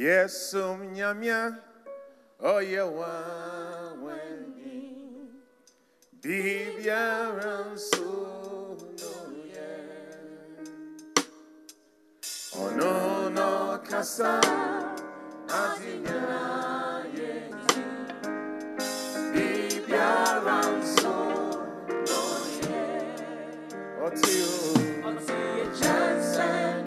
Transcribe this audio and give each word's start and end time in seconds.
Yes, 0.00 0.54
um, 0.54 0.94
nyamia, 0.94 1.58
oh, 2.40 2.58
yeah, 2.60 2.84
one, 2.84 4.00
Bibia 6.22 7.76
so 7.76 8.78
no 8.96 9.12
yeah. 9.52 10.24
Oh 12.56 12.70
no 12.76 13.28
no 13.28 13.78
kasa 13.84 14.40
adinya 15.48 17.04
yeti. 17.12 17.84
Bibia 19.34 20.40
so 20.96 21.12
no 22.08 22.20
yeah. 22.64 24.00
Otio. 24.00 24.80
Redeemer, 25.04 26.79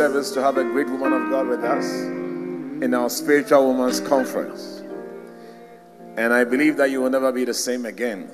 service 0.00 0.30
to 0.30 0.40
have 0.40 0.56
a 0.56 0.64
great 0.64 0.88
woman 0.88 1.12
of 1.12 1.28
God 1.28 1.46
with 1.46 1.62
us 1.62 1.84
in 2.82 2.94
our 2.94 3.10
spiritual 3.10 3.68
women's 3.68 4.00
conference. 4.00 4.82
And 6.16 6.32
I 6.32 6.42
believe 6.42 6.78
that 6.78 6.90
you 6.90 7.02
will 7.02 7.10
never 7.10 7.30
be 7.30 7.44
the 7.44 7.52
same 7.52 7.84
again. 7.84 8.30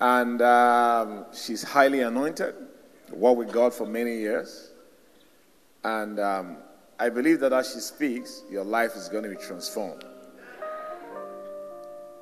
And 0.00 0.42
um, 0.42 1.26
she's 1.32 1.62
highly 1.62 2.00
anointed, 2.00 2.52
worked 3.12 3.38
with 3.38 3.52
God 3.52 3.72
for 3.72 3.86
many 3.86 4.16
years. 4.16 4.72
And 5.84 6.18
um, 6.18 6.56
I 6.98 7.10
believe 7.10 7.38
that 7.38 7.52
as 7.52 7.72
she 7.72 7.78
speaks, 7.78 8.42
your 8.50 8.64
life 8.64 8.96
is 8.96 9.08
going 9.08 9.22
to 9.22 9.30
be 9.30 9.36
transformed. 9.36 10.02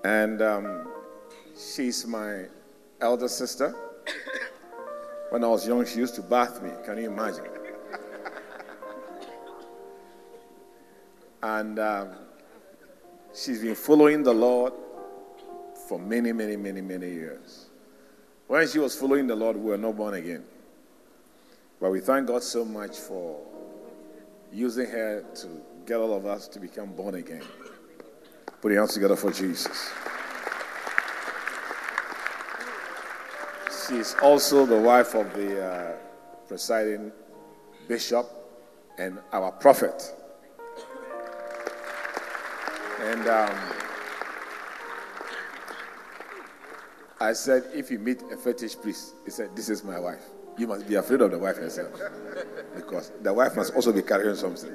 And 0.05 0.43
um, 0.43 0.89
she's 1.57 2.07
my 2.07 2.45
elder 3.01 3.29
sister. 3.29 3.75
When 5.31 5.43
I 5.43 5.49
was 5.49 5.67
young, 5.67 5.85
she 5.87 5.99
used 5.99 6.15
to 6.17 6.23
bath 6.23 6.63
me. 6.63 6.71
Can 6.85 6.99
you 6.99 7.11
imagine? 7.11 7.56
And 11.47 11.79
um, 11.79 12.09
she's 13.33 13.63
been 13.63 13.77
following 13.77 14.25
the 14.25 14.35
Lord 14.35 14.73
for 15.89 15.97
many, 15.97 16.33
many, 16.33 16.57
many, 16.57 16.81
many 16.81 17.09
years. 17.09 17.67
When 18.49 18.67
she 18.67 18.81
was 18.81 18.97
following 18.99 19.29
the 19.29 19.37
Lord, 19.37 19.57
we 19.57 19.71
were 19.71 19.79
not 19.79 19.97
born 19.97 20.15
again. 20.15 20.43
But 21.81 21.93
we 21.93 22.01
thank 22.01 22.27
God 22.27 22.43
so 22.43 22.65
much 22.65 22.99
for 22.99 23.41
using 24.53 24.87
her 24.87 25.25
to 25.37 25.47
get 25.87 25.99
all 25.99 26.17
of 26.17 26.27
us 26.27 26.49
to 26.49 26.59
become 26.59 26.93
born 26.95 27.15
again. 27.15 27.45
Put 28.61 28.73
your 28.73 28.81
hands 28.81 28.95
together 28.95 29.15
for 29.15 29.31
Jesus. 29.31 29.93
She's 33.87 34.17
also 34.21 34.67
the 34.67 34.81
wife 34.81 35.15
of 35.15 35.33
the 35.33 35.65
uh, 35.65 35.93
presiding 36.49 37.13
bishop 37.87 38.27
and 38.99 39.21
our 39.33 39.53
prophet. 39.53 40.16
And 43.07 43.29
um, 43.29 43.57
I 47.21 47.33
said, 47.35 47.71
if 47.73 47.89
you 47.89 48.01
meet 48.01 48.21
a 48.33 48.37
fetish 48.37 48.81
priest, 48.81 49.15
he 49.25 49.31
said, 49.31 49.55
This 49.55 49.69
is 49.69 49.85
my 49.85 50.01
wife. 50.01 50.25
You 50.59 50.67
must 50.67 50.89
be 50.89 50.97
afraid 50.97 51.21
of 51.21 51.31
the 51.31 51.39
wife 51.39 51.57
herself. 51.57 51.93
because 52.75 53.13
the 53.23 53.33
wife 53.33 53.55
must 53.55 53.75
also 53.75 53.93
be 53.93 54.03
carrying 54.03 54.35
something. 54.35 54.73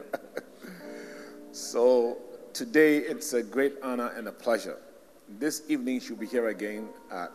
so 1.52 2.16
today 2.54 2.96
it's 2.96 3.34
a 3.34 3.42
great 3.42 3.74
honor 3.82 4.10
and 4.16 4.26
a 4.28 4.32
pleasure. 4.32 4.78
This 5.38 5.64
evening 5.68 6.00
she'll 6.00 6.16
be 6.16 6.26
here 6.26 6.48
again 6.48 6.88
at, 7.10 7.30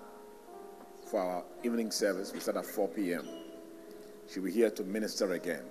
for 1.11 1.21
our 1.21 1.43
evening 1.63 1.91
service. 1.91 2.33
We 2.33 2.39
start 2.39 2.57
at 2.57 2.65
4 2.65 2.87
p.m. 2.87 3.27
She'll 4.27 4.43
be 4.43 4.51
here 4.51 4.71
to 4.71 4.83
minister 4.83 5.33
again. 5.33 5.65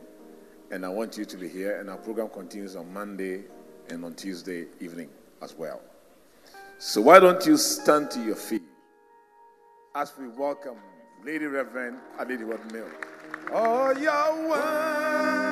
And 0.71 0.87
I 0.87 0.91
want 0.91 1.19
you 1.19 1.25
to 1.25 1.37
be 1.37 1.49
here. 1.49 1.81
And 1.81 1.91
our 1.91 1.97
program 1.97 2.29
continues 2.29 2.77
on 2.77 2.93
Monday 2.93 3.43
and 3.89 4.05
on 4.05 4.15
Tuesday 4.15 4.67
evening 4.81 5.09
as 5.43 5.55
well. 5.55 5.81
So 6.79 7.01
why 7.01 7.19
don't 7.19 7.45
you 7.47 7.57
stand 7.57 8.11
to 8.13 8.23
your 8.23 8.37
feet 8.37 8.63
as 9.95 10.13
we 10.19 10.29
welcome 10.29 10.77
Lady 11.25 11.47
Reverend 11.47 11.99
Adelaide 12.19 12.39
Heward 12.41 12.73
Mill. 12.73 12.87
Oh, 13.53 13.91
Yahweh. 13.93 15.46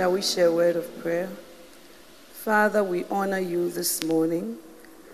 Shall 0.00 0.12
we 0.12 0.22
share 0.22 0.46
a 0.46 0.54
word 0.54 0.76
of 0.76 1.02
prayer? 1.02 1.28
Father, 2.32 2.82
we 2.82 3.04
honor 3.10 3.38
you 3.38 3.68
this 3.68 4.02
morning 4.02 4.56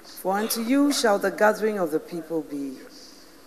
For 0.04 0.38
unto 0.38 0.62
you 0.62 0.92
shall 0.92 1.18
the 1.18 1.32
gathering 1.32 1.76
of 1.76 1.90
the 1.90 1.98
people 1.98 2.42
be. 2.42 2.74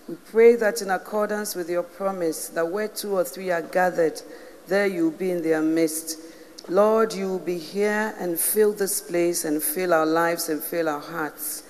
We 0.09 0.15
pray 0.15 0.57
that 0.57 0.81
in 0.81 0.89
accordance 0.89 1.55
with 1.55 1.69
your 1.69 1.83
promise, 1.83 2.49
that 2.49 2.67
where 2.67 2.89
two 2.89 3.13
or 3.13 3.23
three 3.23 3.51
are 3.51 3.61
gathered, 3.61 4.21
there 4.67 4.85
you 4.85 5.05
will 5.05 5.17
be 5.17 5.31
in 5.31 5.41
their 5.41 5.61
midst. 5.61 6.19
Lord, 6.67 7.13
you 7.13 7.29
will 7.29 7.39
be 7.39 7.57
here 7.57 8.13
and 8.19 8.37
fill 8.37 8.73
this 8.73 8.99
place 8.99 9.45
and 9.45 9.63
fill 9.63 9.93
our 9.93 10.05
lives 10.05 10.49
and 10.49 10.61
fill 10.61 10.89
our 10.89 10.99
hearts. 10.99 11.63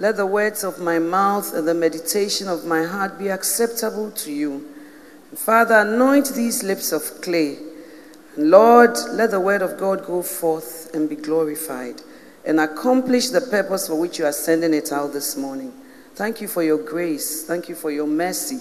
Let 0.00 0.16
the 0.16 0.26
words 0.26 0.64
of 0.64 0.80
my 0.80 0.98
mouth 0.98 1.54
and 1.54 1.68
the 1.68 1.74
meditation 1.74 2.48
of 2.48 2.64
my 2.64 2.82
heart 2.82 3.20
be 3.20 3.28
acceptable 3.28 4.10
to 4.10 4.32
you. 4.32 4.66
Father, 5.36 5.76
anoint 5.76 6.34
these 6.34 6.64
lips 6.64 6.90
of 6.90 7.20
clay. 7.20 7.58
Lord, 8.36 8.96
let 9.12 9.30
the 9.30 9.40
word 9.40 9.62
of 9.62 9.78
God 9.78 10.04
go 10.04 10.22
forth 10.22 10.94
and 10.94 11.08
be 11.08 11.16
glorified 11.16 12.02
and 12.44 12.60
accomplish 12.60 13.30
the 13.30 13.40
purpose 13.40 13.88
for 13.88 13.94
which 13.94 14.18
you 14.18 14.26
are 14.26 14.32
sending 14.32 14.74
it 14.74 14.92
out 14.92 15.12
this 15.12 15.36
morning. 15.36 15.72
Thank 16.14 16.40
you 16.40 16.48
for 16.48 16.62
your 16.62 16.78
grace. 16.78 17.44
Thank 17.44 17.68
you 17.68 17.74
for 17.74 17.90
your 17.90 18.06
mercy. 18.06 18.58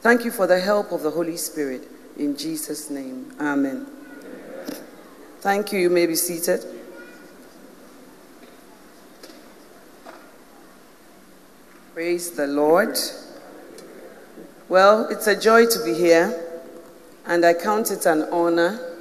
Thank 0.00 0.24
you 0.24 0.32
for 0.32 0.46
the 0.46 0.60
help 0.60 0.92
of 0.92 1.02
the 1.02 1.10
Holy 1.10 1.36
Spirit. 1.36 1.88
In 2.18 2.36
Jesus' 2.36 2.90
name, 2.90 3.32
amen. 3.40 3.86
Thank 5.40 5.72
you. 5.72 5.78
You 5.78 5.90
may 5.90 6.06
be 6.06 6.14
seated. 6.14 6.64
Praise 11.94 12.32
the 12.32 12.46
Lord. 12.46 12.98
Well, 14.68 15.06
it's 15.08 15.26
a 15.26 15.38
joy 15.38 15.66
to 15.66 15.84
be 15.84 15.94
here, 15.94 16.62
and 17.26 17.44
I 17.44 17.54
count 17.54 17.90
it 17.90 18.06
an 18.06 18.22
honor 18.32 18.91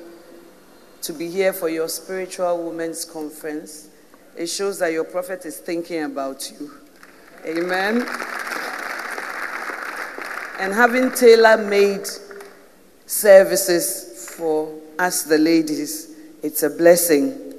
to 1.01 1.13
be 1.13 1.29
here 1.29 1.53
for 1.53 1.69
your 1.69 1.87
spiritual 1.87 2.63
women's 2.63 3.05
conference. 3.05 3.89
It 4.37 4.47
shows 4.47 4.79
that 4.79 4.91
your 4.91 5.03
prophet 5.03 5.45
is 5.45 5.57
thinking 5.57 6.03
about 6.03 6.51
you. 6.51 6.71
Amen. 7.45 8.05
And 10.59 10.73
having 10.73 11.11
tailor 11.11 11.57
made 11.57 12.05
services 13.05 14.29
for 14.37 14.79
us, 14.99 15.23
the 15.23 15.37
ladies, 15.37 16.15
it's 16.43 16.63
a 16.63 16.69
blessing. 16.69 17.55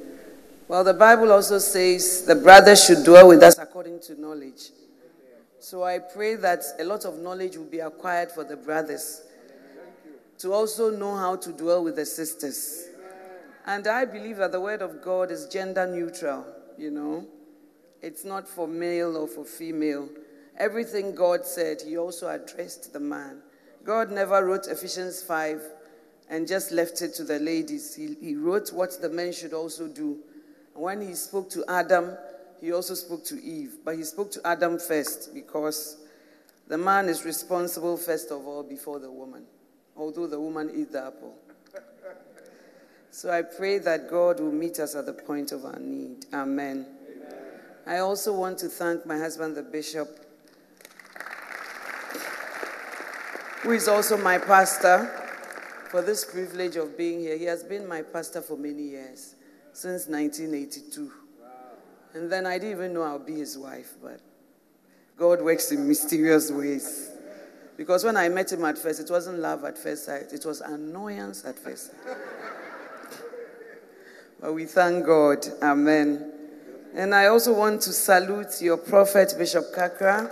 Well, 0.68 0.84
the 0.84 0.94
Bible 0.94 1.32
also 1.32 1.58
says 1.58 2.24
the 2.24 2.36
brothers 2.36 2.84
should 2.84 3.04
dwell 3.04 3.28
with 3.28 3.42
us 3.42 3.58
according 3.58 4.00
to 4.02 4.20
knowledge. 4.20 4.70
So 5.58 5.82
I 5.82 5.98
pray 5.98 6.36
that 6.36 6.62
a 6.78 6.84
lot 6.84 7.04
of 7.04 7.18
knowledge 7.18 7.56
will 7.56 7.64
be 7.66 7.80
acquired 7.80 8.30
for 8.30 8.44
the 8.44 8.56
brothers 8.56 9.22
to 10.38 10.52
also 10.52 10.90
know 10.90 11.16
how 11.16 11.36
to 11.36 11.52
dwell 11.52 11.84
with 11.84 11.96
the 11.96 12.06
sisters. 12.06 12.88
And 13.66 13.86
I 13.86 14.04
believe 14.04 14.38
that 14.38 14.52
the 14.52 14.60
word 14.60 14.82
of 14.82 15.02
God 15.02 15.30
is 15.30 15.46
gender 15.46 15.86
neutral, 15.86 16.44
you 16.76 16.90
know. 16.90 17.26
It's 18.00 18.24
not 18.24 18.48
for 18.48 18.66
male 18.66 19.16
or 19.16 19.28
for 19.28 19.44
female. 19.44 20.08
Everything 20.56 21.14
God 21.14 21.46
said, 21.46 21.82
He 21.82 21.96
also 21.96 22.28
addressed 22.28 22.92
the 22.92 23.00
man. 23.00 23.42
God 23.84 24.10
never 24.10 24.44
wrote 24.44 24.66
Ephesians 24.66 25.22
5 25.22 25.62
and 26.28 26.48
just 26.48 26.72
left 26.72 27.02
it 27.02 27.14
to 27.14 27.24
the 27.24 27.38
ladies. 27.38 27.94
He, 27.94 28.16
he 28.20 28.34
wrote 28.34 28.72
what 28.72 29.00
the 29.00 29.08
men 29.08 29.32
should 29.32 29.52
also 29.52 29.86
do. 29.86 30.18
When 30.74 31.00
He 31.00 31.14
spoke 31.14 31.48
to 31.50 31.64
Adam, 31.68 32.16
he 32.62 32.70
also 32.70 32.94
spoke 32.94 33.24
to 33.24 33.42
Eve, 33.42 33.78
but 33.84 33.96
he 33.96 34.04
spoke 34.04 34.30
to 34.30 34.46
Adam 34.46 34.78
first 34.78 35.34
because 35.34 35.96
the 36.68 36.78
man 36.78 37.08
is 37.08 37.24
responsible 37.24 37.96
first 37.96 38.30
of 38.30 38.46
all 38.46 38.62
before 38.62 39.00
the 39.00 39.10
woman, 39.10 39.42
although 39.96 40.28
the 40.28 40.38
woman 40.38 40.70
ate 40.72 40.92
the 40.92 41.04
apple. 41.04 41.34
So 43.12 43.30
I 43.30 43.42
pray 43.42 43.76
that 43.76 44.08
God 44.08 44.40
will 44.40 44.50
meet 44.50 44.78
us 44.80 44.94
at 44.94 45.04
the 45.04 45.12
point 45.12 45.52
of 45.52 45.66
our 45.66 45.78
need. 45.78 46.24
Amen. 46.32 46.86
Amen. 46.86 46.86
I 47.86 47.98
also 47.98 48.32
want 48.32 48.56
to 48.60 48.68
thank 48.68 49.04
my 49.04 49.18
husband, 49.18 49.54
the 49.54 49.62
bishop, 49.62 50.08
who 53.60 53.72
is 53.72 53.86
also 53.86 54.16
my 54.16 54.38
pastor, 54.38 55.10
for 55.90 56.00
this 56.00 56.24
privilege 56.24 56.76
of 56.76 56.96
being 56.96 57.20
here. 57.20 57.36
He 57.36 57.44
has 57.44 57.62
been 57.62 57.86
my 57.86 58.00
pastor 58.00 58.40
for 58.40 58.56
many 58.56 58.82
years, 58.82 59.34
since 59.74 60.08
1982. 60.08 61.12
And 62.14 62.32
then 62.32 62.46
I 62.46 62.56
didn't 62.56 62.78
even 62.78 62.94
know 62.94 63.02
I'll 63.02 63.18
be 63.18 63.34
his 63.34 63.58
wife, 63.58 63.92
but 64.02 64.20
God 65.18 65.42
works 65.42 65.70
in 65.70 65.86
mysterious 65.86 66.50
ways. 66.50 67.10
Because 67.76 68.04
when 68.04 68.16
I 68.16 68.30
met 68.30 68.52
him 68.52 68.64
at 68.64 68.78
first, 68.78 69.00
it 69.00 69.10
wasn't 69.10 69.38
love 69.40 69.64
at 69.64 69.76
first 69.76 70.06
sight, 70.06 70.32
it 70.32 70.46
was 70.46 70.62
annoyance 70.62 71.44
at 71.44 71.58
first 71.58 71.88
sight. 71.88 72.16
But 74.42 74.52
we 74.54 74.64
thank 74.64 75.06
God. 75.06 75.46
Amen. 75.62 76.32
And 76.94 77.14
I 77.14 77.26
also 77.26 77.54
want 77.54 77.80
to 77.82 77.92
salute 77.92 78.60
your 78.60 78.76
prophet, 78.76 79.34
Bishop 79.38 79.72
Kakra. 79.72 80.30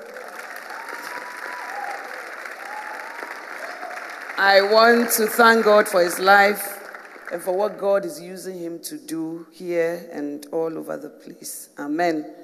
I 4.36 4.62
want 4.62 5.10
to 5.12 5.26
thank 5.28 5.64
God 5.64 5.86
for 5.86 6.02
his 6.02 6.18
life 6.18 6.90
and 7.32 7.40
for 7.40 7.56
what 7.56 7.78
God 7.78 8.04
is 8.04 8.20
using 8.20 8.58
him 8.58 8.80
to 8.80 8.98
do 8.98 9.46
here 9.52 10.08
and 10.12 10.44
all 10.50 10.76
over 10.76 10.96
the 10.96 11.10
place. 11.10 11.68
Amen. 11.78 12.34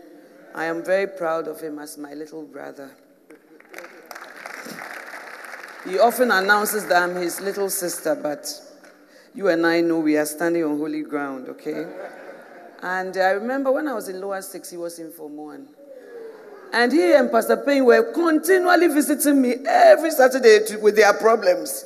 I 0.55 0.67
am 0.67 0.85
very 0.85 1.09
proud 1.09 1.49
of 1.49 1.61
him 1.61 1.81
as 1.81 1.99
my 1.99 2.15
little 2.15 2.45
brother. 2.45 2.91
He 5.85 5.99
often 5.99 6.31
announces 6.31 6.87
that 6.87 7.03
I'm 7.03 7.17
his 7.17 7.41
little 7.41 7.71
sister, 7.71 8.15
but 8.15 8.47
you 9.37 9.49
and 9.49 9.67
I 9.67 9.83
know 9.83 10.01
we 10.01 10.17
are 10.17 10.25
standing 10.25 10.65
on 10.65 10.79
holy 10.79 11.03
ground, 11.03 11.49
okay? 11.51 11.87
And 12.83 13.15
I 13.17 13.31
remember 13.31 13.71
when 13.71 13.87
I 13.87 13.93
was 13.93 14.09
in 14.09 14.21
lower 14.21 14.41
six, 14.41 14.71
he 14.71 14.79
was 14.79 14.99
in 14.99 15.13
Form 15.13 15.37
1. 15.37 15.69
And 16.73 16.91
he 16.91 17.13
and 17.13 17.31
Pastor 17.31 17.59
Payne 17.59 17.85
were 17.85 18.13
continually 18.13 18.89
visiting 18.89 19.41
me 19.41 19.55
every 19.67 20.11
Saturday 20.11 20.77
with 20.81 20.97
their 20.97 21.13
problems. 21.13 21.85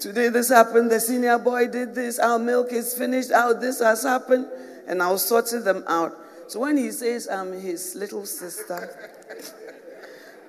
Today 0.00 0.28
this 0.28 0.48
happened, 0.48 0.90
the 0.90 0.98
senior 0.98 1.38
boy 1.38 1.68
did 1.68 1.94
this, 1.94 2.18
our 2.18 2.38
milk 2.38 2.72
is 2.72 2.92
finished, 2.94 3.30
our 3.30 3.54
this 3.54 3.80
has 3.80 4.02
happened, 4.02 4.46
and 4.88 5.00
I 5.00 5.10
was 5.10 5.26
sorting 5.26 5.62
them 5.62 5.84
out. 5.86 6.12
So 6.48 6.60
when 6.60 6.76
he 6.76 6.90
says 6.90 7.28
I'm 7.28 7.52
his 7.52 7.94
little 7.94 8.26
sister, 8.26 8.90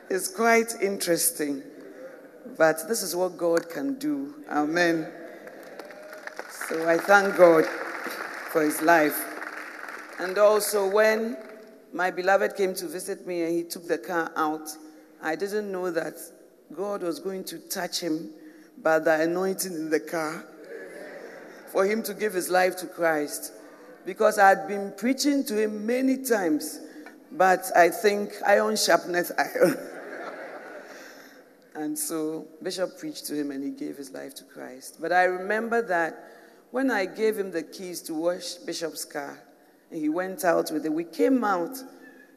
it's 0.10 0.28
quite 0.28 0.74
interesting. 0.82 1.62
But 2.58 2.88
this 2.88 3.02
is 3.02 3.16
what 3.16 3.38
God 3.38 3.70
can 3.70 3.98
do. 3.98 4.36
Amen. 4.50 5.08
So 6.68 6.90
I 6.90 6.98
thank 6.98 7.38
God 7.38 7.66
for 8.52 8.64
his 8.64 8.82
life. 8.82 9.24
And 10.20 10.36
also, 10.40 10.90
when 10.90 11.38
my 11.94 12.10
beloved 12.10 12.56
came 12.56 12.74
to 12.76 12.88
visit 12.88 13.28
me 13.28 13.44
and 13.44 13.54
he 13.54 13.64
took 13.64 13.88
the 13.88 14.00
car 14.00 14.32
out, 14.36 14.70
I 15.22 15.36
didn't 15.36 15.72
know 15.72 15.92
that 15.92 16.16
God 16.74 17.04
was 17.04 17.20
going 17.20 17.44
to 17.46 17.60
touch 17.60 18.00
him 18.00 18.32
by 18.82 18.98
the 18.98 19.22
anointing 19.22 19.74
in 19.74 19.92
the 19.92 20.00
car 20.00 20.44
for 21.68 21.86
him 21.86 22.02
to 22.02 22.16
give 22.16 22.34
his 22.34 22.50
life 22.50 22.76
to 22.78 22.88
Christ. 22.88 23.54
Because 24.04 24.40
I 24.40 24.50
had 24.50 24.68
been 24.68 24.92
preaching 24.98 25.44
to 25.46 25.62
him 25.62 25.86
many 25.86 26.24
times, 26.24 26.80
but 27.32 27.64
I 27.76 27.90
think 27.90 28.32
iron 28.44 28.74
sharpeneth 28.74 29.32
iron. 29.38 29.78
and 31.76 32.00
so 32.00 32.48
Bishop 32.64 32.98
preached 32.98 33.28
to 33.28 33.36
him 33.36 33.52
and 33.52 33.64
he 33.64 33.70
gave 33.70 33.98
his 33.98 34.12
life 34.12 34.34
to 34.36 34.44
Christ. 34.46 34.98
But 35.00 35.12
I 35.12 35.26
remember 35.26 35.84
that 35.84 36.32
when 36.76 36.92
I 36.92 37.06
gave 37.06 37.38
him 37.38 37.52
the 37.52 37.64
keys 37.64 38.02
to 38.02 38.14
wash 38.14 38.56
Bishop's 38.56 39.06
car, 39.06 39.42
and 39.90 39.98
he 39.98 40.10
went 40.10 40.44
out 40.44 40.70
with 40.74 40.86
it, 40.86 40.92
we 40.92 41.06
came 41.06 41.42
out 41.42 41.74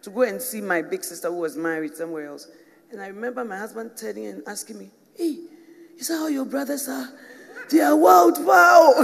to 0.02 0.10
go 0.10 0.22
and 0.22 0.40
see 0.40 0.60
my 0.60 0.80
big 0.80 1.02
sister 1.02 1.26
who 1.26 1.38
was 1.38 1.56
married 1.56 1.96
somewhere 1.96 2.28
else. 2.28 2.46
And 2.92 3.00
I 3.02 3.08
remember 3.08 3.44
my 3.44 3.58
husband 3.58 3.96
turning 3.96 4.26
and 4.26 4.44
asking 4.46 4.78
me, 4.78 4.92
Hey, 5.16 5.40
is 5.98 6.06
that 6.06 6.18
how 6.18 6.28
your 6.28 6.44
brothers 6.44 6.88
are? 6.88 7.08
They 7.68 7.80
are 7.80 7.96
wild, 7.96 8.38
wow. 8.46 8.94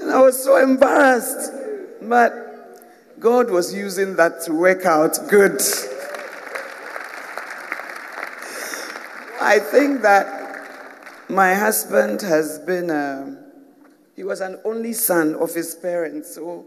and 0.00 0.10
I 0.10 0.20
was 0.20 0.42
so 0.42 0.56
embarrassed. 0.56 1.52
But 2.02 2.32
God 3.20 3.48
was 3.48 3.72
using 3.72 4.16
that 4.16 4.42
to 4.46 4.52
work 4.52 4.84
out 4.84 5.16
good. 5.28 5.60
I 9.40 9.60
think 9.60 10.02
that 10.02 10.45
my 11.28 11.54
husband 11.54 12.22
has 12.22 12.58
been, 12.60 12.90
a, 12.90 13.36
he 14.14 14.22
was 14.22 14.40
an 14.40 14.60
only 14.64 14.92
son 14.92 15.34
of 15.34 15.54
his 15.54 15.74
parents, 15.74 16.34
so 16.34 16.66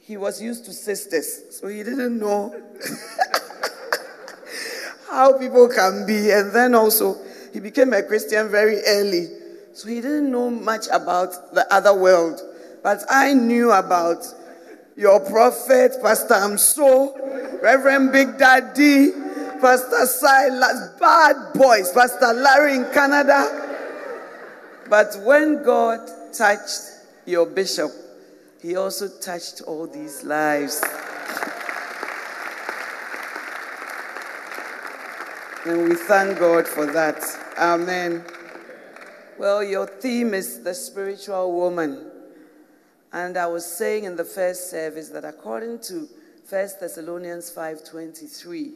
he 0.00 0.16
was 0.16 0.40
used 0.40 0.64
to 0.66 0.72
sisters, 0.72 1.42
so 1.50 1.68
he 1.68 1.82
didn't 1.82 2.18
know 2.18 2.54
how 5.10 5.38
people 5.38 5.68
can 5.68 6.06
be. 6.06 6.30
And 6.30 6.52
then 6.52 6.74
also, 6.74 7.16
he 7.52 7.60
became 7.60 7.92
a 7.92 8.02
Christian 8.02 8.50
very 8.50 8.80
early. 8.86 9.28
So 9.72 9.88
he 9.88 10.00
didn't 10.00 10.30
know 10.30 10.50
much 10.50 10.86
about 10.92 11.54
the 11.54 11.66
other 11.72 11.94
world. 11.94 12.40
But 12.82 13.00
I 13.08 13.34
knew 13.34 13.72
about 13.72 14.24
your 14.96 15.20
prophet, 15.20 15.96
Pastor 16.02 16.34
Amso, 16.34 17.62
Reverend 17.62 18.12
Big 18.12 18.38
Daddy, 18.38 19.10
Pastor 19.60 20.06
Silas, 20.06 20.90
bad 21.00 21.52
boys, 21.54 21.90
Pastor 21.92 22.32
Larry 22.34 22.76
in 22.76 22.84
Canada. 22.92 23.63
But 24.88 25.16
when 25.22 25.62
God 25.62 26.00
touched 26.32 26.80
your 27.26 27.46
bishop, 27.46 27.90
he 28.60 28.76
also 28.76 29.08
touched 29.08 29.62
all 29.62 29.86
these 29.86 30.24
lives. 30.24 30.82
And 35.66 35.88
we 35.88 35.94
thank 35.94 36.38
God 36.38 36.68
for 36.68 36.84
that. 36.86 37.22
Amen. 37.58 38.24
Well, 39.38 39.64
your 39.64 39.86
theme 39.86 40.34
is 40.34 40.62
the 40.62 40.74
spiritual 40.74 41.52
woman. 41.52 42.10
And 43.12 43.36
I 43.36 43.46
was 43.46 43.64
saying 43.64 44.04
in 44.04 44.16
the 44.16 44.24
first 44.24 44.70
service 44.70 45.08
that 45.10 45.24
according 45.24 45.78
to 45.80 46.08
1 46.48 46.80
Thessalonians 46.80 47.50
5:23, 47.50 48.74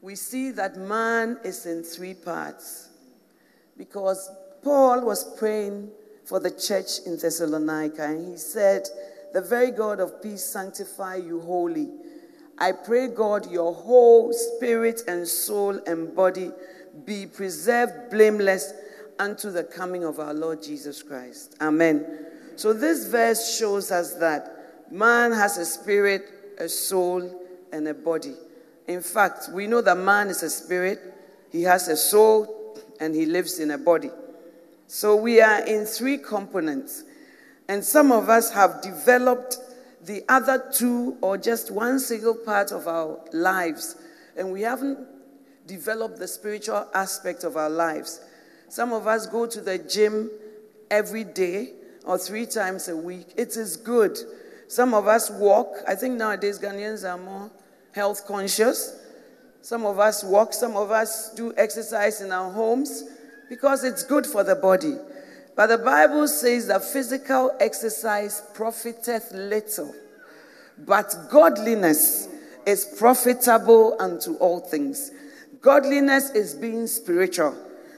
we 0.00 0.14
see 0.14 0.50
that 0.52 0.76
man 0.76 1.38
is 1.44 1.66
in 1.66 1.82
three 1.82 2.14
parts. 2.14 2.88
Because 3.82 4.30
Paul 4.62 5.04
was 5.04 5.24
praying 5.36 5.90
for 6.24 6.38
the 6.38 6.52
church 6.52 7.00
in 7.04 7.18
Thessalonica, 7.18 8.04
and 8.04 8.30
he 8.30 8.36
said, 8.36 8.86
The 9.32 9.40
very 9.40 9.72
God 9.72 9.98
of 9.98 10.22
peace 10.22 10.44
sanctify 10.44 11.16
you 11.16 11.40
wholly. 11.40 11.88
I 12.58 12.70
pray, 12.70 13.08
God, 13.08 13.50
your 13.50 13.74
whole 13.74 14.32
spirit 14.32 15.02
and 15.08 15.26
soul 15.26 15.80
and 15.84 16.14
body 16.14 16.52
be 17.04 17.26
preserved 17.26 18.12
blameless 18.12 18.72
unto 19.18 19.50
the 19.50 19.64
coming 19.64 20.04
of 20.04 20.20
our 20.20 20.32
Lord 20.32 20.62
Jesus 20.62 21.02
Christ. 21.02 21.56
Amen. 21.60 22.06
So, 22.54 22.72
this 22.72 23.08
verse 23.08 23.58
shows 23.58 23.90
us 23.90 24.14
that 24.14 24.92
man 24.92 25.32
has 25.32 25.58
a 25.58 25.64
spirit, 25.64 26.22
a 26.60 26.68
soul, 26.68 27.44
and 27.72 27.88
a 27.88 27.94
body. 27.94 28.36
In 28.86 29.02
fact, 29.02 29.48
we 29.52 29.66
know 29.66 29.80
that 29.80 29.98
man 29.98 30.28
is 30.28 30.44
a 30.44 30.50
spirit, 30.50 31.00
he 31.50 31.64
has 31.64 31.88
a 31.88 31.96
soul, 31.96 32.60
and 33.02 33.16
he 33.16 33.26
lives 33.26 33.58
in 33.58 33.72
a 33.72 33.78
body. 33.78 34.10
So 34.86 35.16
we 35.16 35.40
are 35.40 35.66
in 35.66 35.86
three 35.86 36.18
components. 36.18 37.02
And 37.68 37.84
some 37.84 38.12
of 38.12 38.28
us 38.28 38.52
have 38.52 38.80
developed 38.80 39.56
the 40.04 40.22
other 40.28 40.70
two 40.72 41.16
or 41.20 41.36
just 41.36 41.72
one 41.72 41.98
single 41.98 42.36
part 42.36 42.70
of 42.70 42.86
our 42.86 43.18
lives. 43.32 43.96
And 44.36 44.52
we 44.52 44.62
haven't 44.62 45.00
developed 45.66 46.18
the 46.18 46.28
spiritual 46.28 46.86
aspect 46.94 47.42
of 47.42 47.56
our 47.56 47.70
lives. 47.70 48.20
Some 48.68 48.92
of 48.92 49.08
us 49.08 49.26
go 49.26 49.46
to 49.46 49.60
the 49.60 49.78
gym 49.78 50.30
every 50.88 51.24
day 51.24 51.72
or 52.04 52.18
three 52.18 52.46
times 52.46 52.86
a 52.86 52.96
week. 52.96 53.26
It 53.36 53.56
is 53.56 53.76
good. 53.76 54.16
Some 54.68 54.94
of 54.94 55.08
us 55.08 55.28
walk. 55.28 55.74
I 55.88 55.96
think 55.96 56.16
nowadays 56.18 56.60
Ghanaians 56.60 57.08
are 57.08 57.18
more 57.18 57.50
health 57.92 58.26
conscious. 58.28 58.96
Some 59.62 59.86
of 59.86 60.00
us 60.00 60.24
walk, 60.24 60.52
some 60.52 60.76
of 60.76 60.90
us 60.90 61.32
do 61.34 61.54
exercise 61.56 62.20
in 62.20 62.32
our 62.32 62.50
homes 62.50 63.04
because 63.48 63.84
it's 63.84 64.02
good 64.02 64.26
for 64.26 64.42
the 64.42 64.56
body. 64.56 64.96
But 65.54 65.68
the 65.68 65.78
Bible 65.78 66.26
says 66.26 66.66
that 66.66 66.82
physical 66.82 67.52
exercise 67.60 68.42
profiteth 68.54 69.30
little, 69.32 69.94
but 70.78 71.14
godliness 71.30 72.28
is 72.66 72.84
profitable 72.98 73.96
unto 74.00 74.34
all 74.34 74.58
things. 74.58 75.12
Godliness 75.60 76.30
is 76.30 76.54
being 76.54 76.88
spiritual. 76.88 77.56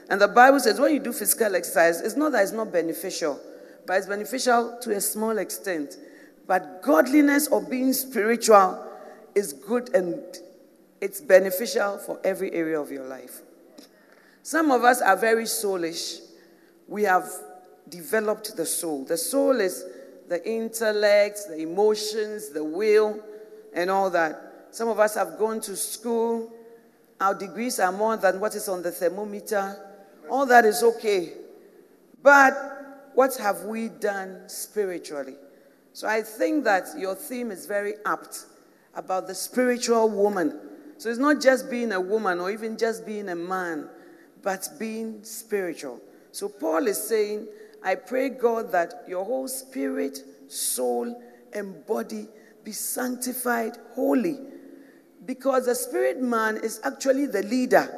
And 0.09 0.21
the 0.21 0.27
Bible 0.27 0.59
says 0.59 0.79
when 0.79 0.93
you 0.93 0.99
do 0.99 1.11
physical 1.11 1.55
exercise, 1.55 1.99
it's 2.01 2.15
not 2.15 2.31
that 2.33 2.43
it's 2.43 2.51
not 2.51 2.71
beneficial, 2.71 3.39
but 3.87 3.97
it's 3.97 4.07
beneficial 4.07 4.77
to 4.83 4.91
a 4.95 5.01
small 5.01 5.39
extent. 5.39 5.97
But 6.45 6.83
godliness 6.83 7.47
or 7.47 7.59
being 7.59 7.91
spiritual 7.93 8.85
is 9.33 9.51
good 9.51 9.95
and 9.95 10.21
it's 11.01 11.21
beneficial 11.21 11.97
for 11.97 12.19
every 12.23 12.51
area 12.51 12.79
of 12.79 12.91
your 12.91 13.05
life. 13.05 13.41
Some 14.43 14.71
of 14.71 14.83
us 14.83 15.01
are 15.01 15.17
very 15.17 15.45
soulish. 15.45 16.19
We 16.87 17.03
have 17.03 17.27
developed 17.89 18.55
the 18.55 18.65
soul. 18.65 19.05
The 19.05 19.17
soul 19.17 19.59
is 19.59 19.85
the 20.27 20.47
intellect, 20.47 21.39
the 21.49 21.57
emotions, 21.57 22.49
the 22.49 22.63
will, 22.63 23.19
and 23.73 23.89
all 23.89 24.09
that. 24.11 24.67
Some 24.71 24.87
of 24.87 24.99
us 24.99 25.15
have 25.15 25.37
gone 25.37 25.61
to 25.61 25.75
school. 25.75 26.51
Our 27.19 27.33
degrees 27.33 27.79
are 27.79 27.91
more 27.91 28.17
than 28.17 28.39
what 28.39 28.55
is 28.55 28.67
on 28.67 28.81
the 28.81 28.91
thermometer. 28.91 29.77
All 30.29 30.45
that 30.47 30.65
is 30.65 30.83
okay. 30.83 31.33
But 32.21 32.53
what 33.13 33.35
have 33.37 33.63
we 33.63 33.89
done 33.89 34.47
spiritually? 34.47 35.35
So 35.93 36.07
I 36.07 36.21
think 36.21 36.65
that 36.65 36.87
your 36.97 37.15
theme 37.15 37.51
is 37.51 37.65
very 37.65 37.93
apt 38.05 38.45
about 38.95 39.27
the 39.27 39.35
spiritual 39.35 40.09
woman. 40.09 40.59
So 40.97 41.09
it's 41.09 41.19
not 41.19 41.41
just 41.41 41.69
being 41.69 41.91
a 41.91 41.99
woman 41.99 42.39
or 42.39 42.51
even 42.51 42.77
just 42.77 43.05
being 43.05 43.29
a 43.29 43.35
man 43.35 43.89
but 44.45 44.69
being 44.77 45.23
spiritual. 45.23 45.99
So 46.31 46.47
Paul 46.47 46.87
is 46.87 47.01
saying, 47.01 47.47
I 47.83 47.95
pray, 47.95 48.29
God, 48.29 48.71
that 48.71 49.03
your 49.07 49.25
whole 49.25 49.47
spirit, 49.47 50.19
soul, 50.47 51.19
and 51.51 51.85
body 51.87 52.27
be 52.63 52.71
sanctified 52.71 53.77
holy. 53.93 54.37
Because 55.25 55.65
the 55.65 55.73
spirit 55.73 56.21
man 56.21 56.57
is 56.57 56.79
actually 56.83 57.25
the 57.25 57.41
leader. 57.41 57.89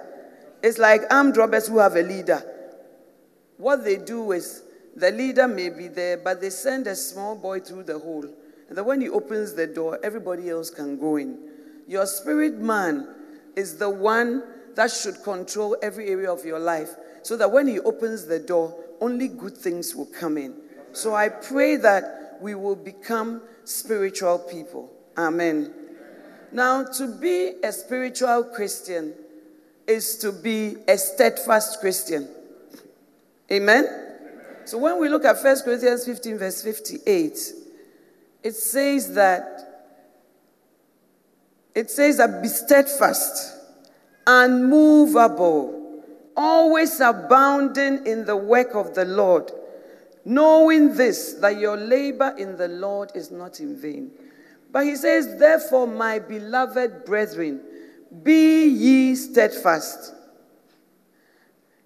It's 0.64 0.78
like 0.78 1.02
armed 1.12 1.36
robbers 1.36 1.68
who 1.68 1.80
have 1.80 1.98
a 1.98 2.02
leader. 2.02 2.42
What 3.58 3.84
they 3.84 3.98
do 3.98 4.32
is 4.32 4.64
the 4.96 5.12
leader 5.12 5.48
may 5.48 5.70
be 5.70 5.90
there, 5.90 6.18
but 6.18 6.40
they 6.40 6.50
send 6.50 6.88
a 6.88 6.96
small 6.96 7.36
boy 7.36 7.60
through 7.60 7.84
the 7.84 8.00
hole. 8.00 8.26
And 8.70 8.78
then 8.78 8.86
when 8.86 9.02
he 9.02 9.10
opens 9.10 9.54
the 9.54 9.68
door, 9.68 10.00
everybody 10.02 10.50
else 10.50 10.70
can 10.70 10.98
go 10.98 11.18
in. 11.18 11.38
Your 11.88 12.06
spirit 12.06 12.56
man 12.56 13.08
is 13.56 13.78
the 13.78 13.90
one 13.90 14.44
that 14.76 14.92
should 14.92 15.24
control 15.24 15.76
every 15.82 16.10
area 16.10 16.32
of 16.32 16.46
your 16.46 16.60
life 16.60 16.92
so 17.24 17.36
that 17.38 17.52
when 17.52 17.68
He 17.68 17.80
opens 17.80 18.26
the 18.26 18.40
door, 18.40 18.78
only 19.02 19.28
good 19.28 19.58
things 19.58 19.96
will 19.96 20.06
come 20.06 20.38
in. 20.38 20.56
So 20.92 21.16
I 21.16 21.30
pray 21.30 21.78
that 21.78 22.38
we 22.42 22.56
will 22.56 22.76
become 22.76 23.42
spiritual 23.64 24.40
people. 24.40 24.92
Amen. 25.18 25.74
Now, 26.52 26.84
to 26.84 27.08
be 27.08 27.54
a 27.64 27.72
spiritual 27.72 28.44
Christian 28.44 29.14
is 29.88 30.18
to 30.18 30.32
be 30.32 30.76
a 30.88 30.98
steadfast 30.98 31.80
Christian. 31.80 32.28
Amen? 33.52 33.88
So 34.66 34.78
when 34.78 35.00
we 35.00 35.08
look 35.10 35.26
at 35.26 35.42
1 35.42 35.62
Corinthians 35.64 36.06
15, 36.06 36.38
verse 36.38 36.62
58, 36.62 37.40
it 38.44 38.56
says 38.56 39.14
that 39.16 39.67
it 41.78 41.92
says 41.92 42.18
that 42.18 42.42
be 42.42 42.48
steadfast 42.48 43.54
unmovable, 44.26 46.04
always 46.36 47.00
abounding 47.00 48.06
in 48.08 48.26
the 48.26 48.36
work 48.36 48.74
of 48.74 48.96
the 48.96 49.06
Lord, 49.06 49.52
knowing 50.26 50.96
this, 50.96 51.34
that 51.36 51.60
your 51.60 51.78
labor 51.78 52.36
in 52.36 52.58
the 52.58 52.68
Lord 52.68 53.12
is 53.14 53.30
not 53.30 53.60
in 53.60 53.80
vain. 53.80 54.10
But 54.72 54.86
he 54.86 54.96
says, 54.96 55.38
Therefore, 55.38 55.86
my 55.86 56.18
beloved 56.18 57.06
brethren, 57.06 57.62
be 58.24 58.66
ye 58.66 59.16
steadfast. 59.16 60.16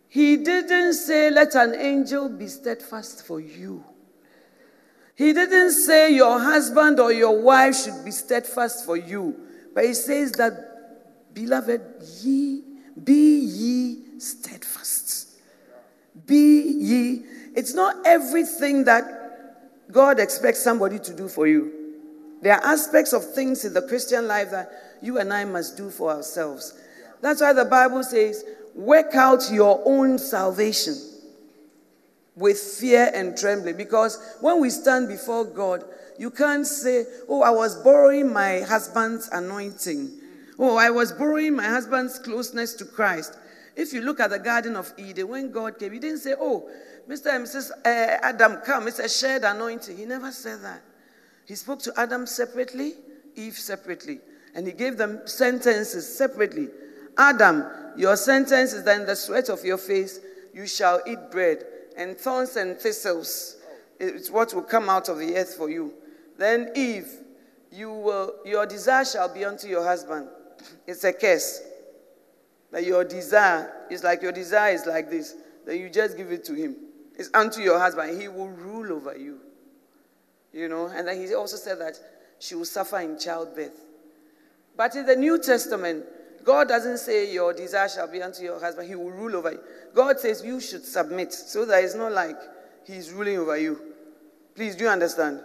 He 0.07 0.37
didn't 0.37 0.93
say, 0.93 1.29
Let 1.29 1.53
an 1.53 1.75
angel 1.75 2.29
be 2.29 2.47
steadfast 2.47 3.27
for 3.27 3.41
you. 3.41 3.83
He 5.15 5.33
didn't 5.33 5.73
say 5.73 6.15
your 6.15 6.39
husband 6.39 6.97
or 7.01 7.11
your 7.11 7.41
wife 7.41 7.75
should 7.75 8.05
be 8.05 8.11
steadfast 8.11 8.85
for 8.85 8.95
you. 8.95 9.49
But 9.73 9.85
he 9.85 9.93
says 9.93 10.31
that 10.33 10.71
Beloved, 11.33 11.81
ye 12.21 12.61
be 13.01 13.39
ye 13.39 14.19
steadfast. 14.19 15.29
Be 16.25 16.61
ye. 16.61 17.23
It's 17.55 17.73
not 17.73 17.95
everything 18.05 18.83
that 18.85 19.03
God 19.91 20.19
expects 20.19 20.61
somebody 20.61 20.99
to 20.99 21.13
do 21.13 21.27
for 21.27 21.47
you. 21.47 21.71
There 22.41 22.53
are 22.53 22.63
aspects 22.63 23.13
of 23.13 23.33
things 23.33 23.65
in 23.65 23.73
the 23.73 23.81
Christian 23.81 24.27
life 24.27 24.51
that 24.51 24.71
you 25.01 25.19
and 25.19 25.31
I 25.31 25.45
must 25.45 25.77
do 25.77 25.89
for 25.89 26.11
ourselves. 26.11 26.73
That's 27.21 27.41
why 27.41 27.53
the 27.53 27.65
Bible 27.65 28.03
says, 28.03 28.43
work 28.73 29.15
out 29.15 29.51
your 29.51 29.81
own 29.85 30.17
salvation 30.17 30.95
with 32.35 32.57
fear 32.57 33.11
and 33.13 33.37
trembling. 33.37 33.77
Because 33.77 34.37
when 34.41 34.59
we 34.59 34.69
stand 34.69 35.07
before 35.07 35.45
God, 35.45 35.83
you 36.21 36.29
can't 36.29 36.67
say, 36.67 37.05
Oh, 37.27 37.41
I 37.41 37.49
was 37.49 37.77
borrowing 37.77 38.31
my 38.31 38.59
husband's 38.59 39.27
anointing. 39.29 40.11
Oh, 40.59 40.77
I 40.77 40.91
was 40.91 41.11
borrowing 41.11 41.55
my 41.55 41.63
husband's 41.63 42.19
closeness 42.19 42.75
to 42.75 42.85
Christ. 42.85 43.39
If 43.75 43.91
you 43.91 44.01
look 44.01 44.19
at 44.19 44.29
the 44.29 44.37
Garden 44.37 44.75
of 44.75 44.93
Eden, 44.99 45.29
when 45.29 45.51
God 45.51 45.79
came, 45.79 45.93
He 45.93 45.97
didn't 45.97 46.19
say, 46.19 46.35
Oh, 46.39 46.69
Mr. 47.09 47.35
and 47.35 47.47
Mrs. 47.47 47.71
Uh, 47.83 48.19
Adam, 48.21 48.57
come. 48.57 48.87
It's 48.87 48.99
a 48.99 49.09
shared 49.09 49.43
anointing. 49.45 49.97
He 49.97 50.05
never 50.05 50.31
said 50.31 50.61
that. 50.61 50.83
He 51.47 51.55
spoke 51.55 51.79
to 51.79 51.93
Adam 51.97 52.27
separately, 52.27 52.93
Eve 53.35 53.57
separately. 53.57 54.19
And 54.53 54.67
He 54.67 54.73
gave 54.73 54.97
them 54.97 55.21
sentences 55.25 56.07
separately. 56.15 56.67
Adam, 57.17 57.65
your 57.97 58.15
sentence 58.15 58.73
is 58.73 58.83
that 58.83 58.99
in 58.99 59.07
the 59.07 59.15
sweat 59.15 59.49
of 59.49 59.65
your 59.65 59.79
face 59.79 60.19
you 60.53 60.67
shall 60.67 61.01
eat 61.07 61.31
bread, 61.31 61.65
and 61.97 62.15
thorns 62.15 62.57
and 62.57 62.77
thistles 62.77 63.57
it's 64.01 64.31
what 64.31 64.53
will 64.53 64.63
come 64.63 64.89
out 64.89 65.09
of 65.09 65.19
the 65.19 65.35
earth 65.37 65.53
for 65.55 65.69
you. 65.69 65.93
Then 66.41 66.71
Eve, 66.73 67.07
you 67.71 67.91
will, 67.91 68.33
your 68.43 68.65
desire 68.65 69.05
shall 69.05 69.31
be 69.31 69.45
unto 69.45 69.67
your 69.67 69.83
husband, 69.83 70.27
it's 70.87 71.03
a 71.03 71.13
curse. 71.13 71.61
That 72.71 72.83
your 72.83 73.03
desire 73.03 73.71
is 73.91 74.03
like 74.03 74.23
your 74.23 74.31
desire 74.31 74.73
is 74.73 74.87
like 74.87 75.11
this. 75.11 75.35
That 75.67 75.77
you 75.77 75.87
just 75.87 76.17
give 76.17 76.31
it 76.31 76.43
to 76.45 76.55
him. 76.55 76.77
It's 77.15 77.29
unto 77.35 77.61
your 77.61 77.77
husband. 77.77 78.19
He 78.19 78.27
will 78.27 78.47
rule 78.47 78.91
over 78.91 79.15
you. 79.15 79.37
You 80.51 80.67
know, 80.67 80.87
and 80.87 81.07
then 81.07 81.23
he 81.23 81.31
also 81.35 81.57
said 81.57 81.79
that 81.79 81.99
she 82.39 82.55
will 82.55 82.65
suffer 82.65 82.97
in 83.01 83.19
childbirth. 83.19 83.79
But 84.75 84.95
in 84.95 85.05
the 85.05 85.15
New 85.15 85.37
Testament, 85.37 86.05
God 86.43 86.67
doesn't 86.69 86.97
say 86.97 87.31
your 87.31 87.53
desire 87.53 87.87
shall 87.87 88.11
be 88.11 88.19
unto 88.19 88.41
your 88.41 88.59
husband, 88.59 88.87
he 88.87 88.95
will 88.95 89.11
rule 89.11 89.35
over 89.35 89.51
you. 89.51 89.59
God 89.93 90.19
says 90.19 90.43
you 90.43 90.59
should 90.59 90.85
submit. 90.85 91.33
So 91.33 91.65
that 91.65 91.83
it's 91.83 91.93
not 91.93 92.13
like 92.13 92.37
he's 92.87 93.11
ruling 93.11 93.37
over 93.37 93.57
you. 93.59 93.79
Please, 94.55 94.75
do 94.75 94.85
you 94.85 94.89
understand? 94.89 95.41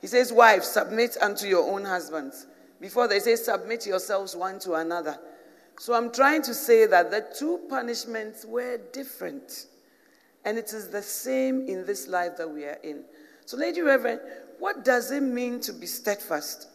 He 0.00 0.06
says, 0.06 0.32
Wives, 0.32 0.66
submit 0.68 1.16
unto 1.20 1.46
your 1.46 1.70
own 1.70 1.84
husbands. 1.84 2.46
Before 2.80 3.08
they 3.08 3.20
say, 3.20 3.36
submit 3.36 3.86
yourselves 3.86 4.36
one 4.36 4.58
to 4.60 4.74
another. 4.74 5.18
So 5.78 5.94
I'm 5.94 6.12
trying 6.12 6.42
to 6.42 6.54
say 6.54 6.86
that 6.86 7.10
the 7.10 7.26
two 7.38 7.60
punishments 7.68 8.44
were 8.44 8.78
different. 8.92 9.66
And 10.44 10.58
it 10.58 10.72
is 10.72 10.88
the 10.88 11.02
same 11.02 11.66
in 11.68 11.84
this 11.84 12.06
life 12.06 12.36
that 12.36 12.48
we 12.48 12.64
are 12.64 12.78
in. 12.82 13.04
So, 13.46 13.56
Lady 13.56 13.80
Reverend, 13.80 14.20
what 14.58 14.84
does 14.84 15.10
it 15.10 15.22
mean 15.22 15.60
to 15.60 15.72
be 15.72 15.86
steadfast? 15.86 16.68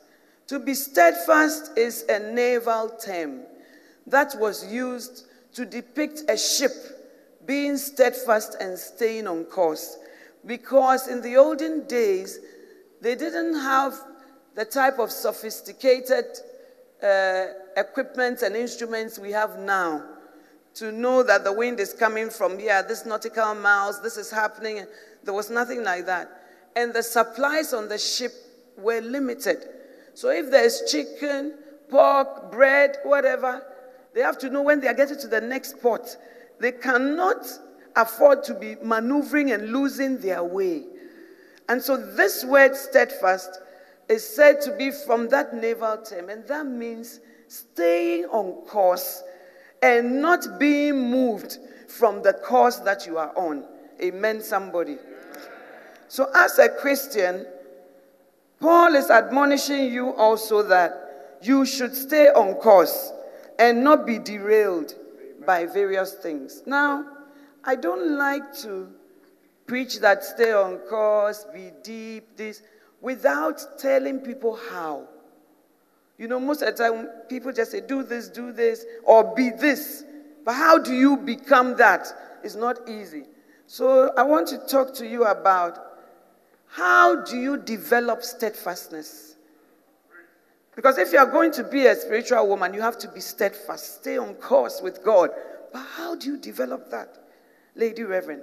To 0.48 0.60
be 0.60 0.74
steadfast 0.74 1.78
is 1.78 2.04
a 2.10 2.20
naval 2.20 2.90
term 2.90 3.42
that 4.08 4.36
was 4.38 4.72
used 4.72 5.26
to 5.54 5.66
depict 5.66 6.24
a 6.30 6.38
ship 6.38 6.72
being 7.46 7.78
steadfast 7.78 8.56
and 8.60 8.78
staying 8.78 9.28
on 9.28 9.46
course. 9.46 9.98
Because 10.46 11.08
in 11.08 11.22
the 11.22 11.38
olden 11.38 11.88
days, 11.88 12.40
they 13.02 13.16
didn't 13.16 13.56
have 13.56 13.94
the 14.56 14.66
type 14.66 15.00
of 15.00 15.12
sophisticated 15.12 16.26
uh, 17.04 17.46
equipment 17.78 18.42
and 18.44 18.56
instruments 18.56 19.18
we 19.18 19.32
have 19.32 19.58
now 19.58 20.04
to 20.76 20.92
know 20.92 21.24
that 21.24 21.44
the 21.44 21.52
wind 21.52 21.80
is 21.80 21.94
coming 21.94 22.30
from 22.30 22.58
here, 22.58 22.84
this 22.88 23.06
nautical 23.06 23.56
miles, 23.56 24.02
this 24.02 24.18
is 24.18 24.32
happening. 24.32 24.86
There 25.24 25.34
was 25.34 25.50
nothing 25.50 25.84
like 25.84 26.06
that. 26.06 26.30
And 26.76 26.94
the 26.94 27.04
supplies 27.04 27.74
on 27.74 27.90
the 27.90 27.98
ship 27.98 28.32
were 28.78 29.02
limited. 29.02 29.66
So 30.14 30.30
if 30.30 30.50
there's 30.50 30.84
chicken, 30.90 31.56
pork, 31.90 32.52
bread, 32.52 32.98
whatever, 33.04 33.64
they 34.14 34.22
have 34.22 34.38
to 34.40 34.50
know 34.50 34.62
when 34.62 34.80
they 34.80 34.88
are 34.88 34.94
getting 34.94 35.20
to 35.20 35.28
the 35.28 35.42
next 35.42 35.82
port. 35.82 36.18
They 36.60 36.72
cannot 36.72 37.46
afford 37.96 38.44
to 38.46 38.54
be 38.54 38.76
maneuvering 38.82 39.52
and 39.52 39.74
losing 39.74 40.20
their 40.20 40.44
way. 40.44 40.84
And 41.72 41.82
so 41.82 41.96
this 41.96 42.44
word 42.44 42.76
steadfast 42.76 43.62
is 44.10 44.28
said 44.28 44.60
to 44.64 44.76
be 44.76 44.92
from 44.92 45.30
that 45.30 45.56
naval 45.56 46.00
term, 46.00 46.28
and 46.28 46.46
that 46.50 46.66
means 46.66 47.22
staying 47.48 48.26
on 48.26 48.66
course 48.68 49.24
and 49.82 50.22
not 50.22 50.60
being 50.60 51.10
moved 51.10 51.60
from 51.88 52.24
the 52.24 52.34
course 52.34 52.80
that 52.80 53.08
you 53.08 53.18
are 53.18 53.32
on. 53.38 53.64
Amen, 54.04 54.42
somebody. 54.42 54.98
So, 56.10 56.30
as 56.36 56.60
a 56.60 56.68
Christian, 56.68 57.46
Paul 58.60 58.94
is 58.96 59.10
admonishing 59.10 59.94
you 59.94 60.14
also 60.16 60.64
that 60.64 61.40
you 61.42 61.66
should 61.66 61.96
stay 61.96 62.28
on 62.28 62.56
course 62.56 63.14
and 63.60 63.82
not 63.82 64.06
be 64.06 64.20
derailed 64.20 64.94
by 65.46 65.68
various 65.68 66.16
things. 66.16 66.64
Now, 66.66 67.06
I 67.64 67.78
don't 67.78 68.18
like 68.18 68.54
to 68.58 68.90
preach 69.72 70.02
that 70.02 70.22
stay 70.22 70.52
on 70.52 70.80
course, 70.80 71.46
be 71.54 71.72
deep, 71.82 72.36
this, 72.36 72.62
without 73.00 73.80
telling 73.80 74.20
people 74.20 74.60
how. 74.70 75.08
You 76.18 76.28
know, 76.28 76.42
most 76.42 76.62
of 76.62 76.76
the 76.76 76.84
time 76.84 77.08
people 77.30 77.54
just 77.54 77.72
say, 77.72 77.80
do 77.80 78.04
this, 78.04 78.28
do 78.28 78.52
this, 78.52 78.86
or 79.06 79.34
be 79.34 79.50
this. 79.50 80.04
But 80.44 80.56
how 80.56 80.78
do 80.78 80.94
you 80.94 81.16
become 81.16 81.78
that? 81.78 82.06
It's 82.44 82.56
not 82.56 82.90
easy. 82.90 83.24
So 83.66 84.12
I 84.18 84.24
want 84.24 84.50
to 84.50 84.58
talk 84.58 84.94
to 84.96 85.08
you 85.08 85.24
about 85.24 85.80
how 86.68 87.24
do 87.24 87.38
you 87.38 87.56
develop 87.56 88.24
steadfastness? 88.24 89.38
Because 90.76 90.98
if 90.98 91.14
you 91.14 91.20
are 91.20 91.32
going 91.32 91.54
to 91.54 91.64
be 91.64 91.86
a 91.86 91.96
spiritual 91.96 92.46
woman, 92.46 92.74
you 92.74 92.82
have 92.82 92.98
to 92.98 93.08
be 93.08 93.22
steadfast, 93.22 94.02
stay 94.02 94.18
on 94.18 94.34
course 94.34 94.82
with 94.84 95.02
God. 95.02 95.30
But 95.72 95.86
how 95.96 96.16
do 96.16 96.30
you 96.30 96.36
develop 96.36 96.92
that, 96.92 97.18
Lady 97.74 98.04
Reverend? 98.04 98.42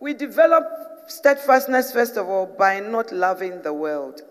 We 0.00 0.14
develop 0.14 0.64
steadfastness, 1.06 1.92
first 1.92 2.16
of 2.16 2.28
all, 2.28 2.46
by 2.46 2.80
not 2.80 3.12
loving 3.12 3.62
the 3.62 3.72
world 3.72 4.22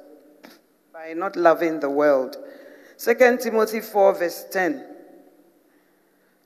by 0.99 1.13
not 1.13 1.37
loving 1.37 1.79
the 1.79 1.89
world. 1.89 2.35
2 2.97 3.37
Timothy 3.41 3.79
4, 3.79 4.13
verse 4.15 4.45
10. 4.51 4.85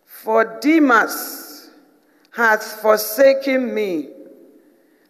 For 0.06 0.60
Demas 0.62 1.72
hath 2.32 2.64
forsaken 2.64 3.74
me, 3.74 4.10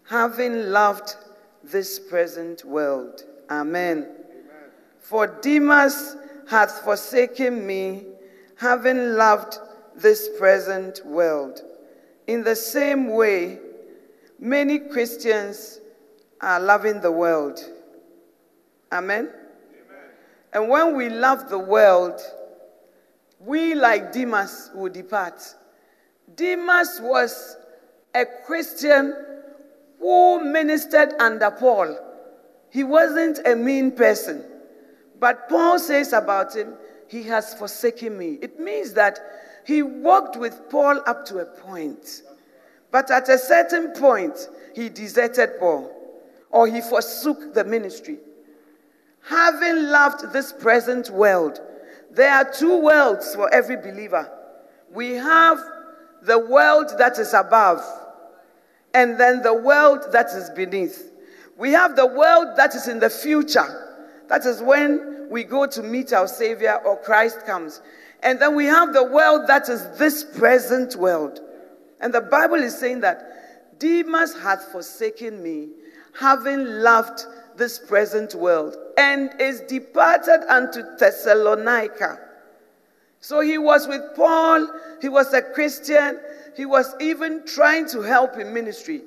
having 0.09 0.71
loved 0.71 1.17
this 1.61 1.99
present 1.99 2.63
world. 2.63 3.23
Amen. 3.49 3.97
Amen. 3.97 4.13
For 4.99 5.27
Demas 5.27 6.15
hath 6.49 6.79
forsaken 6.79 7.67
me, 7.67 8.05
having 8.55 9.15
loved 9.15 9.57
this 9.93 10.29
present 10.39 11.05
world. 11.05 11.61
In 12.27 12.43
the 12.43 12.55
same 12.55 13.09
way, 13.09 13.59
many 14.39 14.79
Christians 14.79 15.79
are 16.41 16.59
loving 16.59 17.01
the 17.01 17.11
world 17.11 17.59
Amen? 18.93 19.25
Amen? 19.25 19.33
And 20.53 20.69
when 20.69 20.95
we 20.95 21.09
love 21.09 21.49
the 21.49 21.57
world, 21.57 22.21
we, 23.39 23.73
like 23.73 24.13
Demas, 24.13 24.69
will 24.75 24.91
depart. 24.91 25.41
Demas 26.35 26.99
was 27.01 27.57
a 28.13 28.25
Christian 28.45 29.15
who 29.99 30.43
ministered 30.43 31.13
under 31.19 31.49
Paul. 31.49 31.97
He 32.69 32.83
wasn't 32.83 33.39
a 33.47 33.55
mean 33.55 33.93
person. 33.93 34.45
But 35.19 35.49
Paul 35.49 35.79
says 35.79 36.13
about 36.13 36.55
him, 36.55 36.75
he 37.07 37.23
has 37.23 37.55
forsaken 37.55 38.15
me. 38.15 38.37
It 38.43 38.59
means 38.59 38.93
that 38.93 39.19
he 39.65 39.81
walked 39.81 40.37
with 40.37 40.69
Paul 40.69 41.01
up 41.07 41.25
to 41.27 41.39
a 41.39 41.45
point. 41.45 42.21
But 42.93 43.09
at 43.09 43.27
a 43.27 43.39
certain 43.39 43.91
point, 43.93 44.49
he 44.75 44.87
deserted 44.87 45.59
Paul 45.59 45.91
or 46.51 46.67
he 46.67 46.79
forsook 46.79 47.55
the 47.55 47.63
ministry. 47.63 48.19
Having 49.23 49.87
loved 49.87 50.31
this 50.31 50.53
present 50.53 51.09
world, 51.09 51.59
there 52.11 52.31
are 52.31 52.53
two 52.53 52.77
worlds 52.77 53.33
for 53.33 53.51
every 53.51 53.77
believer. 53.77 54.31
We 54.93 55.13
have 55.13 55.57
the 56.21 56.37
world 56.37 56.91
that 56.99 57.17
is 57.17 57.33
above, 57.33 57.81
and 58.93 59.19
then 59.19 59.41
the 59.41 59.55
world 59.55 60.11
that 60.11 60.27
is 60.27 60.51
beneath. 60.51 61.11
We 61.57 61.71
have 61.71 61.95
the 61.95 62.05
world 62.05 62.49
that 62.57 62.75
is 62.75 62.87
in 62.87 62.99
the 62.99 63.09
future. 63.09 64.05
That 64.29 64.45
is 64.45 64.61
when 64.61 65.29
we 65.31 65.43
go 65.43 65.65
to 65.65 65.81
meet 65.81 66.13
our 66.13 66.27
Savior 66.27 66.79
or 66.85 66.97
Christ 66.97 67.43
comes. 67.47 67.81
And 68.21 68.39
then 68.39 68.55
we 68.55 68.65
have 68.65 68.93
the 68.93 69.03
world 69.03 69.47
that 69.47 69.67
is 69.67 69.83
this 69.97 70.23
present 70.23 70.95
world. 70.95 71.39
And 72.03 72.13
the 72.13 72.21
Bible 72.21 72.57
is 72.61 72.77
saying 72.77 72.99
that 72.99 73.79
Demas 73.79 74.35
hath 74.35 74.65
forsaken 74.73 75.41
me, 75.41 75.69
having 76.19 76.65
loved 76.65 77.25
this 77.55 77.79
present 77.79 78.35
world 78.35 78.75
and 78.97 79.31
is 79.39 79.61
departed 79.61 80.43
unto 80.49 80.83
Thessalonica. 80.97 82.19
So 83.21 83.39
he 83.39 83.57
was 83.57 83.87
with 83.87 84.01
Paul, 84.17 84.67
he 85.01 85.07
was 85.07 85.33
a 85.33 85.41
Christian, 85.41 86.19
he 86.57 86.65
was 86.65 86.93
even 86.99 87.45
trying 87.45 87.87
to 87.89 88.01
help 88.01 88.37
in 88.37 88.53
ministry. 88.53 89.03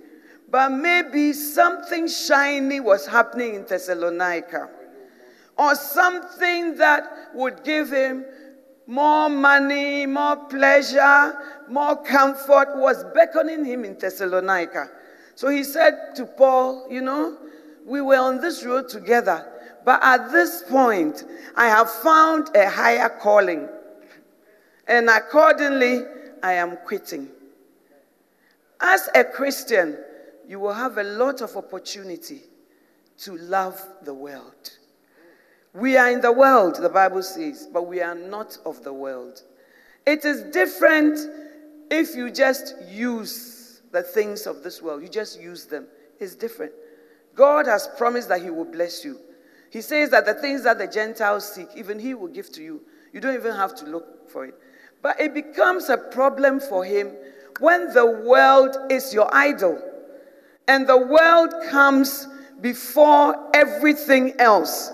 But 0.48 0.70
maybe 0.70 1.34
something 1.34 2.08
shiny 2.08 2.80
was 2.80 3.06
happening 3.06 3.56
in 3.56 3.66
Thessalonica, 3.66 4.70
or 5.58 5.74
something 5.74 6.76
that 6.76 7.28
would 7.34 7.62
give 7.62 7.90
him 7.90 8.24
more 8.86 9.28
money, 9.28 10.06
more 10.06 10.36
pleasure, 10.36 11.36
more 11.70 11.96
comfort 12.02 12.76
was 12.76 13.04
beckoning 13.14 13.64
him 13.64 13.84
in 13.84 13.98
Thessalonica. 13.98 14.90
So 15.34 15.48
he 15.48 15.64
said 15.64 16.14
to 16.16 16.24
Paul, 16.24 16.86
You 16.90 17.02
know, 17.02 17.36
we 17.84 18.00
were 18.00 18.18
on 18.18 18.40
this 18.40 18.64
road 18.64 18.88
together. 18.88 19.52
But 19.84 20.02
at 20.02 20.32
this 20.32 20.64
point, 20.68 21.24
I 21.54 21.68
have 21.68 21.90
found 21.90 22.54
a 22.56 22.68
higher 22.68 23.08
calling. 23.08 23.68
And 24.88 25.08
accordingly, 25.08 26.02
I 26.42 26.54
am 26.54 26.76
quitting. 26.84 27.28
As 28.80 29.08
a 29.14 29.24
Christian, 29.24 29.96
you 30.48 30.60
will 30.60 30.72
have 30.72 30.98
a 30.98 31.02
lot 31.02 31.40
of 31.40 31.56
opportunity 31.56 32.42
to 33.18 33.36
love 33.38 33.80
the 34.02 34.14
world. 34.14 34.70
We 35.72 35.96
are 35.96 36.10
in 36.10 36.20
the 36.20 36.32
world, 36.32 36.76
the 36.76 36.88
Bible 36.88 37.22
says, 37.22 37.68
but 37.72 37.86
we 37.86 38.00
are 38.00 38.14
not 38.14 38.58
of 38.64 38.82
the 38.82 38.92
world. 38.92 39.42
It 40.06 40.24
is 40.24 40.42
different 40.52 41.18
if 41.90 42.14
you 42.14 42.30
just 42.30 42.74
use 42.88 43.82
the 43.92 44.02
things 44.02 44.46
of 44.46 44.62
this 44.62 44.82
world, 44.82 45.02
you 45.02 45.08
just 45.08 45.40
use 45.40 45.66
them. 45.66 45.86
It's 46.18 46.34
different. 46.34 46.72
God 47.34 47.66
has 47.66 47.88
promised 47.96 48.28
that 48.28 48.42
He 48.42 48.50
will 48.50 48.64
bless 48.64 49.04
you. 49.04 49.20
He 49.70 49.80
says 49.80 50.10
that 50.10 50.24
the 50.24 50.34
things 50.34 50.64
that 50.64 50.78
the 50.78 50.86
Gentiles 50.86 51.52
seek, 51.52 51.68
even 51.76 51.98
He 51.98 52.14
will 52.14 52.28
give 52.28 52.50
to 52.52 52.62
you. 52.62 52.82
You 53.12 53.20
don't 53.20 53.34
even 53.34 53.54
have 53.54 53.74
to 53.76 53.86
look 53.86 54.30
for 54.30 54.44
it. 54.44 54.54
But 55.02 55.20
it 55.20 55.34
becomes 55.34 55.88
a 55.88 55.98
problem 55.98 56.60
for 56.60 56.84
Him 56.84 57.12
when 57.60 57.92
the 57.92 58.06
world 58.06 58.76
is 58.90 59.14
your 59.14 59.32
idol 59.34 59.80
and 60.68 60.86
the 60.86 60.96
world 60.96 61.54
comes 61.70 62.28
before 62.60 63.50
everything 63.54 64.32
else. 64.38 64.92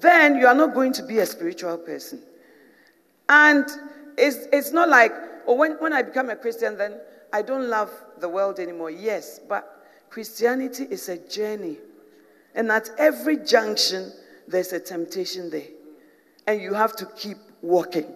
Then 0.00 0.36
you 0.36 0.46
are 0.46 0.54
not 0.54 0.74
going 0.74 0.92
to 0.94 1.02
be 1.02 1.18
a 1.18 1.26
spiritual 1.26 1.78
person. 1.78 2.22
And 3.28 3.64
it's, 4.18 4.48
it's 4.52 4.72
not 4.72 4.88
like, 4.88 5.12
oh, 5.46 5.54
when, 5.54 5.72
when 5.72 5.92
I 5.92 6.02
become 6.02 6.30
a 6.30 6.36
Christian, 6.36 6.76
then 6.76 7.00
I 7.32 7.42
don't 7.42 7.68
love 7.68 7.90
the 8.20 8.28
world 8.28 8.58
anymore. 8.58 8.90
Yes, 8.90 9.40
but 9.48 9.86
Christianity 10.10 10.86
is 10.90 11.08
a 11.08 11.16
journey. 11.16 11.78
And 12.54 12.70
at 12.70 12.90
every 12.98 13.38
junction, 13.38 14.12
there's 14.46 14.72
a 14.72 14.80
temptation 14.80 15.50
there. 15.50 15.68
And 16.46 16.60
you 16.60 16.74
have 16.74 16.94
to 16.96 17.06
keep 17.16 17.38
walking. 17.62 18.06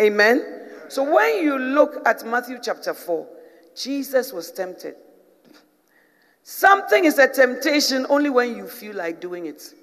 Amen? 0.00 0.68
So 0.88 1.02
when 1.14 1.44
you 1.44 1.58
look 1.58 2.02
at 2.06 2.26
Matthew 2.26 2.58
chapter 2.62 2.94
4, 2.94 3.26
Jesus 3.76 4.32
was 4.32 4.50
tempted. 4.50 4.96
Something 6.42 7.04
is 7.04 7.18
a 7.18 7.28
temptation 7.28 8.06
only 8.08 8.30
when 8.30 8.56
you 8.56 8.66
feel 8.66 8.96
like 8.96 9.20
doing 9.20 9.46
it. 9.46 9.74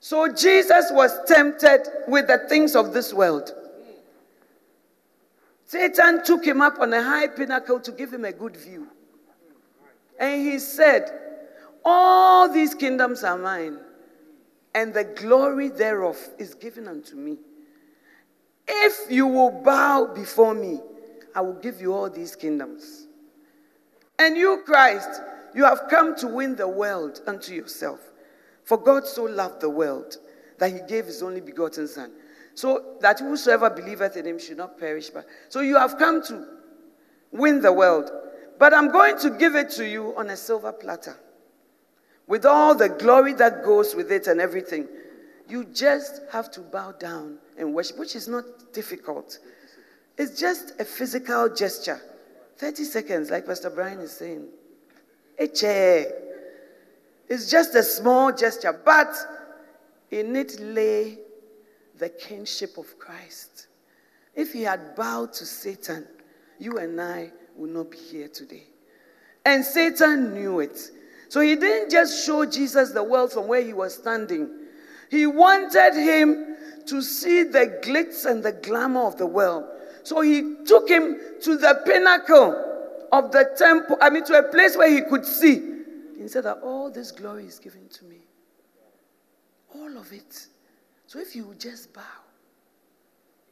So 0.00 0.32
Jesus 0.32 0.86
was 0.92 1.18
tempted 1.26 1.88
with 2.06 2.28
the 2.28 2.46
things 2.48 2.76
of 2.76 2.92
this 2.92 3.12
world. 3.12 3.52
Satan 5.68 6.24
took 6.24 6.46
him 6.46 6.62
up 6.62 6.80
on 6.80 6.94
a 6.94 7.02
high 7.02 7.26
pinnacle 7.26 7.78
to 7.80 7.92
give 7.92 8.10
him 8.10 8.24
a 8.24 8.32
good 8.32 8.56
view. 8.56 8.86
And 10.18 10.40
he 10.40 10.58
said, 10.58 11.10
All 11.84 12.50
these 12.50 12.74
kingdoms 12.74 13.22
are 13.22 13.36
mine, 13.36 13.78
and 14.74 14.94
the 14.94 15.04
glory 15.04 15.68
thereof 15.68 16.16
is 16.38 16.54
given 16.54 16.88
unto 16.88 17.16
me. 17.16 17.36
If 18.66 19.10
you 19.10 19.26
will 19.26 19.50
bow 19.50 20.06
before 20.06 20.54
me, 20.54 20.80
I 21.34 21.42
will 21.42 21.60
give 21.60 21.82
you 21.82 21.92
all 21.92 22.08
these 22.08 22.34
kingdoms. 22.34 23.06
And 24.18 24.38
you, 24.38 24.62
Christ, 24.64 25.20
you 25.54 25.64
have 25.64 25.82
come 25.90 26.16
to 26.16 26.28
win 26.28 26.56
the 26.56 26.66
world 26.66 27.20
unto 27.26 27.52
yourself. 27.52 28.00
For 28.64 28.78
God 28.78 29.06
so 29.06 29.24
loved 29.24 29.60
the 29.60 29.68
world 29.68 30.16
that 30.58 30.72
he 30.72 30.78
gave 30.88 31.04
his 31.04 31.22
only 31.22 31.42
begotten 31.42 31.86
Son, 31.86 32.10
so 32.58 32.96
that 33.00 33.20
whosoever 33.20 33.70
believeth 33.70 34.16
in 34.16 34.26
him 34.26 34.36
should 34.36 34.56
not 34.56 34.80
perish. 34.80 35.10
But 35.10 35.26
so 35.48 35.60
you 35.60 35.76
have 35.76 35.96
come 35.96 36.20
to 36.24 36.44
win 37.30 37.60
the 37.60 37.72
world. 37.72 38.10
But 38.58 38.74
I'm 38.74 38.90
going 38.90 39.16
to 39.20 39.30
give 39.30 39.54
it 39.54 39.70
to 39.76 39.86
you 39.86 40.12
on 40.16 40.30
a 40.30 40.36
silver 40.36 40.72
platter 40.72 41.16
with 42.26 42.44
all 42.44 42.74
the 42.74 42.88
glory 42.88 43.32
that 43.34 43.62
goes 43.62 43.94
with 43.94 44.10
it 44.10 44.26
and 44.26 44.40
everything. 44.40 44.88
You 45.48 45.66
just 45.66 46.22
have 46.32 46.50
to 46.50 46.60
bow 46.60 46.90
down 46.98 47.38
and 47.56 47.72
worship, 47.72 47.96
which 47.96 48.16
is 48.16 48.26
not 48.26 48.44
difficult. 48.72 49.38
It's 50.16 50.40
just 50.40 50.80
a 50.80 50.84
physical 50.84 51.48
gesture. 51.54 52.00
30 52.56 52.82
seconds, 52.82 53.30
like 53.30 53.46
Pastor 53.46 53.70
Brian 53.70 54.00
is 54.00 54.10
saying. 54.10 54.48
It's 55.38 55.60
just 57.48 57.76
a 57.76 57.84
small 57.84 58.32
gesture, 58.32 58.72
but 58.84 59.14
in 60.10 60.34
it 60.34 60.58
lay 60.58 61.18
the 61.98 62.08
kingship 62.08 62.78
of 62.78 62.98
Christ. 62.98 63.68
If 64.34 64.52
he 64.52 64.62
had 64.62 64.94
bowed 64.94 65.32
to 65.34 65.44
Satan, 65.44 66.06
you 66.58 66.78
and 66.78 67.00
I 67.00 67.32
would 67.56 67.70
not 67.70 67.90
be 67.90 67.98
here 67.98 68.28
today. 68.28 68.64
And 69.44 69.64
Satan 69.64 70.34
knew 70.34 70.60
it. 70.60 70.78
So 71.28 71.40
he 71.40 71.56
didn't 71.56 71.90
just 71.90 72.24
show 72.24 72.46
Jesus 72.46 72.92
the 72.92 73.02
world 73.02 73.32
from 73.32 73.48
where 73.48 73.62
he 73.62 73.72
was 73.72 73.94
standing, 73.94 74.48
he 75.10 75.26
wanted 75.26 75.94
him 75.94 76.56
to 76.86 77.02
see 77.02 77.42
the 77.42 77.80
glitz 77.82 78.26
and 78.26 78.42
the 78.42 78.52
glamour 78.52 79.06
of 79.06 79.16
the 79.16 79.26
world. 79.26 79.64
So 80.02 80.20
he 80.20 80.56
took 80.64 80.88
him 80.88 81.18
to 81.42 81.56
the 81.56 81.82
pinnacle 81.84 82.64
of 83.12 83.32
the 83.32 83.50
temple, 83.56 83.96
I 84.00 84.10
mean, 84.10 84.24
to 84.24 84.38
a 84.38 84.42
place 84.42 84.76
where 84.76 84.90
he 84.90 85.02
could 85.02 85.24
see 85.24 85.78
he 86.28 86.32
said 86.32 86.44
that 86.44 86.58
all 86.62 86.90
this 86.90 87.12
glory 87.12 87.46
is 87.46 87.58
given 87.58 87.88
to 87.88 88.04
me. 88.04 88.18
All 89.74 89.96
of 89.96 90.12
it. 90.12 90.48
So 91.08 91.18
if 91.18 91.34
you 91.34 91.54
just 91.58 91.94
bow, 91.94 92.02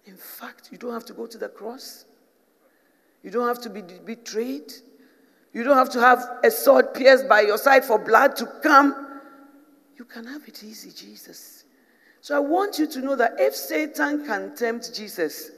in 0.05 0.14
fact, 0.14 0.69
you 0.71 0.77
don't 0.77 0.92
have 0.92 1.07
to 1.07 1.14
go 1.14 1.27
to 1.27 1.38
the 1.38 1.49
cross. 1.49 2.05
You 3.23 3.31
don't 3.31 3.49
have 3.49 3.62
to 3.62 3.71
be 3.71 3.81
betrayed. 3.81 4.75
You 5.55 5.64
don't 5.64 5.79
have 5.79 5.88
to 5.92 6.01
have 6.01 6.23
a 6.45 6.51
sword 6.51 6.92
pierced 6.92 7.31
by 7.31 7.40
your 7.40 7.57
side 7.57 7.83
for 7.83 7.99
blood 7.99 8.37
to 8.37 8.47
come. 8.62 9.21
You 9.97 10.05
can 10.05 10.27
have 10.27 10.47
it 10.47 10.62
easy, 10.62 10.90
Jesus. 10.92 11.64
So 12.21 12.37
I 12.37 12.40
want 12.40 12.79
you 12.79 12.87
to 12.88 13.01
know 13.01 13.16
that 13.16 13.37
if 13.38 13.55
Satan 13.57 14.27
can 14.27 14.55
tempt 14.55 14.95
Jesus, 14.95 15.51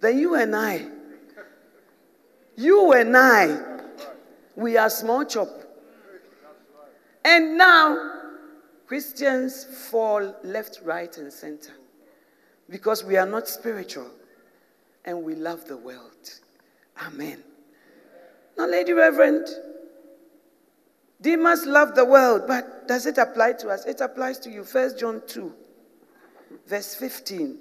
then 0.00 0.20
you 0.20 0.36
and 0.36 0.54
I, 0.54 0.86
you 2.56 2.92
and 2.92 3.16
I, 3.16 3.80
we 4.54 4.76
are 4.76 4.88
small 4.88 5.24
chop. 5.24 5.48
And 7.24 7.58
now, 7.58 8.09
Christians 8.90 9.88
fall 9.88 10.34
left, 10.42 10.80
right, 10.82 11.16
and 11.16 11.32
center 11.32 11.70
because 12.68 13.04
we 13.04 13.16
are 13.16 13.24
not 13.24 13.46
spiritual 13.46 14.10
and 15.04 15.22
we 15.22 15.36
love 15.36 15.64
the 15.68 15.76
world. 15.76 16.40
Amen. 17.06 17.40
Now, 18.58 18.66
Lady 18.66 18.92
Reverend, 18.92 19.46
Demas 21.20 21.66
love 21.66 21.94
the 21.94 22.04
world, 22.04 22.48
but 22.48 22.88
does 22.88 23.06
it 23.06 23.16
apply 23.16 23.52
to 23.60 23.68
us? 23.68 23.86
It 23.86 24.00
applies 24.00 24.40
to 24.40 24.50
you. 24.50 24.64
First 24.64 24.98
John 24.98 25.22
2, 25.24 25.54
verse 26.66 26.96
15. 26.96 27.58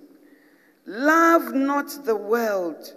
Love 0.88 1.54
not 1.54 2.06
the 2.06 2.15
world, 2.15 2.92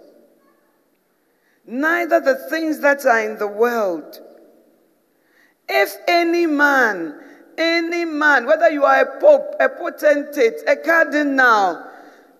neither 1.67 2.19
the 2.19 2.49
things 2.49 2.79
that 2.79 3.05
are 3.05 3.21
in 3.21 3.37
the 3.37 3.45
world. 3.45 4.19
If 5.69 5.93
any 6.07 6.47
man, 6.47 7.19
any 7.57 8.05
man, 8.05 8.45
whether 8.45 8.69
you 8.69 8.83
are 8.83 9.01
a 9.01 9.19
pope, 9.19 9.55
a 9.59 9.69
potentate, 9.69 10.61
a 10.67 10.75
cardinal, 10.75 11.83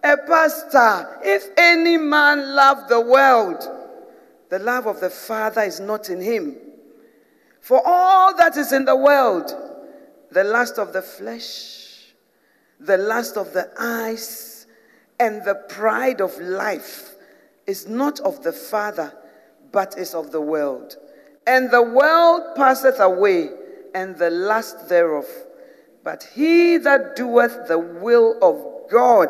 a 0.04 0.18
pastor, 0.18 1.20
if 1.24 1.50
any 1.58 1.98
man 1.98 2.56
love 2.56 2.90
the 2.90 3.00
world, 3.00 3.64
the 4.50 4.60
love 4.60 4.86
of 4.86 5.00
the 5.00 5.10
Father 5.10 5.62
is 5.62 5.80
not 5.80 6.10
in 6.10 6.22
him. 6.22 6.58
For 7.62 7.82
all 7.86 8.36
that 8.38 8.58
is 8.58 8.74
in 8.74 8.86
the 8.86 8.96
world, 8.96 9.52
the 10.32 10.44
lust 10.44 10.78
of 10.78 10.94
the 10.94 11.02
flesh, 11.02 12.14
the 12.80 12.98
lust 12.98 13.38
of 13.38 13.54
the 13.54 13.70
eyes, 13.80 14.68
and 15.20 15.44
the 15.46 15.56
pride 15.70 16.20
of 16.20 16.38
life 16.40 17.16
is 17.66 17.88
not 17.88 18.20
of 18.20 18.44
the 18.44 18.52
Father, 18.52 19.14
but 19.72 19.98
is 19.98 20.14
of 20.14 20.32
the 20.32 20.42
world. 20.42 20.98
And 21.48 21.72
the 21.72 21.82
world 21.82 22.56
passeth 22.56 23.00
away, 23.00 23.50
and 23.94 24.18
the 24.18 24.30
lust 24.30 24.90
thereof. 24.90 25.26
But 26.04 26.28
he 26.36 26.78
that 26.78 27.16
doeth 27.16 27.68
the 27.68 27.80
will 27.80 28.38
of 28.42 28.90
God 28.92 29.30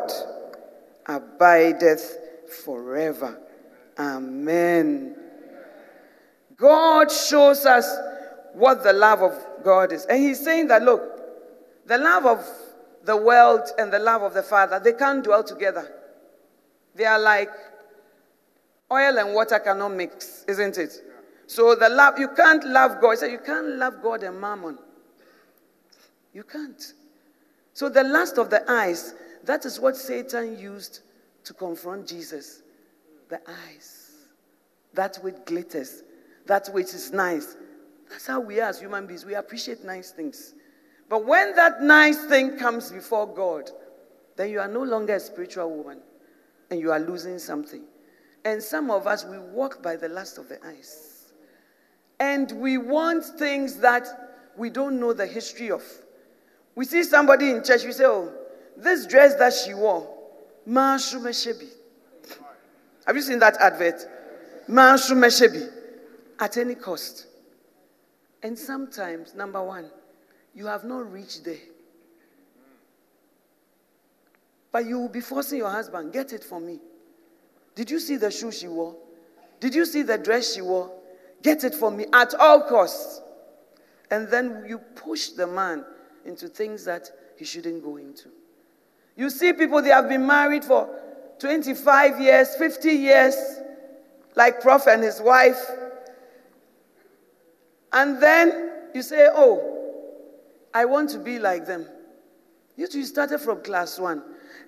abideth 1.06 2.18
forever. 2.64 3.38
Amen. 3.98 5.16
God 6.56 7.10
shows 7.10 7.66
us 7.66 7.88
what 8.54 8.82
the 8.82 8.92
love 8.92 9.22
of 9.22 9.32
God 9.64 9.92
is. 9.92 10.04
And 10.06 10.20
he's 10.20 10.42
saying 10.42 10.68
that, 10.68 10.82
look, 10.82 11.02
the 11.86 11.98
love 11.98 12.26
of 12.26 12.46
the 13.04 13.16
world 13.16 13.62
and 13.78 13.92
the 13.92 13.98
love 13.98 14.22
of 14.22 14.34
the 14.34 14.42
Father, 14.42 14.80
they 14.80 14.92
can't 14.92 15.22
dwell 15.22 15.44
together. 15.44 15.92
They 16.94 17.04
are 17.04 17.18
like 17.18 17.50
oil 18.90 19.18
and 19.18 19.34
water 19.34 19.58
cannot 19.58 19.90
mix, 19.90 20.44
isn't 20.48 20.78
it? 20.78 20.92
So 21.46 21.74
the 21.74 21.88
love, 21.88 22.18
you 22.18 22.28
can't 22.28 22.64
love 22.64 23.00
God. 23.00 23.18
So 23.18 23.26
you 23.26 23.38
can't 23.38 23.76
love 23.76 24.02
God 24.02 24.22
and 24.22 24.40
mammon. 24.40 24.78
You 26.32 26.42
can't. 26.42 26.92
So 27.72 27.88
the 27.88 28.04
lust 28.04 28.38
of 28.38 28.50
the 28.50 28.68
eyes, 28.70 29.14
that 29.44 29.64
is 29.64 29.78
what 29.78 29.96
Satan 29.96 30.58
used 30.58 31.00
to 31.44 31.54
confront 31.54 32.08
Jesus. 32.08 32.62
The 33.28 33.40
eyes. 33.48 34.10
That 34.94 35.16
which 35.22 35.36
glitters. 35.44 36.02
That 36.46 36.68
which 36.72 36.94
is 36.94 37.12
nice. 37.12 37.56
That's 38.08 38.26
how 38.26 38.40
we 38.40 38.60
are 38.60 38.68
as 38.68 38.80
human 38.80 39.06
beings. 39.06 39.24
We 39.24 39.34
appreciate 39.34 39.84
nice 39.84 40.10
things. 40.10 40.54
But 41.08 41.26
when 41.26 41.54
that 41.56 41.82
nice 41.82 42.24
thing 42.26 42.58
comes 42.58 42.90
before 42.90 43.26
God, 43.26 43.70
then 44.36 44.50
you 44.50 44.60
are 44.60 44.68
no 44.68 44.82
longer 44.82 45.14
a 45.14 45.20
spiritual 45.20 45.70
woman 45.70 46.00
and 46.70 46.80
you 46.80 46.90
are 46.90 47.00
losing 47.00 47.38
something. 47.38 47.84
And 48.44 48.62
some 48.62 48.90
of 48.90 49.06
us, 49.06 49.24
we 49.24 49.38
walk 49.38 49.82
by 49.82 49.96
the 49.96 50.08
lust 50.08 50.38
of 50.38 50.48
the 50.48 50.64
eyes. 50.66 51.13
And 52.20 52.50
we 52.52 52.78
want 52.78 53.24
things 53.24 53.76
that 53.78 54.06
we 54.56 54.70
don't 54.70 55.00
know 55.00 55.12
the 55.12 55.26
history 55.26 55.70
of. 55.70 55.82
We 56.74 56.84
see 56.84 57.02
somebody 57.02 57.50
in 57.50 57.62
church, 57.62 57.84
we 57.84 57.92
say, 57.92 58.04
Oh, 58.04 58.32
this 58.76 59.06
dress 59.06 59.34
that 59.36 59.52
she 59.52 59.74
wore, 59.74 60.08
Manshu 60.68 61.22
Have 63.06 63.16
you 63.16 63.22
seen 63.22 63.38
that 63.38 63.56
advert? 63.60 64.06
Manshu 64.68 65.70
At 66.40 66.56
any 66.56 66.74
cost. 66.74 67.26
And 68.42 68.58
sometimes, 68.58 69.34
number 69.34 69.62
one, 69.62 69.86
you 70.54 70.66
have 70.66 70.84
not 70.84 71.10
reached 71.10 71.44
there. 71.44 71.56
But 74.70 74.86
you 74.86 74.98
will 74.98 75.08
be 75.08 75.20
forcing 75.20 75.58
your 75.58 75.70
husband, 75.70 76.12
get 76.12 76.32
it 76.32 76.42
for 76.42 76.60
me. 76.60 76.80
Did 77.74 77.90
you 77.90 77.98
see 78.00 78.16
the 78.16 78.30
shoe 78.30 78.52
she 78.52 78.68
wore? 78.68 78.96
Did 79.60 79.74
you 79.74 79.86
see 79.86 80.02
the 80.02 80.18
dress 80.18 80.54
she 80.54 80.62
wore? 80.62 80.90
Get 81.44 81.62
it 81.62 81.74
for 81.74 81.90
me 81.90 82.06
at 82.12 82.34
all 82.34 82.62
costs. 82.62 83.20
And 84.10 84.28
then 84.28 84.64
you 84.66 84.78
push 84.78 85.28
the 85.28 85.46
man 85.46 85.84
into 86.24 86.48
things 86.48 86.86
that 86.86 87.10
he 87.36 87.44
shouldn't 87.44 87.84
go 87.84 87.98
into. 87.98 88.30
You 89.14 89.28
see 89.28 89.52
people, 89.52 89.82
they 89.82 89.90
have 89.90 90.08
been 90.08 90.26
married 90.26 90.64
for 90.64 90.88
25 91.38 92.18
years, 92.20 92.56
50 92.56 92.90
years, 92.90 93.36
like 94.34 94.62
Prof 94.62 94.86
and 94.86 95.02
his 95.02 95.20
wife. 95.20 95.60
And 97.92 98.20
then 98.22 98.70
you 98.94 99.02
say, 99.02 99.28
Oh, 99.30 99.92
I 100.72 100.86
want 100.86 101.10
to 101.10 101.18
be 101.18 101.38
like 101.38 101.66
them. 101.66 101.86
You 102.76 102.88
two 102.88 103.04
started 103.04 103.38
from 103.40 103.62
class 103.62 103.98
one. 103.98 104.22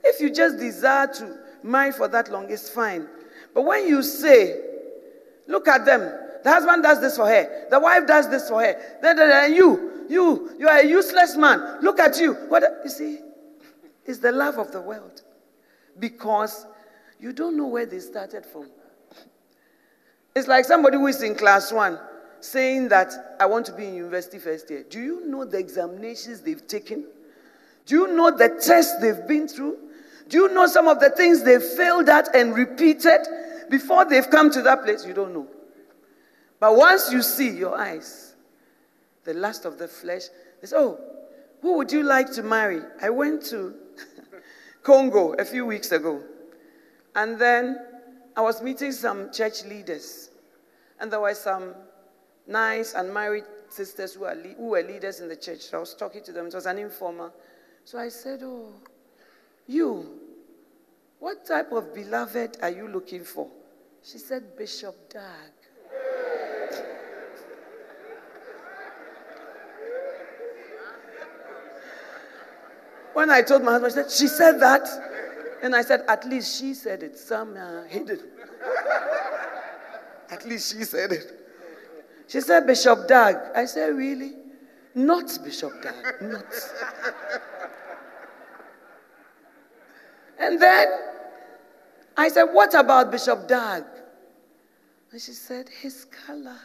If 0.04 0.20
you 0.20 0.30
just 0.30 0.58
desire 0.58 1.06
to 1.06 1.38
marry 1.62 1.92
for 1.92 2.06
that 2.08 2.30
long, 2.30 2.50
it's 2.50 2.68
fine. 2.68 3.08
But 3.54 3.62
when 3.62 3.88
you 3.88 4.02
say, 4.02 4.60
Look 5.46 5.68
at 5.68 5.86
them, 5.86 6.25
the 6.46 6.52
husband 6.52 6.84
does 6.84 7.00
this 7.00 7.16
for 7.16 7.26
her, 7.26 7.66
the 7.70 7.80
wife 7.80 8.06
does 8.06 8.30
this 8.30 8.48
for 8.48 8.62
her, 8.62 8.80
then 9.02 9.52
you, 9.52 10.04
you, 10.08 10.52
you 10.60 10.68
are 10.68 10.78
a 10.78 10.86
useless 10.86 11.36
man. 11.36 11.78
Look 11.82 11.98
at 11.98 12.20
you. 12.20 12.34
What 12.34 12.62
you 12.84 12.88
see? 12.88 13.18
It's 14.04 14.20
the 14.20 14.30
love 14.30 14.56
of 14.56 14.70
the 14.70 14.80
world. 14.80 15.22
Because 15.98 16.64
you 17.18 17.32
don't 17.32 17.56
know 17.56 17.66
where 17.66 17.84
they 17.84 17.98
started 17.98 18.46
from. 18.46 18.70
It's 20.36 20.46
like 20.46 20.64
somebody 20.66 20.98
who 20.98 21.08
is 21.08 21.20
in 21.20 21.34
class 21.34 21.72
one 21.72 21.98
saying 22.38 22.90
that 22.90 23.12
I 23.40 23.46
want 23.46 23.66
to 23.66 23.72
be 23.72 23.88
in 23.88 23.96
university 23.96 24.38
first 24.38 24.70
year. 24.70 24.84
Do 24.88 25.00
you 25.00 25.26
know 25.26 25.44
the 25.44 25.58
examinations 25.58 26.42
they've 26.42 26.64
taken? 26.64 27.06
Do 27.86 27.96
you 27.96 28.14
know 28.14 28.30
the 28.30 28.50
tests 28.50 29.00
they've 29.00 29.26
been 29.26 29.48
through? 29.48 29.78
Do 30.28 30.42
you 30.42 30.54
know 30.54 30.68
some 30.68 30.86
of 30.86 31.00
the 31.00 31.10
things 31.10 31.42
they've 31.42 31.60
failed 31.60 32.08
at 32.08 32.36
and 32.36 32.54
repeated 32.54 33.26
before 33.68 34.04
they've 34.04 34.30
come 34.30 34.52
to 34.52 34.62
that 34.62 34.84
place? 34.84 35.04
You 35.04 35.12
don't 35.12 35.34
know. 35.34 35.48
But 36.58 36.76
once 36.76 37.12
you 37.12 37.22
see 37.22 37.50
your 37.50 37.76
eyes, 37.76 38.34
the 39.24 39.34
lust 39.34 39.64
of 39.64 39.78
the 39.78 39.88
flesh, 39.88 40.22
they 40.60 40.66
say, 40.68 40.76
Oh, 40.76 40.98
who 41.60 41.76
would 41.76 41.92
you 41.92 42.02
like 42.02 42.32
to 42.32 42.42
marry? 42.42 42.80
I 43.02 43.10
went 43.10 43.44
to 43.46 43.74
Congo 44.82 45.32
a 45.34 45.44
few 45.44 45.66
weeks 45.66 45.92
ago. 45.92 46.22
And 47.14 47.38
then 47.38 47.78
I 48.36 48.42
was 48.42 48.62
meeting 48.62 48.92
some 48.92 49.32
church 49.32 49.64
leaders. 49.64 50.30
And 51.00 51.10
there 51.10 51.20
were 51.20 51.34
some 51.34 51.74
nice 52.46 52.94
and 52.94 53.12
married 53.12 53.44
sisters 53.68 54.14
who, 54.14 54.24
are 54.24 54.34
who 54.34 54.68
were 54.68 54.82
leaders 54.82 55.20
in 55.20 55.28
the 55.28 55.36
church. 55.36 55.60
So 55.60 55.78
I 55.78 55.80
was 55.80 55.94
talking 55.94 56.22
to 56.24 56.32
them. 56.32 56.46
It 56.46 56.54
was 56.54 56.66
an 56.66 56.78
informal. 56.78 57.32
So 57.84 57.98
I 57.98 58.08
said, 58.08 58.40
Oh, 58.42 58.72
you, 59.66 60.20
what 61.18 61.44
type 61.46 61.72
of 61.72 61.94
beloved 61.94 62.58
are 62.62 62.70
you 62.70 62.88
looking 62.88 63.24
for? 63.24 63.48
She 64.02 64.18
said, 64.18 64.56
Bishop 64.56 64.94
Dag. 65.10 65.55
When 73.16 73.30
I 73.30 73.40
told 73.40 73.64
my 73.64 73.78
husband, 73.78 74.10
she 74.10 74.18
said, 74.18 74.18
she 74.18 74.28
said 74.28 74.60
that. 74.60 74.86
And 75.62 75.74
I 75.74 75.80
said, 75.80 76.02
at 76.06 76.28
least 76.28 76.60
she 76.60 76.74
said 76.74 77.02
it. 77.02 77.16
Some 77.16 77.56
uh, 77.56 77.84
hidden. 77.84 78.20
at 80.30 80.44
least 80.44 80.76
she 80.76 80.84
said 80.84 81.12
it. 81.12 81.32
She 82.28 82.42
said, 82.42 82.66
Bishop 82.66 83.08
Dag. 83.08 83.36
I 83.54 83.64
said, 83.64 83.96
really? 83.96 84.34
Not 84.94 85.38
Bishop 85.42 85.82
Dag. 85.82 85.94
Not. 86.20 86.44
and 90.38 90.60
then 90.60 90.88
I 92.18 92.28
said, 92.28 92.44
what 92.44 92.74
about 92.74 93.10
Bishop 93.10 93.48
Dag? 93.48 93.84
And 95.10 95.22
she 95.22 95.32
said, 95.32 95.70
his 95.70 96.04
color. 96.04 96.58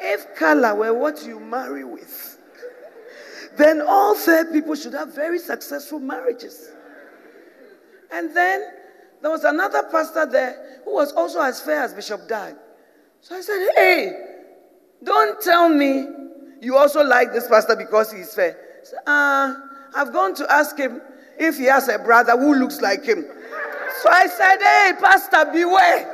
If 0.00 0.34
color 0.36 0.74
were 0.74 0.94
what 0.94 1.22
you 1.26 1.38
marry 1.38 1.84
with, 1.84 2.38
then 3.56 3.82
all 3.82 4.14
fair 4.14 4.44
people 4.46 4.74
should 4.74 4.94
have 4.94 5.14
very 5.14 5.38
successful 5.38 5.98
marriages. 5.98 6.70
And 8.12 8.34
then 8.34 8.62
there 9.22 9.30
was 9.30 9.44
another 9.44 9.84
pastor 9.90 10.26
there 10.26 10.80
who 10.84 10.94
was 10.94 11.12
also 11.12 11.40
as 11.40 11.60
fair 11.60 11.82
as 11.82 11.94
Bishop 11.94 12.28
Dag. 12.28 12.54
So 13.20 13.34
I 13.34 13.40
said, 13.40 13.68
Hey, 13.74 14.12
don't 15.02 15.40
tell 15.40 15.68
me 15.68 16.06
you 16.60 16.76
also 16.76 17.02
like 17.02 17.32
this 17.32 17.48
pastor 17.48 17.76
because 17.76 18.12
he's 18.12 18.34
fair. 18.34 18.56
So, 18.84 18.96
uh, 19.06 19.54
I've 19.96 20.12
gone 20.12 20.34
to 20.36 20.52
ask 20.52 20.76
him 20.76 21.00
if 21.38 21.56
he 21.56 21.64
has 21.64 21.88
a 21.88 21.98
brother 21.98 22.32
who 22.38 22.54
looks 22.54 22.80
like 22.80 23.04
him. 23.04 23.24
So 24.02 24.10
I 24.10 24.26
said, 24.26 24.58
Hey, 24.58 24.92
Pastor, 25.00 25.50
beware. 25.52 26.13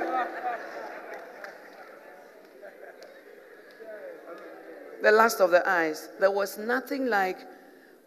The 5.03 5.13
lust 5.13 5.41
of 5.41 5.51
the 5.51 5.69
eyes. 5.69 6.09
There 6.19 6.31
was 6.31 6.59
nothing 6.59 7.09
like, 7.09 7.39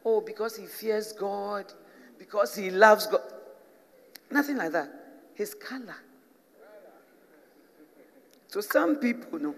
oh, 0.05 0.21
because 0.21 0.55
he 0.55 0.65
fears 0.65 1.13
God, 1.13 1.71
because 2.17 2.55
he 2.55 2.69
loves 2.69 3.07
God. 3.07 3.21
Nothing 4.31 4.57
like 4.57 4.71
that. 4.71 4.89
His 5.35 5.53
color. 5.53 5.95
So 8.47 8.61
some 8.61 8.97
people 8.97 9.39
know 9.39 9.55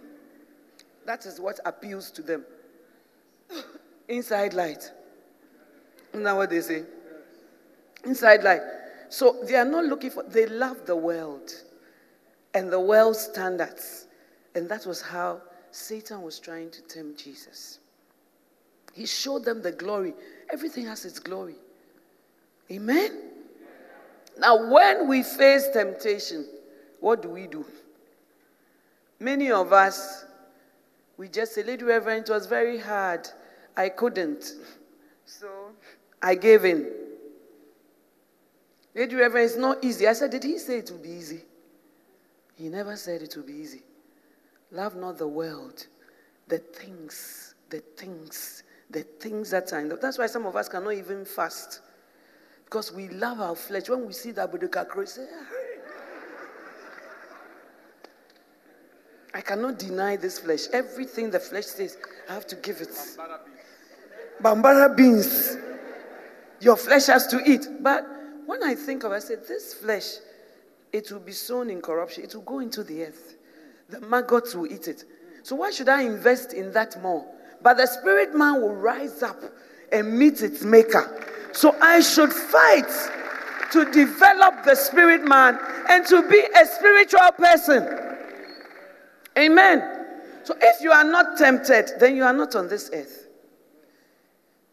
that 1.06 1.26
is 1.26 1.39
what 1.39 1.60
appeals 1.65 2.12
to 2.12 2.21
them. 2.21 2.45
Inside 4.08 4.54
light. 4.54 4.91
Isn't 6.12 6.24
that 6.24 6.36
what 6.36 6.50
they 6.50 6.62
say? 6.62 6.84
Inside 8.06 8.43
light. 8.43 8.62
So 9.10 9.43
they 9.45 9.56
are 9.56 9.65
not 9.65 9.86
looking 9.86 10.10
for, 10.12 10.24
they 10.24 10.45
love 10.45 10.86
the 10.86 10.95
world 10.95 11.52
and 12.54 12.71
the 12.71 12.80
world 12.80 13.15
standards. 13.15 14.08
And 14.56 14.69
that 14.69 14.86
was 14.86 15.02
how 15.02 15.41
Satan 15.76 16.22
was 16.22 16.40
trying 16.40 16.72
to 16.72 16.82
tempt 16.84 17.22
Jesus. 17.22 17.80
He 18.94 19.06
showed 19.06 19.44
them 19.44 19.62
the 19.62 19.74
glory. 19.74 20.14
Everything 20.50 20.86
has 20.86 21.04
its 21.04 21.20
glory. 21.20 21.58
Amen? 22.72 23.12
Now, 24.38 24.72
when 24.72 25.10
we 25.10 25.22
face 25.22 25.68
temptation, 25.74 26.48
what 27.02 27.22
do 27.22 27.28
we 27.28 27.48
do? 27.48 27.66
Many 29.20 29.52
of 29.52 29.74
us, 29.74 30.24
we 31.18 31.28
just 31.28 31.54
say, 31.54 31.64
Lady 31.64 31.84
Reverend, 31.84 32.30
it 32.30 32.32
was 32.32 32.46
very 32.46 32.78
hard. 32.78 33.28
I 33.76 33.90
couldn't. 33.90 34.54
So 35.26 35.50
I 36.22 36.36
gave 36.36 36.64
in. 36.64 36.90
Lady 38.96 39.16
Reverend, 39.16 39.46
it's 39.46 39.58
not 39.58 39.84
easy. 39.84 40.08
I 40.08 40.14
said, 40.14 40.32
Did 40.32 40.46
he 40.46 40.58
say 40.58 40.78
it 40.78 40.90
would 40.90 41.04
be 41.04 41.10
easy? 41.10 41.42
He 42.56 42.70
never 42.70 42.96
said 42.96 43.22
it 43.22 43.36
would 43.36 43.46
be 43.46 43.54
easy. 43.56 43.84
Love 44.76 44.98
not 44.98 45.18
the 45.18 45.28
world, 45.28 45.88
the 46.50 46.58
things, 46.58 47.56
the 47.70 47.80
things, 47.96 48.64
the 48.90 49.04
things 49.04 49.50
that 49.50 49.72
are 49.72 49.80
in 49.80 49.88
the. 49.88 49.96
That's 49.96 50.18
why 50.18 50.28
some 50.28 50.46
of 50.46 50.58
us 50.58 50.68
cannot 50.68 50.96
even 50.96 51.24
fast. 51.24 51.80
Because 52.66 52.92
we 52.92 53.08
love 53.08 53.40
our 53.40 53.56
flesh. 53.56 53.88
When 53.88 54.06
we 54.06 54.12
see 54.12 54.32
that 54.32 54.52
Buddha 54.52 54.86
say, 55.06 55.28
ah. 55.34 55.46
I 59.34 59.40
cannot 59.40 59.80
deny 59.80 60.18
this 60.18 60.40
flesh. 60.40 60.68
Everything 60.74 61.32
the 61.32 61.40
flesh 61.40 61.68
says, 61.68 61.98
I 62.30 62.34
have 62.34 62.48
to 62.48 62.58
give 62.58 62.82
it. 62.82 62.90
Bambara 64.42 64.94
beans. 64.94 65.56
Your 66.60 66.76
flesh 66.76 67.06
has 67.06 67.28
to 67.28 67.42
eat. 67.50 67.66
But 67.80 68.06
when 68.46 68.62
I 68.62 68.76
think 68.76 69.06
of 69.06 69.14
it, 69.14 69.16
I 69.16 69.20
say, 69.20 69.36
this 69.36 69.74
flesh, 69.74 70.16
it 70.92 71.10
will 71.14 71.22
be 71.22 71.32
sown 71.32 71.70
in 71.70 71.82
corruption. 71.82 72.26
It 72.26 72.36
will 72.36 72.42
go 72.42 72.60
into 72.60 72.84
the 72.84 73.06
earth 73.06 73.36
the 73.89 74.02
maggots 74.02 74.56
will 74.56 74.71
eat 74.71 74.88
it. 74.88 75.04
So 75.43 75.56
why 75.56 75.71
should 75.71 75.89
I 75.89 76.02
invest 76.02 76.54
in 76.54 76.71
that 76.74 77.02
more? 77.02 77.26
But 77.62 77.78
the 77.78 77.86
spirit 77.86 78.36
man 78.36 78.62
will 78.62 78.76
rise 78.76 79.24
up 79.24 79.41
and 79.91 80.17
meet 80.17 80.41
its 80.41 80.63
maker. 80.63 81.24
So 81.52 81.76
I 81.82 82.02
should 82.02 82.34
fight 82.34 82.89
to 83.71 83.86
develop 83.91 84.63
the 84.65 84.76
spirit 84.76 85.28
man 85.28 85.60
and 85.89 86.06
to 86.08 86.28
be 86.30 86.39
a 86.39 86.65
spiritual 86.65 87.32
person. 87.38 87.88
Amen. 89.38 90.08
So 90.43 90.56
if 90.62 90.82
you 90.82 90.91
are 90.91 91.04
not 91.04 91.38
tempted, 91.38 91.91
then 92.00 92.15
you 92.15 92.24
are 92.24 92.34
not 92.34 92.56
on 92.56 92.67
this 92.67 92.89
earth. 92.93 93.28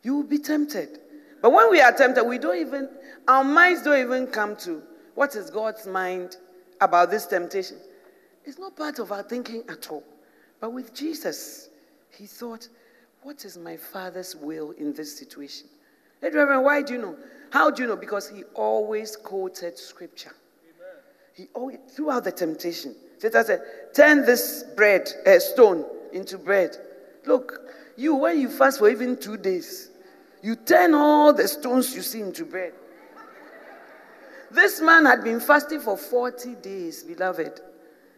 You 0.02 0.16
will 0.16 0.24
be 0.24 0.38
tempted. 0.38 0.98
But 1.40 1.52
when 1.52 1.70
we 1.70 1.80
are 1.80 1.92
tempted, 1.92 2.24
we 2.24 2.38
don't 2.38 2.58
even, 2.58 2.88
our 3.28 3.44
minds 3.44 3.82
don't 3.82 4.00
even 4.00 4.26
come 4.26 4.56
to 4.56 4.82
what 5.14 5.34
is 5.34 5.50
God's 5.50 5.86
mind 5.86 6.36
about 6.80 7.10
this 7.10 7.26
temptation. 7.26 7.78
It's 8.44 8.58
not 8.58 8.76
part 8.76 8.98
of 8.98 9.12
our 9.12 9.22
thinking 9.22 9.62
at 9.68 9.90
all. 9.90 10.04
But 10.60 10.72
with 10.72 10.94
Jesus, 10.94 11.68
he 12.10 12.26
thought, 12.26 12.68
what 13.22 13.44
is 13.44 13.56
my 13.56 13.76
father's 13.76 14.34
will 14.34 14.72
in 14.72 14.92
this 14.92 15.16
situation? 15.16 15.68
Hey, 16.20 16.30
Reverend, 16.30 16.64
why 16.64 16.82
do 16.82 16.94
you 16.94 17.00
know? 17.00 17.16
How 17.50 17.70
do 17.70 17.82
you 17.82 17.88
know? 17.88 17.96
Because 17.96 18.28
he 18.28 18.44
always 18.54 19.16
quoted 19.16 19.78
scripture. 19.78 20.32
Amen. 20.64 21.02
He 21.34 21.46
always, 21.54 21.78
throughout 21.88 22.24
the 22.24 22.32
temptation, 22.32 22.94
Satan 23.18 23.44
said, 23.44 23.60
turn 23.94 24.24
this 24.24 24.64
bread, 24.76 25.08
uh, 25.26 25.38
stone 25.38 25.84
into 26.12 26.38
bread. 26.38 26.76
Look, 27.26 27.60
you, 27.96 28.14
when 28.16 28.40
you 28.40 28.48
fast 28.48 28.78
for 28.78 28.88
even 28.88 29.16
two 29.16 29.36
days, 29.36 29.90
you 30.42 30.56
turn 30.56 30.94
all 30.94 31.32
the 31.32 31.46
stones 31.46 31.94
you 31.94 32.02
see 32.02 32.20
into 32.20 32.44
bread. 32.44 32.72
This 34.50 34.80
man 34.80 35.06
had 35.06 35.24
been 35.24 35.40
fasting 35.40 35.80
for 35.80 35.96
40 35.96 36.56
days, 36.56 37.04
beloved. 37.04 37.60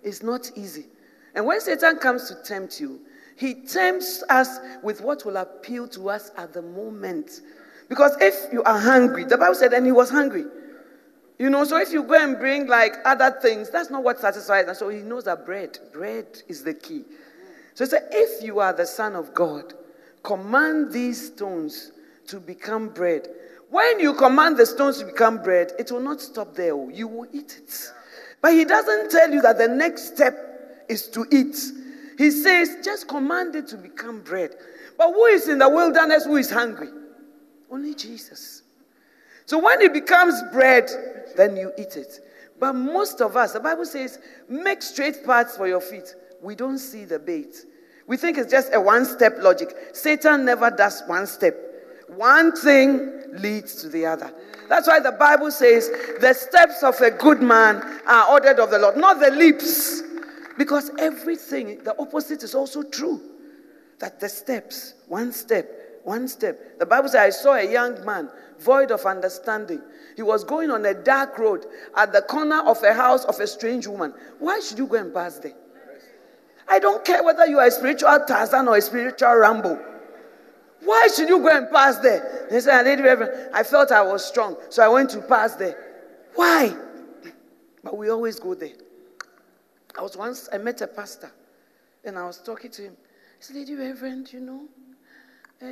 It's 0.05 0.23
not 0.23 0.51
easy. 0.55 0.87
And 1.35 1.47
when 1.47 1.61
Satan 1.61 1.97
comes 1.97 2.29
to 2.29 2.37
tempt 2.45 2.81
you, 2.81 3.01
he 3.37 3.55
tempts 3.55 4.23
us 4.29 4.59
with 4.83 5.01
what 5.01 5.25
will 5.25 5.37
appeal 5.39 5.89
to 5.89 6.09
us 6.11 6.31
at 6.37 6.53
the 6.53 6.63
moment. 6.63 7.41
Because 7.89 8.17
if 8.21 8.53
you 8.53 8.63
are 8.63 8.79
hungry, 8.79 9.25
the 9.25 9.37
Bible 9.37 9.55
said, 9.55 9.73
and 9.73 9.85
he 9.85 9.93
was 9.93 10.11
hungry. 10.11 10.45
You 11.39 11.51
know, 11.51 11.65
so 11.65 11.79
if 11.79 11.93
you 11.93 12.05
go 12.05 12.15
and 12.15 12.39
bring 12.39 12.69
like 12.69 12.95
other 13.05 13.37
things, 13.43 13.71
that's 13.71 13.91
not 13.91 14.05
what 14.05 14.21
satisfies. 14.21 14.69
And 14.69 14.77
so 14.77 14.89
he 14.89 14.99
knows 14.99 15.25
that 15.25 15.45
bread, 15.45 15.79
bread 15.93 16.27
is 16.47 16.63
the 16.63 16.75
key. 16.75 17.03
So 17.75 17.85
he 17.85 17.91
said, 17.91 18.09
if 18.13 18.45
you 18.45 18.61
are 18.61 18.73
the 18.73 18.87
Son 18.87 19.17
of 19.17 19.35
God, 19.35 19.75
command 20.23 20.93
these 20.93 21.27
stones 21.27 21.91
to 22.29 22.39
become 22.39 22.89
bread. 22.89 23.29
When 23.71 23.99
you 23.99 24.15
command 24.15 24.57
the 24.57 24.67
stones 24.67 25.01
to 25.01 25.07
become 25.07 25.43
bread, 25.43 25.73
it 25.77 25.91
will 25.91 26.01
not 26.01 26.21
stop 26.21 26.55
there. 26.55 26.91
You 26.91 27.09
will 27.09 27.27
eat 27.33 27.61
it. 27.61 27.93
But 28.45 28.53
he 28.53 28.67
doesn't 28.67 29.11
tell 29.11 29.31
you 29.31 29.41
that 29.41 29.57
the 29.57 29.69
next 29.69 30.15
step 30.15 30.85
is 30.91 31.09
to 31.09 31.25
eat. 31.33 31.57
He 32.19 32.31
says, 32.31 32.77
just 32.85 33.09
command 33.09 33.57
it 33.57 33.69
to 33.69 33.79
become 33.79 34.21
bread. 34.21 34.55
But 34.99 35.15
who 35.15 35.25
is 35.25 35.49
in 35.49 35.61
the 35.61 35.69
wilderness 35.71 36.27
who 36.27 36.37
is 36.37 36.51
hungry? 36.51 36.91
Only 37.71 37.95
Jesus. 37.95 38.61
So 39.47 39.59
when 39.59 39.81
it 39.81 39.95
becomes 39.95 40.43
bread, 40.53 40.91
then 41.39 41.57
you 41.57 41.73
eat 41.79 41.97
it. 41.97 42.21
But 42.61 42.75
most 42.75 43.23
of 43.23 43.35
us, 43.35 43.55
the 43.55 43.61
Bible 43.61 43.87
says, 43.87 44.19
make 44.47 44.83
straight 44.83 45.25
paths 45.25 45.57
for 45.57 45.67
your 45.67 45.81
feet. 45.81 46.15
We 46.43 46.55
don't 46.55 46.77
see 46.77 47.07
the 47.07 47.19
bait. 47.19 47.57
We 48.07 48.19
think 48.19 48.37
it's 48.37 48.53
just 48.53 48.75
a 48.75 48.81
one 48.81 49.07
step 49.07 49.37
logic. 49.39 49.75
Satan 49.95 50.45
never 50.45 50.71
does 50.71 51.03
one 51.07 51.27
step. 51.27 51.57
One 52.09 52.55
thing 52.55 53.23
leads 53.39 53.77
to 53.77 53.89
the 53.89 54.05
other. 54.05 54.35
That's 54.69 54.89
why 54.89 55.01
the 55.01 55.13
Bible 55.13 55.51
says 55.51 55.91
the 56.21 56.33
steps 56.33 56.83
of 56.83 57.01
a 57.01 57.11
good 57.11 57.43
man 57.43 58.01
are 58.07 58.31
ordered 58.31 58.59
of 58.59 58.71
the 58.71 58.79
Lord, 58.79 58.97
not 58.97 59.21
the 59.21 59.31
lips. 59.31 60.03
Because 60.57 60.91
everything, 60.99 61.83
the 61.83 61.99
opposite 61.99 62.43
is 62.43 62.55
also 62.55 62.83
true. 62.83 63.21
That 63.99 64.21
the 64.21 64.29
steps, 64.29 64.95
one 65.09 65.33
step, 65.33 65.69
one 66.05 66.29
step. 66.29 66.79
The 66.79 66.87
Bible 66.87 67.09
says, 67.09 67.21
I 67.21 67.31
saw 67.31 67.55
a 67.55 67.71
young 67.71 68.05
man, 68.05 68.31
void 68.61 68.91
of 68.91 69.05
understanding. 69.05 69.81
He 70.17 70.23
was 70.23 70.45
going 70.45 70.71
on 70.71 70.85
a 70.87 70.95
dark 70.95 71.39
road 71.39 71.67
at 71.97 72.13
the 72.13 72.23
corner 72.23 72.61
of 72.61 72.83
a 72.85 72.93
house 72.93 73.25
of 73.25 73.41
a 73.41 73.47
strange 73.47 73.87
woman. 73.87 74.15
Why 74.39 74.61
should 74.61 74.79
you 74.79 74.87
go 74.87 74.97
and 74.97 75.13
pass 75.13 75.39
there? 75.39 75.55
I 76.69 76.79
don't 76.79 77.05
care 77.05 77.23
whether 77.23 77.47
you 77.47 77.59
are 77.59 77.67
a 77.67 77.71
spiritual 77.71 78.19
Tarzan 78.27 78.69
or 78.69 78.77
a 78.77 78.81
spiritual 78.81 79.35
Rambo. 79.35 79.94
Why 80.85 81.09
should 81.15 81.29
you 81.29 81.39
go 81.41 81.49
and 81.49 81.71
pass 81.71 81.99
there? 81.99 82.47
He 82.51 82.61
said, 82.61 82.85
Lady 82.85 83.03
Reverend, 83.03 83.51
I 83.55 83.63
felt 83.63 83.91
I 83.91 84.03
was 84.03 84.25
strong, 84.25 84.57
so 84.69 84.83
I 84.83 84.89
went 84.89 85.11
to 85.11 85.21
pass 85.23 85.57
there. 85.57 85.77
Why? 86.35 86.77
But 87.83 87.97
we 87.97 88.11
always 88.11 88.39
go 88.39 88.55
there. 88.55 88.73
I 89.99 90.03
was 90.03 90.17
once, 90.17 90.49
I 90.53 90.59
met 90.59 90.81
a 90.81 90.87
pastor, 90.87 91.31
and 92.05 92.19
I 92.19 92.27
was 92.27 92.39
talking 92.39 92.71
to 92.73 92.83
him. 92.83 92.97
He 93.39 93.45
said, 93.45 93.57
Lady 93.57 93.75
Reverend, 93.75 94.33
you 94.33 94.41
know, 94.41 94.69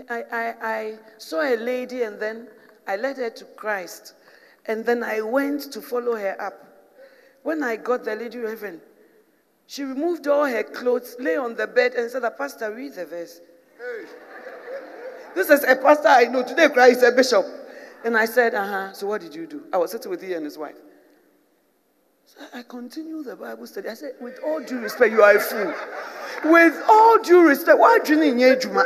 I, 0.09 0.25
I, 0.33 0.55
I 0.62 0.98
saw 1.18 1.42
a 1.42 1.57
lady 1.57 2.03
and 2.03 2.20
then 2.20 2.48
I 2.87 2.96
led 2.96 3.16
her 3.18 3.31
to 3.31 3.44
Christ. 3.44 4.14
And 4.66 4.85
then 4.87 5.03
I 5.03 5.20
went 5.20 5.72
to 5.72 5.83
follow 5.83 6.16
her 6.16 6.40
up. 6.40 6.55
When 7.42 7.62
I 7.62 7.77
got 7.77 8.05
the 8.05 8.14
Lady 8.14 8.38
Reverend, 8.38 8.81
she 9.66 9.83
removed 9.83 10.27
all 10.29 10.46
her 10.46 10.62
clothes, 10.62 11.16
lay 11.18 11.37
on 11.37 11.57
the 11.57 11.66
bed, 11.66 11.94
and 11.94 12.11
said, 12.11 12.22
Pastor, 12.38 12.72
read 12.72 12.94
the 12.94 13.07
verse. 13.07 13.40
Hey. 13.77 14.07
This 15.34 15.50
is 15.50 15.64
a 15.64 15.76
pastor 15.76 16.08
I 16.08 16.24
know. 16.24 16.42
Today, 16.42 16.68
Christ 16.68 16.98
is 16.98 17.08
a 17.08 17.12
bishop. 17.12 17.44
And 18.04 18.16
I 18.16 18.24
said, 18.24 18.54
Uh 18.54 18.66
huh. 18.66 18.92
So 18.92 19.06
what 19.06 19.20
did 19.20 19.34
you 19.34 19.46
do? 19.46 19.64
I 19.72 19.78
was 19.78 19.90
sitting 19.92 20.10
with 20.10 20.22
he 20.22 20.34
and 20.34 20.44
his 20.44 20.58
wife. 20.58 20.76
So 22.26 22.40
I 22.54 22.62
continued 22.62 23.26
the 23.26 23.36
Bible 23.36 23.66
study. 23.66 23.88
I 23.88 23.94
said, 23.94 24.12
With 24.20 24.38
all 24.44 24.62
due 24.62 24.80
respect, 24.80 25.12
you 25.12 25.22
are 25.22 25.36
a 25.36 25.40
fool. 25.40 25.72
With 26.44 26.82
all 26.88 27.18
due 27.22 27.46
respect, 27.46 27.78
why 27.78 27.98
are 28.02 28.06
you 28.06 28.20
in 28.22 28.60
Juma? 28.60 28.84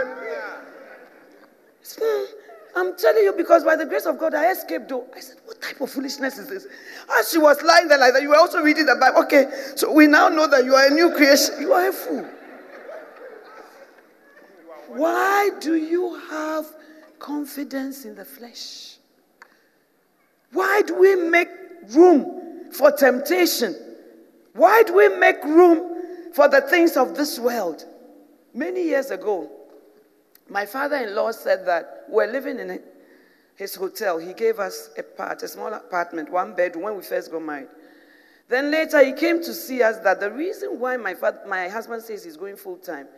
I'm 2.77 2.95
telling 2.99 3.25
you 3.25 3.33
because 3.33 3.65
by 3.65 3.75
the 3.75 3.87
grace 3.87 4.05
of 4.05 4.19
God 4.19 4.35
I 4.35 4.51
escaped 4.51 4.91
though. 4.91 5.07
I 5.15 5.21
said, 5.21 5.37
What 5.47 5.63
type 5.63 5.81
of 5.81 5.91
foolishness 5.91 6.37
is 6.37 6.49
this? 6.49 6.67
As 7.19 7.31
she 7.31 7.39
was 7.39 7.63
lying 7.63 7.89
there 7.89 7.99
like 7.99 8.13
that, 8.13 8.21
you 8.23 8.29
were 8.29 8.37
also 8.37 8.61
reading 8.61 8.85
the 8.85 8.97
Bible. 8.97 9.23
Okay, 9.23 9.47
so 9.77 9.91
we 9.91 10.07
now 10.07 10.29
know 10.29 10.47
that 10.47 10.65
you 10.65 10.75
are 10.75 10.87
a 10.87 10.91
new 10.91 11.11
creation. 11.15 11.55
You 11.61 11.73
are 11.73 11.89
a 11.89 11.93
fool. 11.93 12.29
Why 14.97 15.51
do 15.61 15.75
you 15.75 16.15
have 16.31 16.65
confidence 17.19 18.07
in 18.07 18.15
the 18.15 18.25
flesh? 18.25 18.97
Why 20.53 20.83
do 20.87 20.95
we 20.99 21.17
make 21.17 21.49
room 21.91 22.73
for 22.73 22.93
temptation? 22.93 23.77
Why 24.55 24.83
do 24.85 24.95
we 24.95 25.11
make 25.11 25.45
room 25.45 26.33
for 26.33 26.49
the 26.49 26.63
things 26.63 26.97
of 26.97 27.15
this 27.15 27.39
world? 27.39 27.85
Many 28.55 28.85
years 28.85 29.11
ago, 29.11 29.51
my 30.49 30.65
father 30.65 30.97
in 30.97 31.15
law 31.15 31.31
said 31.31 31.67
that 31.67 32.05
we're 32.09 32.33
living 32.33 32.59
in 32.59 32.81
his 33.57 33.75
hotel. 33.75 34.17
He 34.17 34.33
gave 34.33 34.59
us 34.59 34.89
a 34.97 35.03
part, 35.03 35.43
a 35.43 35.49
small 35.49 35.75
apartment, 35.75 36.31
one 36.31 36.55
bedroom 36.55 36.85
when 36.85 36.97
we 36.97 37.03
first 37.03 37.31
got 37.31 37.43
married. 37.43 37.69
Then 38.49 38.71
later 38.71 39.05
he 39.05 39.13
came 39.13 39.43
to 39.43 39.53
see 39.53 39.83
us 39.83 39.99
that 39.99 40.21
the 40.21 40.31
reason 40.31 40.81
why 40.81 40.97
my, 40.97 41.13
father, 41.13 41.41
my 41.47 41.69
husband 41.69 42.03
says 42.03 42.25
he's 42.25 42.39
going 42.39 42.57
full 42.57 42.77
time 42.77 43.09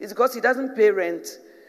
is 0.00 0.10
because 0.10 0.34
he 0.34 0.40
doesn't 0.40 0.74
pay 0.74 0.90
rent, 0.90 1.26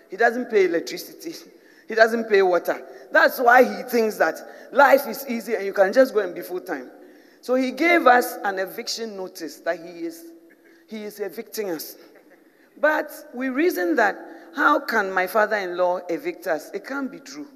he 0.10 0.18
doesn't 0.18 0.50
pay 0.50 0.66
electricity, 0.66 1.34
he 1.88 1.96
doesn't 1.96 2.30
pay 2.30 2.42
water. 2.42 2.86
That's 3.12 3.40
why 3.40 3.64
he 3.64 3.84
thinks 3.84 4.18
that 4.18 4.36
life 4.72 5.08
is 5.08 5.26
easy 5.28 5.56
and 5.56 5.66
you 5.66 5.74
can 5.74 5.92
just 5.92 6.14
go 6.14 6.20
and 6.20 6.36
be 6.36 6.42
full 6.42 6.62
time. 6.62 6.92
So 7.42 7.56
he 7.56 7.72
gave 7.72 8.06
us 8.06 8.36
an 8.44 8.60
eviction 8.60 9.16
notice 9.16 9.58
that 9.62 9.78
he 9.80 10.06
is, 10.06 10.26
he 10.88 11.04
is 11.04 11.20
evicting 11.20 11.72
us. 11.72 11.96
But 12.80 13.12
we 13.34 13.50
reasoned 13.50 13.98
that 13.98 14.18
how 14.56 14.80
can 14.80 15.12
my 15.12 15.28
father 15.28 15.58
in 15.58 15.78
law 15.78 15.98
evict 16.10 16.48
us? 16.48 16.70
It 16.74 16.86
can't 16.86 17.12
be 17.12 17.20
true. 17.20 17.48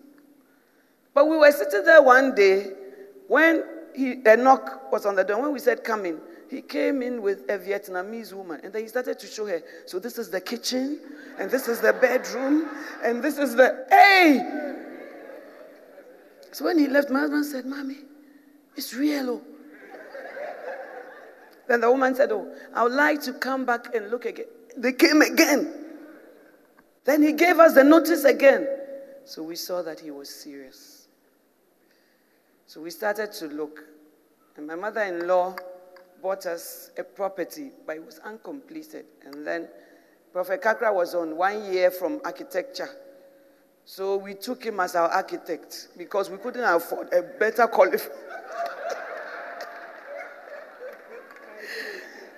But 1.13 1.27
we 1.27 1.37
were 1.37 1.51
sitting 1.51 1.83
there 1.85 2.01
one 2.01 2.33
day 2.35 2.71
when 3.27 3.63
he, 3.95 4.21
a 4.25 4.37
knock 4.37 4.91
was 4.91 5.05
on 5.05 5.15
the 5.15 5.23
door. 5.23 5.41
When 5.41 5.53
we 5.53 5.59
said, 5.59 5.83
Come 5.83 6.05
in, 6.05 6.19
he 6.53 6.61
came 6.61 7.01
in 7.01 7.23
with 7.23 7.49
a 7.49 7.57
Vietnamese 7.57 8.31
woman 8.31 8.61
and 8.63 8.71
then 8.71 8.83
he 8.83 8.87
started 8.87 9.17
to 9.17 9.25
show 9.25 9.47
her. 9.47 9.63
So, 9.87 9.97
this 9.97 10.19
is 10.19 10.29
the 10.29 10.39
kitchen, 10.39 10.99
and 11.39 11.49
this 11.49 11.67
is 11.67 11.81
the 11.81 11.93
bedroom, 11.93 12.69
and 13.03 13.23
this 13.23 13.39
is 13.39 13.55
the. 13.55 13.85
Hey! 13.89 14.39
So, 16.51 16.65
when 16.65 16.77
he 16.77 16.87
left, 16.87 17.09
my 17.09 17.21
husband 17.21 17.45
said, 17.47 17.65
Mommy, 17.65 17.97
it's 18.75 18.93
real. 18.93 19.29
Oh. 19.31 19.41
Then 21.67 21.81
the 21.81 21.91
woman 21.91 22.13
said, 22.13 22.31
Oh, 22.31 22.53
I 22.75 22.83
would 22.83 22.91
like 22.91 23.21
to 23.23 23.33
come 23.33 23.65
back 23.65 23.95
and 23.95 24.11
look 24.11 24.25
again. 24.25 24.45
They 24.77 24.93
came 24.93 25.23
again. 25.23 25.73
Then 27.03 27.23
he 27.23 27.33
gave 27.33 27.57
us 27.57 27.73
the 27.73 27.83
notice 27.83 28.25
again. 28.25 28.67
So 29.25 29.41
we 29.41 29.55
saw 29.55 29.81
that 29.81 29.99
he 29.99 30.11
was 30.11 30.29
serious. 30.29 31.07
So 32.67 32.79
we 32.79 32.91
started 32.91 33.31
to 33.33 33.47
look. 33.47 33.83
And 34.55 34.67
my 34.67 34.75
mother 34.75 35.01
in 35.01 35.27
law 35.27 35.55
bought 36.23 36.45
us 36.45 36.89
a 36.97 37.03
property, 37.03 37.69
but 37.85 37.97
it 37.97 38.05
was 38.05 38.19
uncompleted. 38.19 39.05
And 39.25 39.45
then 39.45 39.67
Prophet 40.31 40.61
Kakra 40.61 40.95
was 40.95 41.13
on 41.13 41.35
one 41.35 41.71
year 41.71 41.91
from 41.91 42.21
architecture. 42.23 42.87
So 43.83 44.15
we 44.15 44.33
took 44.33 44.63
him 44.63 44.79
as 44.79 44.95
our 44.95 45.09
architect 45.09 45.89
because 45.97 46.29
we 46.29 46.37
couldn't 46.37 46.63
afford 46.63 47.13
a 47.13 47.21
better 47.21 47.67
qualified. 47.67 48.09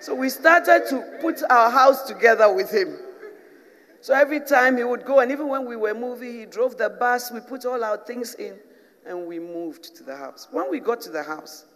so 0.00 0.16
we 0.16 0.30
started 0.30 0.86
to 0.90 1.18
put 1.20 1.44
our 1.48 1.70
house 1.70 2.02
together 2.08 2.52
with 2.52 2.72
him. 2.72 2.98
So 4.00 4.14
every 4.14 4.40
time 4.40 4.76
he 4.76 4.84
would 4.84 5.04
go, 5.04 5.20
and 5.20 5.30
even 5.30 5.46
when 5.46 5.64
we 5.64 5.76
were 5.76 5.94
moving, 5.94 6.40
he 6.40 6.44
drove 6.44 6.76
the 6.76 6.90
bus, 6.90 7.30
we 7.30 7.38
put 7.38 7.64
all 7.64 7.84
our 7.84 7.98
things 7.98 8.34
in, 8.34 8.58
and 9.06 9.28
we 9.28 9.38
moved 9.38 9.94
to 9.96 10.02
the 10.02 10.16
house. 10.16 10.48
When 10.50 10.68
we 10.70 10.80
got 10.80 11.00
to 11.02 11.10
the 11.10 11.22
house, 11.22 11.66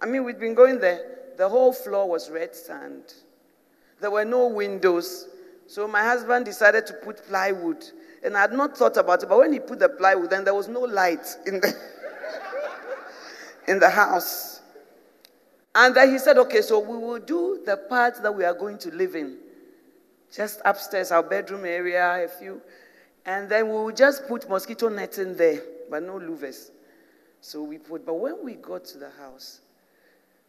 I 0.00 0.06
mean, 0.06 0.24
we'd 0.24 0.40
been 0.40 0.54
going 0.54 0.80
there, 0.80 1.23
the 1.36 1.48
whole 1.48 1.72
floor 1.72 2.08
was 2.08 2.30
red 2.30 2.54
sand. 2.54 3.14
There 4.00 4.10
were 4.10 4.24
no 4.24 4.48
windows. 4.48 5.28
So 5.66 5.88
my 5.88 6.02
husband 6.02 6.44
decided 6.44 6.86
to 6.86 6.92
put 6.94 7.26
plywood. 7.26 7.84
And 8.22 8.36
I 8.36 8.42
had 8.42 8.52
not 8.52 8.76
thought 8.76 8.96
about 8.96 9.22
it, 9.22 9.28
but 9.28 9.38
when 9.38 9.52
he 9.52 9.60
put 9.60 9.78
the 9.78 9.88
plywood, 9.88 10.30
then 10.30 10.44
there 10.44 10.54
was 10.54 10.68
no 10.68 10.80
light 10.80 11.26
in 11.46 11.60
the, 11.60 11.74
in 13.68 13.78
the 13.78 13.90
house. 13.90 14.60
And 15.74 15.94
then 15.94 16.12
he 16.12 16.18
said, 16.18 16.38
okay, 16.38 16.62
so 16.62 16.78
we 16.78 16.96
will 16.96 17.18
do 17.18 17.62
the 17.66 17.76
part 17.76 18.22
that 18.22 18.34
we 18.34 18.44
are 18.44 18.54
going 18.54 18.78
to 18.78 18.94
live 18.94 19.14
in 19.14 19.38
just 20.34 20.60
upstairs, 20.64 21.12
our 21.12 21.22
bedroom 21.22 21.64
area, 21.64 22.24
a 22.24 22.28
few. 22.28 22.60
And 23.24 23.48
then 23.48 23.68
we 23.68 23.74
will 23.74 23.92
just 23.92 24.26
put 24.26 24.48
mosquito 24.48 24.88
netting 24.88 25.36
there, 25.36 25.62
but 25.90 26.02
no 26.02 26.14
louvers. 26.14 26.70
So 27.40 27.62
we 27.62 27.78
put, 27.78 28.04
but 28.04 28.14
when 28.14 28.44
we 28.44 28.54
got 28.54 28.84
to 28.86 28.98
the 28.98 29.10
house, 29.10 29.60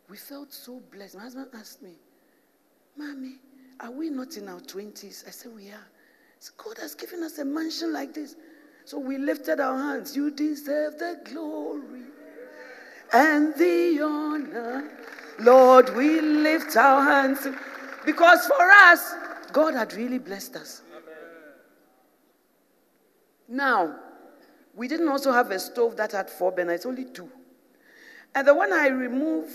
we 0.10 0.18
felt 0.18 0.54
so 0.54 0.82
blessed. 0.92 1.16
My 1.16 1.24
husband 1.24 1.48
asked 1.54 1.82
me, 1.82 1.94
Mommy, 2.98 3.36
are 3.80 3.92
we 3.92 4.10
not 4.10 4.38
in 4.38 4.48
our 4.48 4.60
20s? 4.60 5.28
I 5.28 5.32
said, 5.32 5.52
We 5.54 5.70
are. 5.70 5.88
So 6.40 6.54
God 6.58 6.78
has 6.80 6.96
given 6.96 7.24
us 7.24 7.40
a 7.40 7.46
mansion 7.46 7.92
like 7.92 8.14
this. 8.14 8.36
So 8.86 9.00
we 9.00 9.18
lifted 9.18 9.60
our 9.60 9.78
hands. 9.78 10.16
You 10.16 10.30
deserve 10.30 11.00
the 11.00 11.20
glory 11.26 12.04
and 13.12 13.54
the 13.56 14.02
honor. 14.04 14.92
Lord, 15.40 15.96
we 15.96 16.22
lift 16.22 16.78
our 16.78 17.02
hands. 17.04 17.48
Because 18.06 18.46
for 18.46 18.72
us, 18.72 19.16
God 19.52 19.74
had 19.74 19.94
really 19.94 20.20
blessed 20.20 20.56
us. 20.56 20.84
Now, 23.48 23.96
we 24.76 24.88
didn't 24.88 25.08
also 25.08 25.32
have 25.32 25.52
a 25.52 25.60
stove 25.60 25.98
that 25.98 26.12
had 26.12 26.30
four 26.30 26.52
burners, 26.52 26.86
only 26.86 27.06
two. 27.06 27.30
And 28.36 28.48
the 28.48 28.54
one 28.54 28.74
I 28.74 28.88
remove 28.88 29.50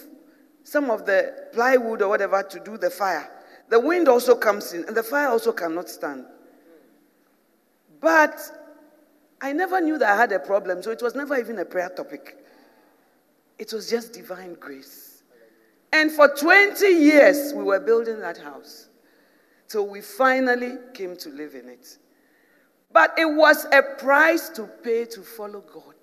some 0.64 0.90
of 0.90 1.06
the 1.06 1.48
plywood 1.52 2.02
or 2.02 2.08
whatever 2.08 2.42
to 2.42 2.60
do 2.60 2.76
the 2.76 2.90
fire, 2.90 3.30
the 3.68 3.78
wind 3.78 4.08
also 4.08 4.34
comes 4.34 4.72
in 4.72 4.84
and 4.84 4.96
the 4.96 5.02
fire 5.02 5.28
also 5.28 5.52
cannot 5.52 5.88
stand. 5.88 6.24
But 8.00 8.38
I 9.40 9.52
never 9.52 9.80
knew 9.80 9.98
that 9.98 10.10
I 10.10 10.16
had 10.16 10.32
a 10.32 10.38
problem, 10.38 10.82
so 10.82 10.90
it 10.90 11.02
was 11.02 11.14
never 11.14 11.38
even 11.38 11.58
a 11.58 11.64
prayer 11.64 11.90
topic. 11.90 12.36
It 13.58 13.72
was 13.72 13.88
just 13.88 14.12
divine 14.12 14.54
grace. 14.54 15.22
And 15.92 16.10
for 16.10 16.28
20 16.28 16.86
years, 16.86 17.52
we 17.52 17.62
were 17.62 17.80
building 17.80 18.20
that 18.20 18.38
house. 18.38 18.88
So 19.66 19.82
we 19.82 20.00
finally 20.00 20.76
came 20.94 21.16
to 21.18 21.28
live 21.30 21.54
in 21.54 21.68
it. 21.68 21.98
But 22.92 23.14
it 23.16 23.24
was 23.24 23.66
a 23.72 23.82
price 23.82 24.48
to 24.50 24.64
pay 24.82 25.04
to 25.06 25.22
follow 25.22 25.60
God. 25.60 25.94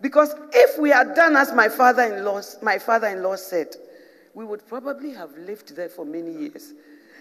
Because 0.00 0.34
if 0.52 0.78
we 0.78 0.90
had 0.90 1.14
done 1.14 1.36
as 1.36 1.52
my 1.52 1.68
father-in-law, 1.68 2.40
my 2.62 2.78
father-in-law 2.78 3.36
said, 3.36 3.76
we 4.34 4.44
would 4.44 4.66
probably 4.66 5.12
have 5.12 5.36
lived 5.36 5.74
there 5.76 5.88
for 5.88 6.04
many 6.04 6.32
years. 6.32 6.72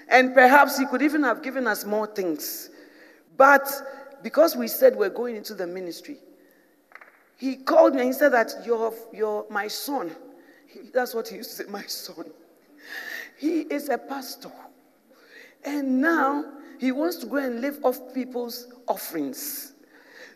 And 0.08 0.34
perhaps 0.34 0.78
he 0.78 0.86
could 0.86 1.02
even 1.02 1.24
have 1.24 1.44
given 1.44 1.68
us 1.68 1.86
more 1.86 2.08
things. 2.08 2.70
But 3.38 3.70
because 4.24 4.56
we 4.56 4.68
said 4.68 4.96
we're 4.96 5.10
going 5.10 5.36
into 5.36 5.54
the 5.54 5.68
ministry, 5.68 6.18
he 7.38 7.56
called 7.56 7.96
me 7.96 8.02
and 8.02 8.08
he 8.10 8.14
said 8.14 8.34
that 8.34 8.52
you're, 8.66 8.94
you're 9.14 9.46
my 9.50 9.68
son. 9.68 10.12
He, 10.68 10.90
that's 10.94 11.14
what 11.14 11.28
he 11.28 11.38
used 11.38 11.52
to 11.52 11.64
say, 11.64 11.70
my 11.70 11.84
son. 11.84 12.26
He 13.38 13.62
is 13.62 13.90
a 13.90 13.98
pastor. 13.98 14.52
And 15.64 16.02
now 16.02 16.46
he 16.80 16.92
wants 16.92 17.18
to 17.18 17.26
go 17.26 17.38
and 17.38 17.62
live 17.62 17.80
off 17.84 18.14
people's 18.14 18.68
offerings. 18.88 19.74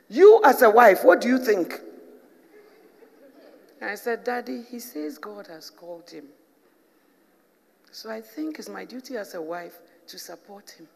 You, 0.09 0.41
as 0.43 0.61
a 0.61 0.69
wife, 0.69 1.03
what 1.03 1.21
do 1.21 1.27
you 1.27 1.37
think? 1.37 1.79
And 3.83 3.91
I 3.91 3.95
said, 3.95 4.23
Daddy, 4.23 4.61
he 4.71 4.79
says 4.79 5.17
God 5.17 5.47
has 5.47 5.69
called 5.69 6.09
him. 6.09 6.23
So 7.91 8.09
I 8.09 8.21
think 8.21 8.57
it's 8.57 8.69
my 8.69 8.85
duty 8.85 9.17
as 9.17 9.33
a 9.33 9.41
wife 9.41 9.77
to 10.07 10.17
support 10.17 10.71
him. 10.71 10.87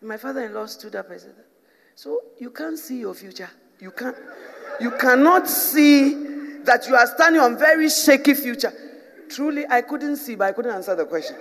My 0.00 0.16
father 0.16 0.46
in 0.46 0.52
law 0.52 0.66
stood 0.66 0.96
up 0.96 1.10
and 1.12 1.20
said, 1.20 1.36
So 1.94 2.22
you 2.40 2.50
can't 2.50 2.76
see 2.76 2.98
your 2.98 3.14
future. 3.14 3.48
You 3.78 3.92
can't 3.92 4.16
you 4.80 4.90
cannot 4.90 5.46
see 5.46 6.14
that 6.64 6.88
you 6.88 6.96
are 6.96 7.06
standing 7.06 7.40
on 7.40 7.56
very 7.56 7.88
shaky 7.88 8.34
future. 8.34 8.72
Truly, 9.28 9.64
I 9.70 9.82
couldn't 9.82 10.16
see, 10.16 10.34
but 10.34 10.48
I 10.48 10.52
couldn't 10.54 10.72
answer 10.74 10.96
the 10.96 11.04
question. 11.04 11.36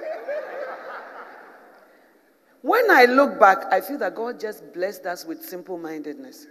When 2.61 2.91
I 2.91 3.05
look 3.05 3.39
back, 3.39 3.65
I 3.73 3.81
feel 3.81 3.97
that 3.97 4.13
God 4.13 4.39
just 4.39 4.71
blessed 4.75 5.07
us 5.07 5.25
with 5.25 5.43
simple 5.43 5.79
mindedness. 5.79 6.45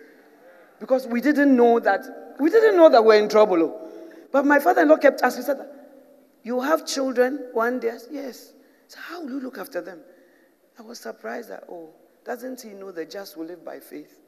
Because 0.81 1.07
we 1.07 1.21
didn't 1.21 1.55
know 1.55 1.79
that 1.79 2.37
we 2.41 2.51
didn't 2.51 2.77
know 2.77 2.89
that 2.89 3.05
we're 3.05 3.23
in 3.23 3.29
trouble. 3.29 3.63
Oh. 3.63 3.90
But 4.33 4.47
my 4.47 4.59
father-in-law 4.59 4.97
kept 4.99 5.23
asking, 5.23 5.45
said, 5.45 5.69
You 6.43 6.61
have 6.61 6.87
children 6.87 7.49
one 7.53 7.81
day? 7.81 7.99
Yes. 8.11 8.53
So 8.89 8.99
how 9.01 9.23
will 9.23 9.31
you 9.31 9.41
look 9.41 9.59
after 9.59 9.81
them? 9.81 10.01
I 10.79 10.83
was 10.83 10.99
surprised 10.99 11.51
that, 11.51 11.65
oh, 11.69 11.91
doesn't 12.25 12.61
he 12.61 12.71
know 12.71 12.91
the 12.93 13.05
just 13.05 13.37
will 13.37 13.47
live 13.47 13.65
by 13.65 13.81
faith? 13.81 14.19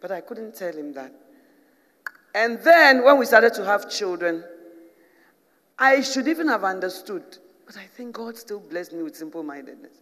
But 0.00 0.10
I 0.10 0.20
couldn't 0.20 0.54
tell 0.54 0.72
him 0.72 0.92
that. 0.94 1.12
And 2.34 2.58
then 2.62 3.04
when 3.04 3.18
we 3.18 3.26
started 3.26 3.54
to 3.54 3.64
have 3.64 3.90
children, 3.90 4.44
I 5.78 6.00
should 6.00 6.28
even 6.28 6.48
have 6.48 6.64
understood. 6.64 7.22
But 7.66 7.76
I 7.76 7.86
think 7.96 8.14
God 8.14 8.36
still 8.36 8.60
blessed 8.60 8.92
me 8.92 9.02
with 9.02 9.16
simple 9.16 9.42
mindedness. 9.42 10.00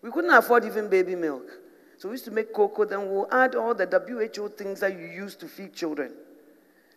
We 0.00 0.10
couldn't 0.10 0.30
afford 0.30 0.64
even 0.64 0.88
baby 0.88 1.14
milk. 1.14 1.48
So 1.98 2.08
we 2.08 2.14
used 2.14 2.24
to 2.24 2.30
make 2.30 2.52
cocoa, 2.52 2.84
then 2.84 3.08
we'll 3.10 3.28
add 3.30 3.54
all 3.54 3.74
the 3.74 3.86
WHO 3.86 4.48
things 4.48 4.80
that 4.80 4.92
you 4.98 5.06
use 5.06 5.36
to 5.36 5.46
feed 5.46 5.72
children. 5.72 6.12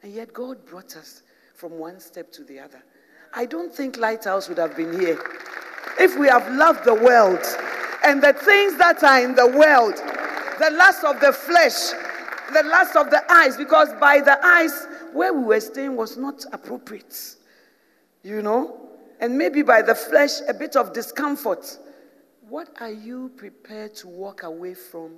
And 0.06 0.14
yet 0.14 0.34
God 0.34 0.64
brought 0.68 0.96
us 0.98 1.24
from 1.56 1.80
one 1.80 2.00
step 2.00 2.32
to 2.34 2.44
the 2.44 2.60
other. 2.60 2.84
I 3.34 3.48
don't 3.48 3.74
think 3.74 3.98
Lighthouse 3.98 4.48
would 4.48 4.60
have 4.60 4.78
been 4.78 5.00
here 5.00 5.20
if 6.00 6.16
we 6.20 6.28
have 6.28 6.48
loved 6.52 6.86
the 6.86 6.94
world 6.94 7.40
and 8.04 8.22
the 8.22 8.34
things 8.34 8.78
that 8.78 9.04
are 9.04 9.24
in 9.24 9.34
the 9.34 9.48
world, 9.48 9.96
the 10.60 10.70
lust 10.78 11.04
of 11.04 11.20
the 11.22 11.34
flesh, 11.34 11.90
the 12.54 12.62
lust 12.70 12.96
of 12.96 13.10
the 13.10 13.24
eyes, 13.34 13.58
because 13.58 13.94
by 14.00 14.20
the 14.20 14.38
eyes, 14.46 14.86
where 15.12 15.34
we 15.34 15.44
were 15.44 15.60
staying 15.60 15.96
was 15.96 16.18
not 16.18 16.46
appropriate. 16.54 17.38
You 18.22 18.44
know? 18.44 18.88
And 19.20 19.36
maybe 19.36 19.64
by 19.64 19.82
the 19.82 19.96
flesh, 19.96 20.42
a 20.48 20.54
bit 20.54 20.76
of 20.76 20.94
discomfort. 20.94 21.80
What 22.48 22.70
are 22.80 22.92
you 22.92 23.32
prepared 23.38 23.96
to 23.96 24.08
walk 24.08 24.44
away 24.44 24.76
from 24.76 25.16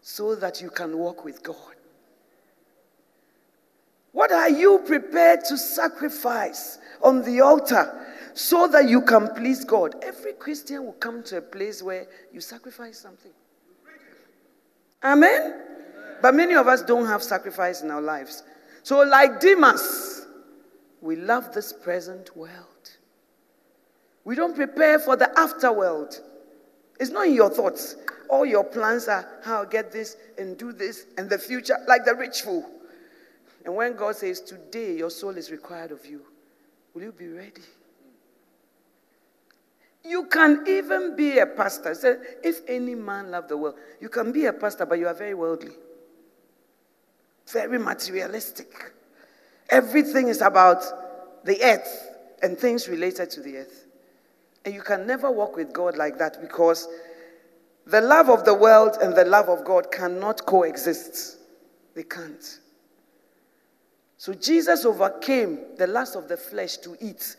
so 0.00 0.34
that 0.36 0.62
you 0.62 0.70
can 0.70 0.96
walk 0.96 1.26
with 1.26 1.42
God? 1.42 1.74
What 4.18 4.32
are 4.32 4.50
you 4.50 4.82
prepared 4.84 5.44
to 5.44 5.56
sacrifice 5.56 6.78
on 7.04 7.22
the 7.22 7.40
altar 7.40 8.04
so 8.34 8.66
that 8.66 8.88
you 8.88 9.00
can 9.00 9.32
please 9.32 9.64
God? 9.64 9.94
Every 10.02 10.32
Christian 10.32 10.86
will 10.86 10.94
come 10.94 11.22
to 11.22 11.36
a 11.36 11.40
place 11.40 11.84
where 11.84 12.04
you 12.32 12.40
sacrifice 12.40 12.98
something. 12.98 13.30
Amen? 15.04 15.60
But 16.20 16.34
many 16.34 16.56
of 16.56 16.66
us 16.66 16.82
don't 16.82 17.06
have 17.06 17.22
sacrifice 17.22 17.82
in 17.82 17.92
our 17.92 18.00
lives. 18.00 18.42
So, 18.82 19.04
like 19.04 19.38
Demas, 19.38 20.26
we 21.00 21.14
love 21.14 21.54
this 21.54 21.72
present 21.72 22.36
world. 22.36 22.90
We 24.24 24.34
don't 24.34 24.56
prepare 24.56 24.98
for 24.98 25.14
the 25.14 25.30
afterworld. 25.36 26.20
It's 26.98 27.12
not 27.12 27.28
in 27.28 27.34
your 27.34 27.50
thoughts. 27.50 27.94
All 28.28 28.44
your 28.44 28.64
plans 28.64 29.06
are 29.06 29.24
how 29.44 29.58
I'll 29.58 29.64
get 29.64 29.92
this 29.92 30.16
and 30.38 30.58
do 30.58 30.72
this 30.72 31.06
and 31.16 31.30
the 31.30 31.38
future, 31.38 31.76
like 31.86 32.04
the 32.04 32.16
rich 32.16 32.42
fool. 32.42 32.68
And 33.68 33.76
when 33.76 33.96
God 33.96 34.16
says, 34.16 34.40
Today 34.40 34.96
your 34.96 35.10
soul 35.10 35.36
is 35.36 35.50
required 35.50 35.92
of 35.92 36.06
you, 36.06 36.22
will 36.94 37.02
you 37.02 37.12
be 37.12 37.28
ready? 37.28 37.60
You 40.02 40.24
can 40.24 40.64
even 40.66 41.14
be 41.14 41.38
a 41.38 41.44
pastor. 41.44 41.94
Say, 41.94 42.16
if 42.42 42.60
any 42.66 42.94
man 42.94 43.30
love 43.30 43.46
the 43.46 43.58
world, 43.58 43.74
you 44.00 44.08
can 44.08 44.32
be 44.32 44.46
a 44.46 44.54
pastor, 44.54 44.86
but 44.86 44.98
you 44.98 45.06
are 45.06 45.12
very 45.12 45.34
worldly, 45.34 45.74
very 47.52 47.78
materialistic. 47.78 48.72
Everything 49.68 50.28
is 50.28 50.40
about 50.40 50.82
the 51.44 51.62
earth 51.62 52.08
and 52.42 52.56
things 52.56 52.88
related 52.88 53.28
to 53.32 53.42
the 53.42 53.58
earth. 53.58 53.84
And 54.64 54.72
you 54.72 54.80
can 54.80 55.06
never 55.06 55.30
walk 55.30 55.56
with 55.56 55.74
God 55.74 55.94
like 55.94 56.16
that 56.16 56.40
because 56.40 56.88
the 57.84 58.00
love 58.00 58.30
of 58.30 58.46
the 58.46 58.54
world 58.54 58.96
and 59.02 59.14
the 59.14 59.26
love 59.26 59.50
of 59.50 59.66
God 59.66 59.92
cannot 59.92 60.46
coexist. 60.46 61.36
They 61.94 62.04
can't. 62.04 62.60
So 64.18 64.34
Jesus 64.34 64.84
overcame 64.84 65.60
the 65.76 65.86
lust 65.86 66.16
of 66.16 66.28
the 66.28 66.36
flesh 66.36 66.76
to 66.78 66.96
eat, 67.00 67.36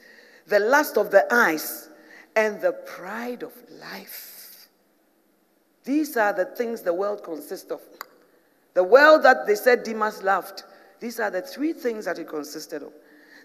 the 0.48 0.60
lust 0.60 0.98
of 0.98 1.12
the 1.12 1.32
eyes, 1.32 1.90
and 2.36 2.60
the 2.62 2.72
pride 2.72 3.44
of 3.44 3.54
life. 3.82 4.70
These 5.84 6.16
are 6.16 6.32
the 6.32 6.46
things 6.46 6.82
the 6.82 6.94
world 6.94 7.24
consists 7.24 7.70
of. 7.70 7.82
The 8.76 8.84
world 8.84 9.24
that 9.24 9.46
they 9.46 9.56
said 9.56 9.84
Demas 9.84 10.24
loved. 10.24 10.64
These 11.02 11.20
are 11.20 11.30
the 11.30 11.42
three 11.42 11.74
things 11.74 12.06
that 12.06 12.18
it 12.18 12.30
consisted 12.30 12.84
of. 12.84 12.94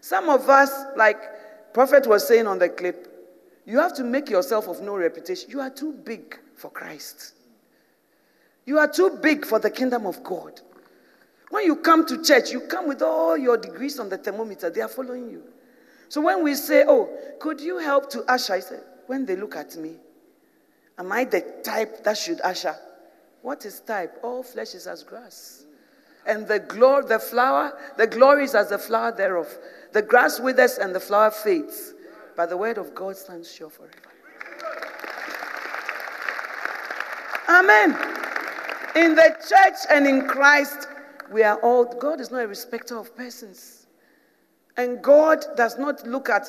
Some 0.00 0.28
of 0.28 0.48
us, 0.48 0.70
like 0.96 1.72
Prophet 1.72 2.06
was 2.06 2.26
saying 2.28 2.46
on 2.46 2.58
the 2.58 2.68
clip, 2.68 3.10
you 3.66 3.78
have 3.78 3.94
to 3.94 4.04
make 4.04 4.30
yourself 4.30 4.68
of 4.68 4.80
no 4.80 4.94
reputation. 4.96 5.50
You 5.50 5.60
are 5.60 5.70
too 5.70 5.92
big 5.92 6.38
for 6.56 6.70
Christ. 6.70 7.32
You 8.66 8.78
are 8.78 8.88
too 8.88 9.18
big 9.22 9.44
for 9.44 9.58
the 9.58 9.70
kingdom 9.70 10.06
of 10.06 10.22
God. 10.22 10.60
When 11.50 11.64
you 11.64 11.76
come 11.76 12.06
to 12.06 12.22
church, 12.22 12.50
you 12.50 12.60
come 12.60 12.88
with 12.88 13.02
all 13.02 13.36
your 13.36 13.56
degrees 13.56 13.98
on 14.00 14.08
the 14.08 14.18
thermometer. 14.18 14.70
They 14.70 14.80
are 14.80 14.88
following 14.88 15.30
you. 15.30 15.42
So 16.08 16.20
when 16.20 16.42
we 16.42 16.54
say, 16.54 16.84
Oh, 16.86 17.08
could 17.40 17.60
you 17.60 17.78
help 17.78 18.10
to 18.10 18.22
usher? 18.24 18.54
I 18.54 18.60
said, 18.60 18.82
When 19.06 19.26
they 19.26 19.36
look 19.36 19.56
at 19.56 19.76
me, 19.76 19.96
am 20.98 21.12
I 21.12 21.24
the 21.24 21.44
type 21.62 22.04
that 22.04 22.18
should 22.18 22.40
usher? 22.42 22.74
What 23.42 23.64
is 23.64 23.80
type? 23.80 24.18
All 24.22 24.42
flesh 24.42 24.74
is 24.74 24.86
as 24.86 25.02
grass. 25.02 25.66
And 26.26 26.48
the 26.48 26.58
glory, 26.58 27.04
the 27.06 27.18
flower, 27.18 27.78
the 27.98 28.06
glory 28.06 28.44
is 28.44 28.54
as 28.54 28.70
the 28.70 28.78
flower 28.78 29.12
thereof. 29.12 29.48
The 29.92 30.00
grass 30.00 30.40
withers 30.40 30.78
and 30.78 30.94
the 30.94 31.00
flower 31.00 31.30
fades 31.30 31.94
but 32.36 32.48
the 32.48 32.56
word 32.56 32.78
of 32.78 32.94
God 32.94 33.16
stands 33.16 33.52
sure 33.52 33.70
forever. 33.70 33.92
Amen. 37.48 37.90
In 38.96 39.14
the 39.14 39.36
church 39.48 39.78
and 39.90 40.06
in 40.06 40.26
Christ, 40.26 40.88
we 41.32 41.42
are 41.42 41.56
all, 41.56 41.84
God 41.84 42.20
is 42.20 42.30
not 42.30 42.42
a 42.42 42.48
respecter 42.48 42.98
of 42.98 43.16
persons. 43.16 43.86
And 44.76 45.02
God 45.02 45.44
does 45.56 45.78
not 45.78 46.06
look 46.06 46.28
at 46.28 46.48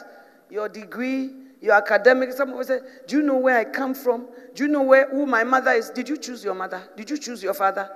your 0.49 0.67
degree, 0.69 1.31
your 1.61 1.75
academic. 1.75 2.31
Some 2.31 2.49
people 2.49 2.63
say, 2.63 2.79
Do 3.07 3.17
you 3.17 3.23
know 3.23 3.37
where 3.37 3.57
I 3.57 3.65
come 3.65 3.93
from? 3.93 4.27
Do 4.53 4.63
you 4.63 4.69
know 4.69 4.81
where 4.81 5.09
who 5.09 5.25
my 5.25 5.43
mother 5.43 5.71
is? 5.71 5.89
Did 5.89 6.09
you 6.09 6.17
choose 6.17 6.43
your 6.43 6.55
mother? 6.55 6.89
Did 6.95 7.09
you 7.09 7.17
choose 7.17 7.43
your 7.43 7.53
father? 7.53 7.89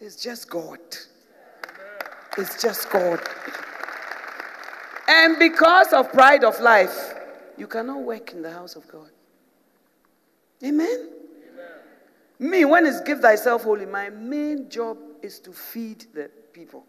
It's 0.00 0.22
just 0.22 0.50
God. 0.50 0.78
It's 2.36 2.60
just 2.60 2.90
God. 2.90 3.20
And 5.08 5.38
because 5.38 5.92
of 5.92 6.10
pride 6.12 6.44
of 6.44 6.58
life, 6.60 7.14
you 7.56 7.66
cannot 7.66 8.02
work 8.02 8.32
in 8.32 8.42
the 8.42 8.50
house 8.50 8.74
of 8.74 8.86
God. 8.88 9.10
Amen? 10.62 11.10
Amen. 12.40 12.50
Me, 12.50 12.64
when 12.64 12.86
it's 12.86 13.00
give 13.02 13.20
thyself 13.20 13.64
wholly, 13.64 13.86
my 13.86 14.10
main 14.10 14.68
job 14.68 14.98
is 15.24 15.40
to 15.40 15.52
feed 15.52 16.06
the 16.14 16.30
people. 16.52 16.84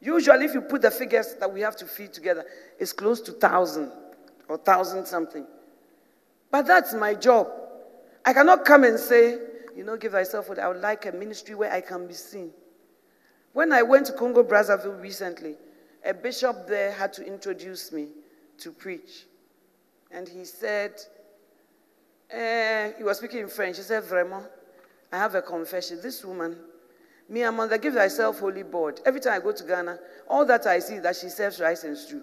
Usually, 0.00 0.44
if 0.44 0.52
you 0.54 0.60
put 0.60 0.82
the 0.82 0.90
figures 0.90 1.34
that 1.40 1.52
we 1.52 1.60
have 1.60 1.76
to 1.76 1.86
feed 1.86 2.12
together, 2.12 2.44
it's 2.78 2.92
close 2.92 3.20
to 3.22 3.32
1,000 3.32 3.90
or 4.48 4.56
1,000 4.56 5.06
something. 5.06 5.46
But 6.50 6.66
that's 6.66 6.92
my 6.92 7.14
job. 7.14 7.48
I 8.24 8.32
cannot 8.32 8.64
come 8.64 8.84
and 8.84 8.98
say, 8.98 9.38
you 9.74 9.84
know, 9.84 9.96
give 9.96 10.12
thyself 10.12 10.48
what 10.48 10.58
I 10.58 10.68
would 10.68 10.80
like 10.80 11.06
a 11.06 11.12
ministry 11.12 11.54
where 11.54 11.72
I 11.72 11.80
can 11.80 12.06
be 12.06 12.14
seen. 12.14 12.50
When 13.52 13.72
I 13.72 13.82
went 13.82 14.06
to 14.06 14.12
Congo 14.12 14.42
Brazzaville 14.42 15.00
recently, 15.00 15.54
a 16.04 16.12
bishop 16.12 16.66
there 16.66 16.92
had 16.92 17.12
to 17.14 17.26
introduce 17.26 17.92
me 17.92 18.08
to 18.58 18.70
preach. 18.70 19.24
And 20.10 20.28
he 20.28 20.44
said, 20.44 21.00
eh, 22.30 22.92
he 22.98 23.04
was 23.04 23.18
speaking 23.18 23.40
in 23.40 23.48
French. 23.48 23.76
He 23.76 23.82
said, 23.82 24.04
Vraiment, 24.04 24.46
I 25.12 25.18
have 25.18 25.34
a 25.34 25.42
confession. 25.42 26.00
This 26.02 26.24
woman, 26.24 26.56
me 27.28 27.48
mother, 27.50 27.78
give 27.78 27.94
thyself 27.94 28.38
wholly 28.38 28.62
board. 28.62 29.00
Every 29.04 29.20
time 29.20 29.40
I 29.40 29.42
go 29.42 29.52
to 29.52 29.64
Ghana, 29.64 29.98
all 30.28 30.44
that 30.46 30.66
I 30.66 30.78
see 30.78 30.94
is 30.94 31.02
that 31.02 31.16
she 31.16 31.28
serves 31.28 31.60
rice 31.60 31.84
and 31.84 31.96
stew 31.96 32.22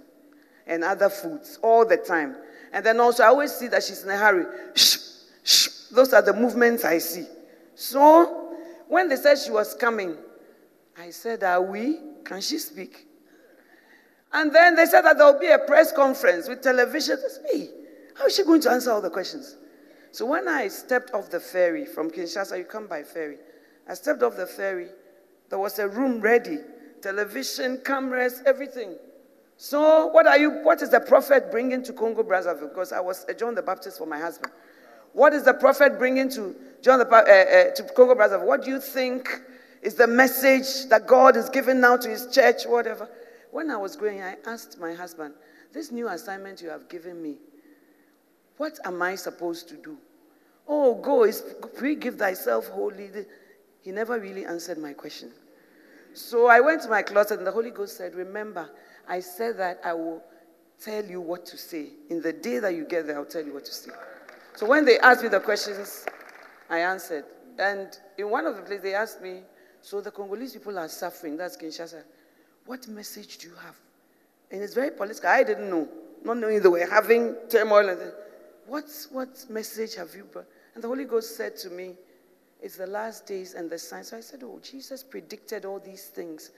and 0.66 0.84
other 0.84 1.10
foods 1.10 1.60
all 1.62 1.86
the 1.86 1.98
time. 1.98 2.36
And 2.72 2.86
then 2.86 3.00
also, 3.00 3.24
I 3.24 3.28
always 3.28 3.52
see 3.54 3.68
that 3.68 3.84
she's 3.84 4.04
in 4.04 4.10
a 4.10 4.18
hurry. 4.18 4.46
Shh, 4.76 4.98
shh. 5.44 5.68
Those 5.92 6.14
are 6.14 6.22
the 6.22 6.34
movements 6.34 6.86
I 6.86 6.98
see. 6.98 7.26
So, 7.76 8.56
when 8.88 9.10
they 9.10 9.16
said 9.16 9.38
she 9.38 9.52
was 9.52 9.74
coming, 9.76 10.16
I 10.98 11.10
said, 11.10 11.44
Are 11.44 11.62
we? 11.62 12.00
Can 12.24 12.42
she 12.42 12.58
speak? 12.58 13.08
And 14.32 14.54
then 14.54 14.76
they 14.76 14.86
said 14.86 15.02
that 15.02 15.18
there 15.18 15.32
will 15.32 15.40
be 15.40 15.48
a 15.48 15.60
press 15.60 15.92
conference 15.92 16.48
with 16.48 16.62
television. 16.62 17.18
Said, 17.18 17.46
hey, 17.52 17.70
how 18.16 18.26
is 18.26 18.36
she 18.36 18.44
going 18.44 18.62
to 18.62 18.72
answer 18.72 18.92
all 18.92 19.02
the 19.02 19.10
questions? 19.10 19.58
So 20.12 20.26
when 20.26 20.48
I 20.48 20.68
stepped 20.70 21.14
off 21.14 21.30
the 21.30 21.40
ferry 21.40 21.86
from 21.86 22.10
Kinshasa, 22.10 22.58
you 22.58 22.64
come 22.64 22.88
by 22.88 23.04
ferry. 23.04 23.38
I 23.88 23.94
stepped 23.94 24.24
off 24.24 24.36
the 24.36 24.46
ferry. 24.46 24.88
There 25.50 25.60
was 25.60 25.78
a 25.80 25.88
room 25.88 26.22
ready, 26.22 26.60
television, 27.02 27.82
cameras, 27.86 28.42
everything. 28.46 28.96
So 29.58 30.08
what 30.08 30.26
are 30.26 30.38
you? 30.38 30.50
What 30.64 30.82
is 30.82 30.90
the 30.90 31.00
prophet 31.00 31.52
bringing 31.52 31.84
to 31.84 31.94
Congo 31.94 32.24
Brazzaville? 32.24 32.70
Because 32.70 32.92
I 32.92 33.00
was 33.00 33.26
a 33.30 33.34
John 33.34 33.56
the 33.56 33.62
Baptist 33.62 33.98
for 33.98 34.08
my 34.08 34.20
husband. 34.20 34.52
What 35.14 35.34
is 35.34 35.44
the 35.44 35.54
prophet 35.54 36.00
bringing 36.00 36.30
to 36.30 36.56
John 36.82 37.00
the 37.00 37.08
uh, 37.08 37.18
uh, 37.18 37.76
to 37.76 37.84
Congo 37.94 38.16
Brazzaville? 38.16 38.46
What 38.46 38.64
do 38.64 38.72
you 38.72 38.80
think 38.80 39.30
is 39.82 39.96
the 39.96 40.08
message 40.08 40.90
that 40.90 41.06
God 41.08 41.38
is 41.38 41.50
giving 41.50 41.80
now 41.80 41.98
to 41.98 42.10
His 42.10 42.28
church? 42.28 42.64
Whatever. 42.66 43.08
When 43.52 43.70
I 43.70 43.78
was 43.78 43.96
going, 43.96 44.22
I 44.22 44.38
asked 44.48 44.80
my 44.80 44.94
husband, 44.94 45.36
"This 45.72 45.92
new 45.92 46.08
assignment 46.08 46.62
you 46.62 46.70
have 46.70 46.90
given 46.90 47.22
me, 47.22 47.38
what 48.58 48.80
am 48.86 49.02
I 49.02 49.16
supposed 49.16 49.70
to 49.70 49.76
do?" 49.76 49.98
Oh, 50.68 50.96
go 50.96 51.26
is 51.26 51.44
give 52.00 52.18
thyself 52.18 52.70
wholly. 52.70 53.12
He 53.84 53.92
never 53.92 54.20
really 54.20 54.46
answered 54.46 54.78
my 54.78 54.94
question. 54.94 55.32
So 56.14 56.48
I 56.48 56.60
went 56.60 56.82
to 56.84 56.90
my 56.90 57.02
closet, 57.02 57.38
and 57.38 57.48
the 57.48 57.52
Holy 57.52 57.72
Ghost 57.72 57.98
said, 57.98 58.16
"Remember, 58.16 58.70
I 59.08 59.20
said 59.20 59.58
that 59.58 59.80
I 59.84 59.94
will 59.94 60.24
tell 60.80 61.04
you 61.06 61.22
what 61.22 61.46
to 61.48 61.58
say. 61.58 61.90
In 62.10 62.22
the 62.22 62.34
day 62.34 62.60
that 62.60 62.74
you 62.74 62.86
get 62.86 63.08
there, 63.08 63.18
I'll 63.18 63.26
tell 63.26 63.44
you 63.46 63.54
what 63.54 63.66
to 63.66 63.74
say." 63.74 63.92
So 64.56 64.66
when 64.66 64.86
they 64.86 65.00
asked 65.00 65.24
me 65.24 65.30
the 65.30 65.40
questions, 65.40 66.06
I 66.70 66.80
answered. 66.80 67.26
And 67.58 67.98
in 68.18 68.30
one 68.30 68.46
of 68.46 68.56
the 68.56 68.62
places, 68.62 68.84
they 68.84 68.96
asked 68.96 69.22
me, 69.22 69.42
So 69.84 70.00
the 70.00 70.12
Congolese 70.12 70.54
people 70.54 70.80
are 70.80 70.88
suffering. 70.88 71.36
That's 71.36 71.58
Kinshasa. 71.58 72.04
What 72.66 72.88
message 72.88 73.38
do 73.38 73.50
you 73.50 73.56
have? 73.56 73.76
And 74.50 74.62
it's 74.62 74.74
very 74.74 74.92
political. 74.92 75.30
I 75.30 75.44
didn't 75.44 75.70
know. 75.70 75.90
Not 76.24 76.38
knowing 76.38 76.62
they 76.62 76.70
were 76.70 76.88
having 76.90 77.36
turmoil. 77.50 77.90
And 77.90 78.00
what, 78.66 78.86
what 79.12 79.46
message 79.50 79.96
have 79.96 80.16
you 80.16 80.24
brought? 80.24 80.46
And 80.74 80.82
the 80.84 80.88
Holy 80.88 81.04
Ghost 81.04 81.36
said 81.36 81.58
to 81.58 81.70
me, 81.70 81.96
It's 82.64 82.78
the 82.78 82.88
last 82.88 83.28
days 83.28 83.56
and 83.56 83.70
the 83.70 83.78
signs. 83.78 84.08
So 84.08 84.18
I 84.18 84.22
said, 84.22 84.42
Oh, 84.44 84.60
Jesus 84.64 85.04
predicted 85.04 85.66
all 85.66 85.80
these 85.80 86.06
things 86.06 86.52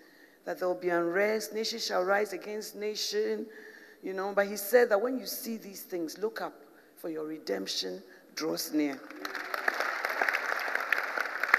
that 0.46 0.60
there 0.60 0.68
will 0.68 0.76
be 0.76 0.90
unrest, 0.90 1.54
nation 1.54 1.80
shall 1.80 2.04
rise 2.04 2.32
against 2.32 2.76
nation, 2.76 3.48
you 4.04 4.14
know. 4.14 4.32
But 4.36 4.46
he 4.46 4.56
said 4.56 4.90
that 4.90 5.02
when 5.02 5.18
you 5.18 5.26
see 5.26 5.58
these 5.58 5.82
things, 5.82 6.20
look 6.20 6.40
up 6.42 6.54
for 6.96 7.10
your 7.10 7.26
redemption 7.26 8.04
draws 8.36 8.72
near. 8.72 9.00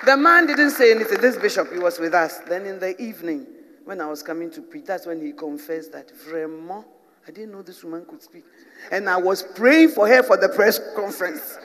The 0.05 0.17
man 0.17 0.47
didn't 0.47 0.71
say 0.71 0.93
anything. 0.93 1.21
This 1.21 1.37
bishop, 1.37 1.73
he 1.73 1.81
was 1.81 1.99
with 1.99 2.15
us. 2.15 2.39
Then 2.49 2.65
in 2.65 2.79
the 2.79 2.97
evening, 3.03 3.47
when 3.85 4.01
I 4.01 4.07
was 4.07 4.23
coming 4.23 4.53
to 4.53 4.63
preach, 4.63 4.85
that's 4.85 5.07
when 5.07 5.21
he 5.21 5.33
confessed 5.33 5.91
that, 5.93 6.13
vraiment, 6.29 6.85
I 7.27 7.33
didn't 7.33 7.51
know 7.51 7.63
this 7.63 7.83
woman 7.83 8.05
could 8.09 8.23
speak. 8.23 8.45
And 8.93 9.11
I 9.11 9.17
was 9.17 9.43
praying 9.43 9.89
for 9.89 10.07
her 10.07 10.23
for 10.23 10.37
the 10.37 10.49
press 10.49 10.79
conference. 10.95 11.59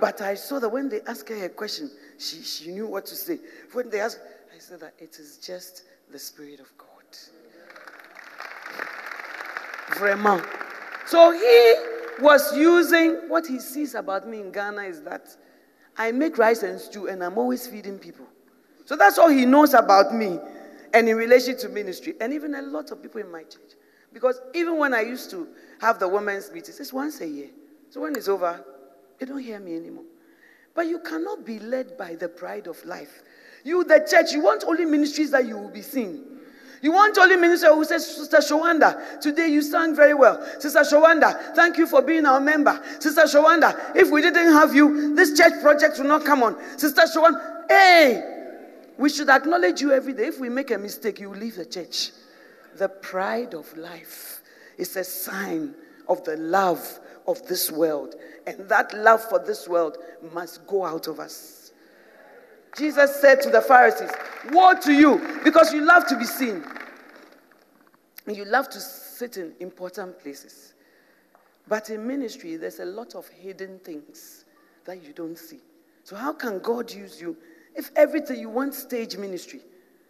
But 0.00 0.20
I 0.20 0.34
saw 0.34 0.60
that 0.60 0.68
when 0.68 0.88
they 0.88 1.00
asked 1.08 1.28
her 1.28 1.44
a 1.44 1.48
question, 1.48 1.90
she, 2.24 2.42
she 2.42 2.70
knew 2.70 2.86
what 2.86 3.06
to 3.06 3.14
say. 3.14 3.38
When 3.72 3.90
they 3.90 4.00
asked, 4.00 4.20
I 4.54 4.58
said 4.58 4.80
that 4.80 4.94
it 4.98 5.18
is 5.18 5.38
just 5.38 5.82
the 6.10 6.18
Spirit 6.18 6.60
of 6.60 6.70
God. 6.78 6.88
Vraiment. 9.96 10.44
So 11.06 11.32
he 11.32 11.74
was 12.22 12.56
using 12.56 13.28
what 13.28 13.46
he 13.46 13.58
sees 13.58 13.94
about 13.94 14.28
me 14.28 14.40
in 14.40 14.50
Ghana 14.50 14.82
is 14.82 15.02
that 15.02 15.36
I 15.96 16.12
make 16.12 16.38
rice 16.38 16.62
and 16.62 16.80
stew 16.80 17.08
and 17.08 17.22
I'm 17.22 17.38
always 17.38 17.66
feeding 17.66 17.98
people. 17.98 18.26
So 18.84 18.96
that's 18.96 19.18
all 19.18 19.28
he 19.28 19.44
knows 19.44 19.74
about 19.74 20.14
me 20.14 20.38
and 20.94 21.08
in 21.08 21.16
relation 21.16 21.58
to 21.58 21.68
ministry, 21.68 22.14
and 22.20 22.32
even 22.32 22.54
a 22.54 22.62
lot 22.62 22.92
of 22.92 23.02
people 23.02 23.20
in 23.20 23.30
my 23.30 23.42
church. 23.42 23.74
Because 24.12 24.40
even 24.54 24.78
when 24.78 24.94
I 24.94 25.00
used 25.00 25.28
to 25.32 25.48
have 25.80 25.98
the 25.98 26.06
women's 26.06 26.52
meetings, 26.52 26.78
it's 26.78 26.92
once 26.92 27.20
a 27.20 27.26
year. 27.26 27.48
So 27.90 28.00
when 28.00 28.14
it's 28.16 28.28
over, 28.28 28.64
they 29.18 29.26
don't 29.26 29.40
hear 29.40 29.58
me 29.58 29.76
anymore. 29.76 30.04
But 30.74 30.88
you 30.88 30.98
cannot 30.98 31.46
be 31.46 31.58
led 31.60 31.96
by 31.96 32.16
the 32.16 32.28
pride 32.28 32.66
of 32.66 32.84
life. 32.84 33.22
You, 33.62 33.84
the 33.84 34.06
church, 34.10 34.32
you 34.32 34.42
want 34.42 34.64
only 34.66 34.84
ministries 34.84 35.30
that 35.30 35.46
you 35.46 35.56
will 35.56 35.70
be 35.70 35.82
seen. 35.82 36.34
You 36.82 36.92
want 36.92 37.16
only 37.16 37.36
minister 37.36 37.68
who 37.68 37.80
oh, 37.80 37.82
says, 37.82 38.06
Sister 38.06 38.38
Shawanda, 38.38 39.18
today 39.18 39.48
you 39.48 39.62
sang 39.62 39.96
very 39.96 40.12
well. 40.12 40.44
Sister 40.60 40.80
Shawanda, 40.80 41.54
thank 41.54 41.78
you 41.78 41.86
for 41.86 42.02
being 42.02 42.26
our 42.26 42.40
member. 42.40 42.78
Sister 42.98 43.22
Shawanda, 43.22 43.96
if 43.96 44.10
we 44.10 44.20
didn't 44.20 44.52
have 44.52 44.74
you, 44.74 45.14
this 45.14 45.34
church 45.34 45.62
project 45.62 45.96
will 45.98 46.08
not 46.08 46.26
come 46.26 46.42
on. 46.42 46.56
Sister 46.78 47.02
Shawanda, 47.02 47.70
hey, 47.70 48.34
we 48.98 49.08
should 49.08 49.30
acknowledge 49.30 49.80
you 49.80 49.92
every 49.92 50.12
day. 50.12 50.26
If 50.26 50.38
we 50.38 50.50
make 50.50 50.72
a 50.72 50.78
mistake, 50.78 51.20
you 51.20 51.30
leave 51.30 51.56
the 51.56 51.64
church. 51.64 52.10
The 52.76 52.90
pride 52.90 53.54
of 53.54 53.74
life 53.78 54.42
is 54.76 54.94
a 54.96 55.04
sign 55.04 55.74
of 56.06 56.22
the 56.24 56.36
love 56.36 57.00
of 57.26 57.46
this 57.46 57.70
world. 57.70 58.14
And 58.46 58.68
that 58.68 58.94
love 58.94 59.22
for 59.22 59.38
this 59.38 59.68
world 59.68 59.98
must 60.32 60.66
go 60.66 60.84
out 60.84 61.08
of 61.08 61.20
us. 61.20 61.72
Jesus 62.76 63.20
said 63.20 63.40
to 63.42 63.50
the 63.50 63.60
Pharisees, 63.60 64.10
Woe 64.50 64.74
to 64.82 64.92
you, 64.92 65.40
because 65.44 65.72
you 65.72 65.84
love 65.84 66.06
to 66.08 66.18
be 66.18 66.24
seen. 66.24 66.64
And 68.26 68.36
you 68.36 68.44
love 68.44 68.68
to 68.70 68.80
sit 68.80 69.36
in 69.36 69.52
important 69.60 70.18
places. 70.18 70.74
But 71.68 71.90
in 71.90 72.06
ministry, 72.06 72.56
there's 72.56 72.80
a 72.80 72.84
lot 72.84 73.14
of 73.14 73.28
hidden 73.28 73.78
things 73.78 74.44
that 74.84 75.02
you 75.02 75.12
don't 75.12 75.38
see. 75.38 75.60
So, 76.02 76.16
how 76.16 76.32
can 76.32 76.58
God 76.58 76.92
use 76.92 77.20
you 77.20 77.36
if 77.74 77.90
everything 77.96 78.38
you 78.38 78.50
want 78.50 78.74
stage 78.74 79.16
ministry? 79.16 79.60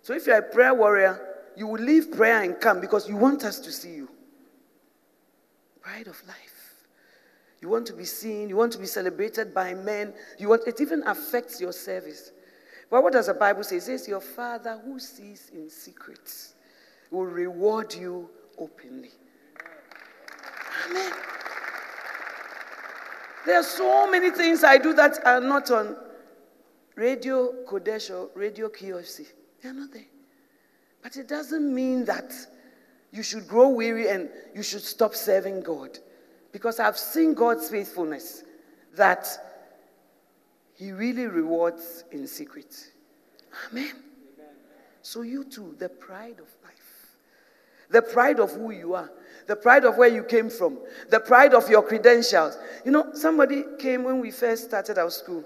So, 0.03 0.15
if 0.15 0.27
you're 0.27 0.39
a 0.39 0.43
prayer 0.43 0.75
warrior, 0.75 1.21
you 1.57 1.69
will 1.69 1.81
leave 1.81 2.11
prayer 2.11 2.43
and 2.43 2.61
come 2.61 2.81
because 2.81 3.09
you 3.09 3.17
want 3.17 3.45
us 3.45 3.61
to 3.61 3.71
see 3.71 3.95
you. 3.95 4.09
Pride 5.81 6.09
of 6.09 6.21
life. 6.27 6.54
You 7.65 7.71
want 7.71 7.87
to 7.87 7.95
be 7.95 8.05
seen, 8.05 8.51
you 8.51 8.57
want 8.57 8.73
to 8.73 8.79
be 8.79 8.85
celebrated 8.85 9.55
by 9.55 9.73
men, 9.73 10.13
you 10.37 10.51
want 10.51 10.65
it 10.67 10.83
even 10.83 11.03
affects 11.07 11.63
your 11.63 11.73
service. 11.73 12.31
But 12.91 13.03
what 13.03 13.15
does 13.15 13.29
the 13.29 13.33
Bible 13.33 13.65
say? 13.65 13.77
It 13.77 13.85
says, 13.85 14.07
Your 14.07 14.21
Father 14.21 14.79
who 14.85 14.99
sees 14.99 15.51
in 15.51 15.71
secret 15.71 16.31
will 17.11 17.25
reward 17.25 17.95
you 17.95 18.29
openly. 18.59 19.13
Amen. 20.91 21.11
There 23.47 23.59
are 23.59 23.63
so 23.63 24.11
many 24.11 24.29
things 24.31 24.63
I 24.63 24.77
do 24.77 24.93
that 24.93 25.27
are 25.27 25.41
not 25.41 25.71
on 25.71 25.97
Radio 26.97 27.65
Qodesh 27.67 28.11
or 28.11 28.29
Radio 28.39 28.69
QFC. 28.69 29.27
They 29.63 29.71
are 29.71 29.73
not 29.73 29.91
there. 29.91 30.05
But 31.03 31.17
it 31.17 31.29
doesn't 31.29 31.75
mean 31.75 32.05
that 32.05 32.31
you 33.11 33.23
should 33.23 33.49
grow 33.49 33.71
weary 33.71 34.11
and 34.11 34.29
you 34.55 34.63
should 34.63 34.83
stop 34.83 35.15
serving 35.15 35.63
God. 35.63 35.99
Because 36.55 36.79
I've 36.79 36.97
seen 36.97 37.35
God's 37.35 37.69
faithfulness 37.69 38.45
that 38.95 39.27
he 40.77 40.93
really 40.93 41.27
rewards 41.27 42.05
in 42.13 42.29
secret. 42.29 42.93
Amen. 43.73 43.91
Amen. 44.37 44.53
So, 45.03 45.23
you 45.23 45.43
too, 45.43 45.75
the 45.81 45.89
pride 45.89 46.39
of 46.39 46.47
life, 46.63 47.17
the 47.91 48.03
pride 48.03 48.39
of 48.39 48.53
who 48.53 48.71
you 48.71 48.95
are, 48.95 49.11
the 49.49 49.57
pride 49.57 49.85
of 49.85 49.97
where 49.97 50.09
you 50.09 50.23
came 50.23 50.49
from, 50.49 50.79
the 51.11 51.19
pride 51.19 51.55
of 51.55 51.69
your 51.69 51.83
credentials. 51.83 52.57
You 52.85 52.93
know, 52.93 53.11
somebody 53.15 53.65
came 53.81 54.05
when 54.05 54.21
we 54.21 54.31
first 54.31 54.67
started 54.67 54.97
our 54.97 55.11
school 55.11 55.45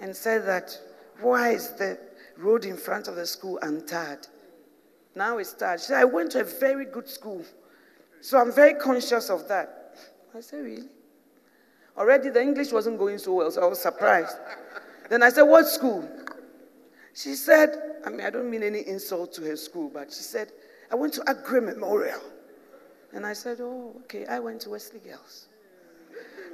and 0.00 0.14
said 0.14 0.44
that, 0.48 0.76
why 1.20 1.50
is 1.50 1.70
the 1.74 2.00
road 2.36 2.64
in 2.64 2.76
front 2.76 3.06
of 3.06 3.14
the 3.14 3.26
school 3.26 3.60
untarred? 3.62 4.26
Now 5.14 5.38
it's 5.38 5.52
tarred. 5.52 5.78
She 5.78 5.86
said, 5.86 6.00
I 6.00 6.04
went 6.04 6.32
to 6.32 6.40
a 6.40 6.44
very 6.44 6.84
good 6.84 7.08
school, 7.08 7.44
so 8.20 8.38
I'm 8.38 8.50
very 8.50 8.74
conscious 8.74 9.30
of 9.30 9.46
that. 9.46 9.78
I 10.34 10.40
said, 10.40 10.64
really? 10.64 10.88
Already 11.96 12.30
the 12.30 12.40
English 12.40 12.72
wasn't 12.72 12.98
going 12.98 13.18
so 13.18 13.34
well, 13.34 13.50
so 13.50 13.62
I 13.62 13.66
was 13.66 13.80
surprised. 13.80 14.36
then 15.10 15.22
I 15.22 15.28
said, 15.28 15.42
What 15.42 15.66
school? 15.66 16.08
She 17.14 17.34
said, 17.34 18.00
I 18.06 18.10
mean, 18.10 18.22
I 18.22 18.30
don't 18.30 18.50
mean 18.50 18.62
any 18.62 18.86
insult 18.88 19.34
to 19.34 19.42
her 19.42 19.56
school, 19.56 19.90
but 19.92 20.10
she 20.10 20.22
said, 20.22 20.50
I 20.90 20.94
went 20.94 21.12
to 21.14 21.20
Aggrey 21.22 21.62
Memorial. 21.62 22.20
And 23.12 23.26
I 23.26 23.34
said, 23.34 23.58
Oh, 23.60 23.94
okay, 24.04 24.24
I 24.26 24.38
went 24.38 24.62
to 24.62 24.70
Wesley 24.70 25.00
Girls. 25.00 25.48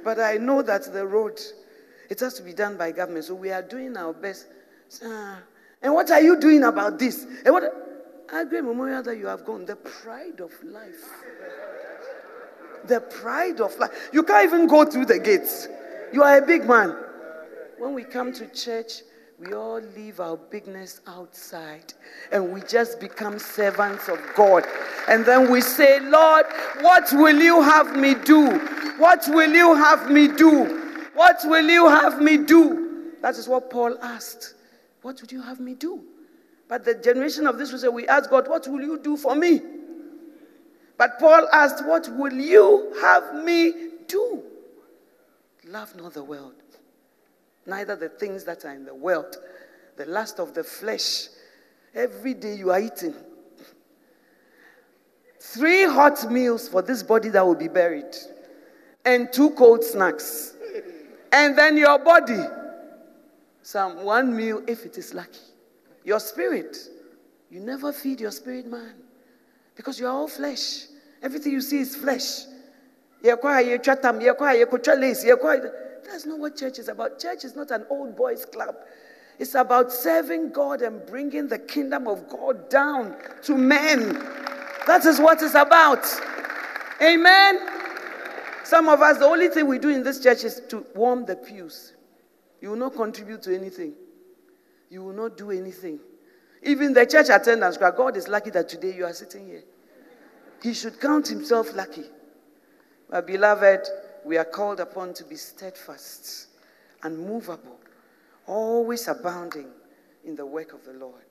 But 0.03 0.19
I 0.19 0.35
know 0.35 0.61
that 0.61 0.91
the 0.91 1.05
road, 1.07 1.39
it 2.09 2.19
has 2.19 2.33
to 2.35 2.43
be 2.43 2.53
done 2.53 2.77
by 2.77 2.91
government, 2.91 3.25
so 3.25 3.35
we 3.35 3.51
are 3.51 3.61
doing 3.61 3.95
our 3.95 4.13
best. 4.13 4.47
And 5.81 5.93
what 5.93 6.11
are 6.11 6.21
you 6.21 6.37
doing 6.37 6.63
about 6.63 6.99
this? 6.99 7.25
And 7.45 7.53
what? 7.53 7.63
Aggrey 8.27 8.63
Memorial 8.63 9.01
that 9.03 9.17
you 9.17 9.25
have 9.27 9.45
gone, 9.45 9.65
the 9.65 9.77
pride 9.77 10.39
of 10.41 10.51
life. 10.63 11.09
The 12.85 13.01
pride 13.01 13.61
of 13.61 13.77
life. 13.77 14.09
You 14.13 14.23
can't 14.23 14.45
even 14.45 14.67
go 14.67 14.85
through 14.85 15.05
the 15.05 15.19
gates. 15.19 15.67
You 16.11 16.23
are 16.23 16.37
a 16.37 16.45
big 16.45 16.67
man. 16.67 16.95
When 17.77 17.93
we 17.93 18.03
come 18.03 18.33
to 18.33 18.47
church, 18.47 19.03
we 19.39 19.53
all 19.53 19.79
leave 19.95 20.19
our 20.19 20.35
bigness 20.35 20.99
outside 21.07 21.93
and 22.31 22.51
we 22.51 22.61
just 22.61 22.99
become 22.99 23.39
servants 23.39 24.09
of 24.09 24.19
God. 24.35 24.65
And 25.07 25.25
then 25.25 25.49
we 25.49 25.61
say, 25.61 26.01
Lord, 26.01 26.45
what 26.81 27.09
will 27.13 27.39
you 27.39 27.61
have 27.61 27.95
me 27.95 28.15
do? 28.15 28.57
What 28.97 29.23
will 29.29 29.51
you 29.51 29.75
have 29.75 30.11
me 30.11 30.27
do? 30.27 31.09
What 31.13 31.39
will 31.45 31.69
you 31.69 31.87
have 31.87 32.21
me 32.21 32.37
do? 32.37 33.13
That 33.21 33.37
is 33.37 33.47
what 33.47 33.69
Paul 33.69 33.97
asked. 34.01 34.55
What 35.01 35.21
would 35.21 35.31
you 35.31 35.41
have 35.41 35.61
me 35.61 35.73
do? 35.73 36.03
But 36.67 36.83
the 36.83 36.95
generation 36.95 37.47
of 37.47 37.57
this 37.57 37.71
will 37.71 37.79
say, 37.79 37.87
We 37.87 38.07
ask 38.07 38.29
God, 38.29 38.47
What 38.47 38.67
will 38.67 38.81
you 38.81 38.99
do 38.99 39.15
for 39.15 39.35
me? 39.35 39.61
But 40.99 41.17
Paul 41.17 41.47
asked, 41.53 41.85
What 41.85 42.09
will 42.09 42.33
you 42.33 42.93
have 43.01 43.33
me 43.45 43.73
do? 44.05 44.43
Love 45.65 45.95
not 45.95 46.13
the 46.13 46.23
world, 46.23 46.55
neither 47.65 47.95
the 47.95 48.09
things 48.09 48.43
that 48.43 48.65
are 48.65 48.73
in 48.73 48.83
the 48.83 48.93
world, 48.93 49.37
the 49.95 50.05
lust 50.05 50.41
of 50.41 50.53
the 50.53 50.63
flesh. 50.63 51.29
Every 51.95 52.33
day 52.33 52.55
you 52.55 52.71
are 52.71 52.81
eating. 52.81 53.13
Three 55.39 55.85
hot 55.85 56.29
meals 56.29 56.67
for 56.67 56.81
this 56.81 57.01
body 57.01 57.29
that 57.29 57.47
will 57.47 57.55
be 57.55 57.69
buried, 57.69 58.13
and 59.05 59.31
two 59.31 59.51
cold 59.51 59.85
snacks. 59.85 60.53
And 61.31 61.57
then 61.57 61.77
your 61.77 61.97
body, 61.99 62.43
some 63.61 64.03
one 64.03 64.35
meal 64.35 64.63
if 64.67 64.85
it 64.85 64.97
is 64.97 65.13
lucky. 65.13 65.39
Your 66.03 66.19
spirit, 66.19 66.75
you 67.49 67.61
never 67.61 67.93
feed 67.93 68.19
your 68.19 68.31
spirit 68.31 68.65
man 68.67 68.95
because 69.79 69.97
you 69.97 70.05
are 70.05 70.11
all 70.11 70.27
flesh. 70.27 70.88
Everything 71.21 71.51
you 71.53 71.61
see 71.61 71.79
is 71.79 71.95
flesh. 71.95 72.45
That's 73.21 73.45
not 76.25 76.39
what 76.39 76.55
church 76.57 76.79
is 76.79 76.87
about. 76.87 77.19
Church 77.19 77.43
is 77.43 77.55
not 77.55 77.71
an 77.71 77.85
old 77.89 78.15
boys 78.15 78.45
club. 78.45 78.75
It's 79.37 79.55
about 79.55 79.91
serving 79.91 80.51
God 80.51 80.81
and 80.81 81.05
bringing 81.05 81.47
the 81.47 81.59
kingdom 81.59 82.07
of 82.07 82.27
God 82.27 82.69
down 82.69 83.15
to 83.43 83.55
men. 83.55 84.13
That 84.85 85.05
is 85.05 85.19
what 85.19 85.41
it's 85.41 85.55
about. 85.55 86.05
Amen. 87.01 87.59
Some 88.63 88.89
of 88.89 89.01
us, 89.01 89.17
the 89.17 89.25
only 89.25 89.47
thing 89.47 89.67
we 89.67 89.79
do 89.79 89.89
in 89.89 90.03
this 90.03 90.21
church 90.21 90.43
is 90.43 90.61
to 90.69 90.85
warm 90.93 91.25
the 91.25 91.35
pews. 91.35 91.93
You 92.61 92.69
will 92.69 92.77
not 92.77 92.95
contribute 92.95 93.41
to 93.43 93.55
anything, 93.55 93.93
you 94.89 95.03
will 95.03 95.13
not 95.13 95.37
do 95.37 95.51
anything. 95.51 95.99
Even 96.61 96.93
the 96.93 97.05
church 97.05 97.29
attendance, 97.29 97.77
God 97.77 98.17
is 98.17 98.27
lucky 98.27 98.49
that 98.49 98.67
today 98.67 98.93
you 98.93 99.05
are 99.05 99.13
sitting 99.13 99.47
here. 99.47 99.63
He 100.61 100.73
should 100.73 100.99
count 100.99 101.27
himself 101.27 101.73
lucky. 101.75 102.05
My 103.09 103.21
beloved, 103.21 103.87
we 104.25 104.37
are 104.37 104.45
called 104.45 104.79
upon 104.79 105.13
to 105.15 105.23
be 105.23 105.35
steadfast 105.35 106.47
and 107.03 107.17
movable, 107.17 107.79
always 108.45 109.07
abounding 109.07 109.69
in 110.25 110.35
the 110.35 110.45
work 110.45 110.73
of 110.73 110.83
the 110.83 110.93
Lord. 110.93 111.23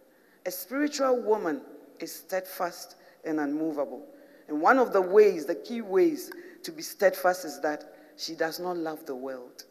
A 0.46 0.50
spiritual 0.50 1.20
woman 1.22 1.60
is 2.00 2.12
steadfast 2.12 2.96
and 3.24 3.38
unmovable. 3.40 4.06
And 4.48 4.60
one 4.60 4.78
of 4.78 4.92
the 4.92 5.02
ways, 5.02 5.44
the 5.44 5.54
key 5.54 5.82
ways 5.82 6.30
to 6.62 6.72
be 6.72 6.82
steadfast 6.82 7.44
is 7.44 7.60
that 7.60 7.84
she 8.16 8.34
does 8.34 8.58
not 8.58 8.76
love 8.78 9.04
the 9.04 9.14
world, 9.14 9.64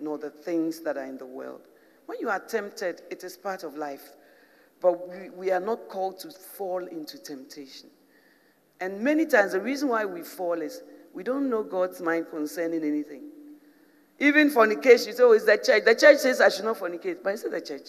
nor 0.00 0.18
the 0.18 0.30
things 0.30 0.80
that 0.80 0.96
are 0.96 1.04
in 1.04 1.18
the 1.18 1.26
world. 1.26 1.62
When 2.06 2.18
you 2.20 2.28
are 2.28 2.40
tempted, 2.40 3.02
it 3.10 3.22
is 3.22 3.36
part 3.36 3.62
of 3.62 3.76
life. 3.76 4.10
But 4.80 5.08
we, 5.08 5.30
we 5.30 5.50
are 5.52 5.60
not 5.60 5.88
called 5.88 6.18
to 6.20 6.30
fall 6.30 6.84
into 6.86 7.18
temptation. 7.18 7.90
And 8.80 9.00
many 9.00 9.26
times, 9.26 9.52
the 9.52 9.60
reason 9.60 9.88
why 9.88 10.04
we 10.04 10.22
fall 10.22 10.60
is 10.60 10.82
we 11.12 11.22
don't 11.22 11.50
know 11.50 11.62
God's 11.62 12.00
mind 12.00 12.26
concerning 12.30 12.84
anything. 12.84 13.22
Even 14.20 14.50
fornication, 14.50 15.14
so 15.14 15.32
it's 15.32 15.44
the 15.44 15.56
church. 15.56 15.84
The 15.84 15.94
church 15.94 16.18
says 16.18 16.40
I 16.40 16.48
should 16.48 16.64
not 16.64 16.78
fornicate, 16.78 17.18
but 17.22 17.34
it's 17.34 17.42
the 17.42 17.60
church. 17.60 17.88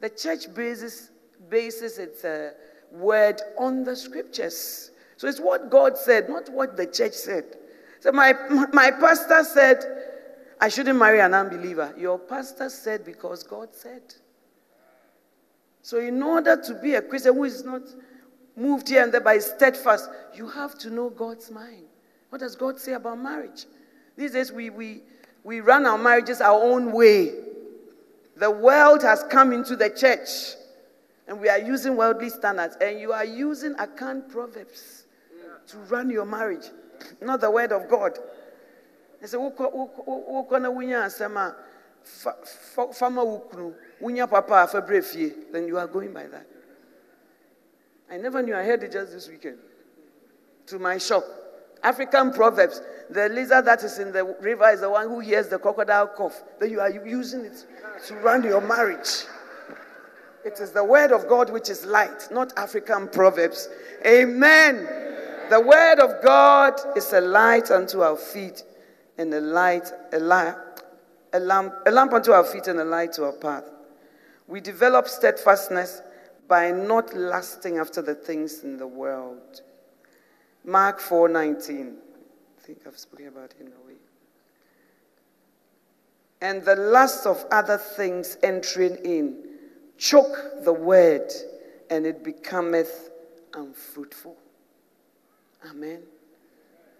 The 0.00 0.10
church 0.10 0.54
bases, 0.54 1.10
bases 1.48 1.98
its 1.98 2.24
uh, 2.24 2.52
word 2.92 3.40
on 3.58 3.84
the 3.84 3.96
scriptures. 3.96 4.90
So 5.16 5.28
it's 5.28 5.40
what 5.40 5.70
God 5.70 5.96
said, 5.96 6.28
not 6.28 6.50
what 6.50 6.76
the 6.76 6.86
church 6.86 7.14
said. 7.14 7.44
So 8.00 8.12
my, 8.12 8.34
my 8.72 8.90
pastor 8.90 9.44
said, 9.44 9.82
I 10.60 10.68
shouldn't 10.68 10.98
marry 10.98 11.20
an 11.20 11.34
unbeliever. 11.34 11.94
Your 11.98 12.18
pastor 12.18 12.68
said 12.68 13.04
because 13.04 13.42
God 13.42 13.74
said. 13.74 14.02
So, 15.82 15.98
in 15.98 16.22
order 16.22 16.56
to 16.56 16.74
be 16.74 16.94
a 16.94 17.02
Christian 17.02 17.34
who 17.34 17.44
is 17.44 17.62
not 17.62 17.82
moved 18.56 18.88
here 18.88 19.02
and 19.02 19.12
there 19.12 19.20
by 19.20 19.38
steadfast, 19.38 20.08
you 20.34 20.48
have 20.48 20.78
to 20.78 20.90
know 20.90 21.10
God's 21.10 21.50
mind. 21.50 21.84
What 22.30 22.40
does 22.40 22.56
God 22.56 22.78
say 22.80 22.92
about 22.92 23.18
marriage? 23.18 23.66
These 24.16 24.32
days, 24.32 24.52
we, 24.52 24.70
we, 24.70 25.02
we 25.42 25.60
run 25.60 25.86
our 25.86 25.98
marriages 25.98 26.40
our 26.40 26.60
own 26.62 26.92
way. 26.92 27.32
The 28.36 28.50
world 28.50 29.02
has 29.02 29.24
come 29.30 29.52
into 29.52 29.76
the 29.76 29.90
church, 29.90 30.56
and 31.28 31.40
we 31.40 31.48
are 31.48 31.58
using 31.58 31.96
worldly 31.96 32.30
standards, 32.30 32.76
and 32.80 32.98
you 32.98 33.12
are 33.12 33.24
using 33.24 33.74
Akan 33.74 34.28
proverbs 34.28 35.04
to 35.68 35.78
run 35.78 36.10
your 36.10 36.24
marriage, 36.24 36.66
not 37.20 37.40
the 37.40 37.50
word 37.50 37.72
of 37.72 37.88
God. 37.88 38.18
I 39.22 39.26
say, 39.26 39.38
Unya 44.02 44.28
papa 44.28 44.68
febrefi, 44.70 45.52
then 45.52 45.66
you 45.66 45.78
are 45.78 45.86
going 45.86 46.12
by 46.12 46.26
that. 46.26 46.46
I 48.10 48.16
never 48.16 48.42
knew. 48.42 48.54
I 48.54 48.64
heard 48.64 48.82
it 48.82 48.92
just 48.92 49.12
this 49.12 49.28
weekend. 49.28 49.58
To 50.66 50.78
my 50.78 50.98
shock. 50.98 51.24
African 51.82 52.32
proverbs. 52.32 52.80
The 53.10 53.28
lizard 53.28 53.66
that 53.66 53.82
is 53.84 53.98
in 53.98 54.12
the 54.12 54.24
river 54.40 54.68
is 54.70 54.80
the 54.80 54.90
one 54.90 55.08
who 55.08 55.20
hears 55.20 55.48
the 55.48 55.58
crocodile 55.58 56.08
cough. 56.08 56.42
Then 56.58 56.70
you 56.70 56.80
are 56.80 56.90
using 56.90 57.44
it 57.44 57.66
to 58.06 58.14
run 58.16 58.42
your 58.42 58.60
marriage. 58.60 59.24
It 60.44 60.60
is 60.60 60.72
the 60.72 60.84
word 60.84 61.12
of 61.12 61.28
God 61.28 61.50
which 61.50 61.70
is 61.70 61.86
light, 61.86 62.28
not 62.30 62.52
African 62.58 63.08
proverbs. 63.08 63.68
Amen. 64.06 64.86
The 65.50 65.60
word 65.60 65.98
of 66.00 66.22
God 66.22 66.74
is 66.96 67.12
a 67.12 67.20
light 67.20 67.70
unto 67.70 68.00
our 68.00 68.16
feet 68.16 68.62
and 69.18 69.32
a 69.32 69.40
light, 69.40 69.90
a, 70.12 70.18
light, 70.18 70.54
a 71.32 71.40
lamp, 71.40 71.74
a 71.86 71.90
lamp 71.90 72.12
unto 72.12 72.32
our 72.32 72.44
feet 72.44 72.66
and 72.66 72.80
a 72.80 72.84
light 72.84 73.12
to 73.14 73.24
our 73.24 73.32
path. 73.32 73.64
We 74.46 74.60
develop 74.60 75.08
steadfastness 75.08 76.02
by 76.48 76.70
not 76.70 77.14
lusting 77.14 77.78
after 77.78 78.02
the 78.02 78.14
things 78.14 78.62
in 78.64 78.76
the 78.76 78.86
world. 78.86 79.62
Mark 80.64 81.00
4:19. 81.00 81.98
I 82.58 82.60
think 82.66 82.86
I've 82.86 82.98
spoken 82.98 83.28
about 83.28 83.52
it 83.52 83.60
in 83.60 83.68
a 83.68 83.86
way. 83.86 83.96
And 86.40 86.64
the 86.64 86.76
lust 86.76 87.26
of 87.26 87.44
other 87.50 87.78
things 87.78 88.36
entering 88.42 88.96
in 89.04 89.58
choke 89.96 90.64
the 90.64 90.72
word, 90.72 91.32
and 91.90 92.06
it 92.06 92.22
becometh 92.22 93.10
unfruitful. 93.54 94.36
Amen. 95.70 96.02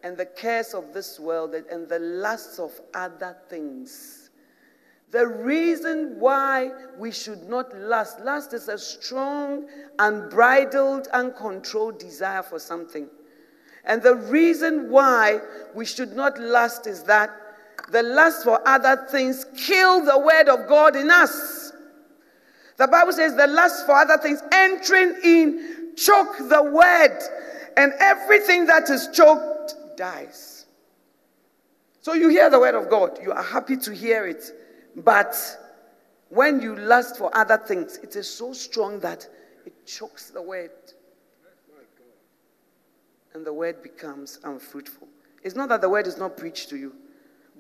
And 0.02 0.16
the 0.16 0.26
cares 0.26 0.74
of 0.74 0.92
this 0.92 1.18
world 1.18 1.54
and 1.54 1.88
the 1.88 1.98
lusts 1.98 2.58
of 2.58 2.78
other 2.94 3.36
things 3.48 4.23
the 5.14 5.28
reason 5.28 6.16
why 6.18 6.72
we 6.98 7.12
should 7.12 7.48
not 7.48 7.72
lust 7.78 8.18
lust 8.18 8.52
is 8.52 8.68
a 8.68 8.76
strong, 8.76 9.64
unbridled, 10.00 11.06
uncontrolled 11.12 12.00
desire 12.00 12.42
for 12.42 12.58
something. 12.58 13.08
And 13.84 14.02
the 14.02 14.16
reason 14.16 14.90
why 14.90 15.38
we 15.72 15.86
should 15.86 16.16
not 16.16 16.40
lust 16.40 16.88
is 16.88 17.04
that 17.04 17.30
the 17.92 18.02
lust 18.02 18.42
for 18.42 18.60
other 18.66 19.06
things 19.08 19.46
kill 19.56 20.04
the 20.04 20.18
word 20.18 20.48
of 20.48 20.68
God 20.68 20.96
in 20.96 21.08
us. 21.12 21.70
The 22.76 22.88
Bible 22.88 23.12
says 23.12 23.36
the 23.36 23.46
lust 23.46 23.86
for 23.86 23.94
other 23.94 24.18
things 24.18 24.42
entering 24.50 25.14
in 25.22 25.92
choke 25.96 26.38
the 26.48 26.60
word, 26.60 27.20
and 27.76 27.92
everything 28.00 28.66
that 28.66 28.90
is 28.90 29.08
choked 29.12 29.76
dies. 29.96 30.66
So 32.00 32.14
you 32.14 32.30
hear 32.30 32.50
the 32.50 32.58
word 32.58 32.74
of 32.74 32.90
God, 32.90 33.20
you 33.22 33.30
are 33.30 33.44
happy 33.44 33.76
to 33.76 33.94
hear 33.94 34.26
it. 34.26 34.50
But 34.96 35.36
when 36.28 36.60
you 36.60 36.76
lust 36.76 37.16
for 37.16 37.36
other 37.36 37.56
things, 37.58 37.98
it 38.02 38.16
is 38.16 38.28
so 38.28 38.52
strong 38.52 39.00
that 39.00 39.28
it 39.66 39.86
chokes 39.86 40.30
the 40.30 40.42
word. 40.42 40.70
And 43.34 43.44
the 43.44 43.52
word 43.52 43.82
becomes 43.82 44.38
unfruitful. 44.44 45.08
It's 45.42 45.56
not 45.56 45.68
that 45.70 45.80
the 45.80 45.88
word 45.88 46.06
is 46.06 46.16
not 46.16 46.36
preached 46.36 46.70
to 46.70 46.76
you. 46.76 46.94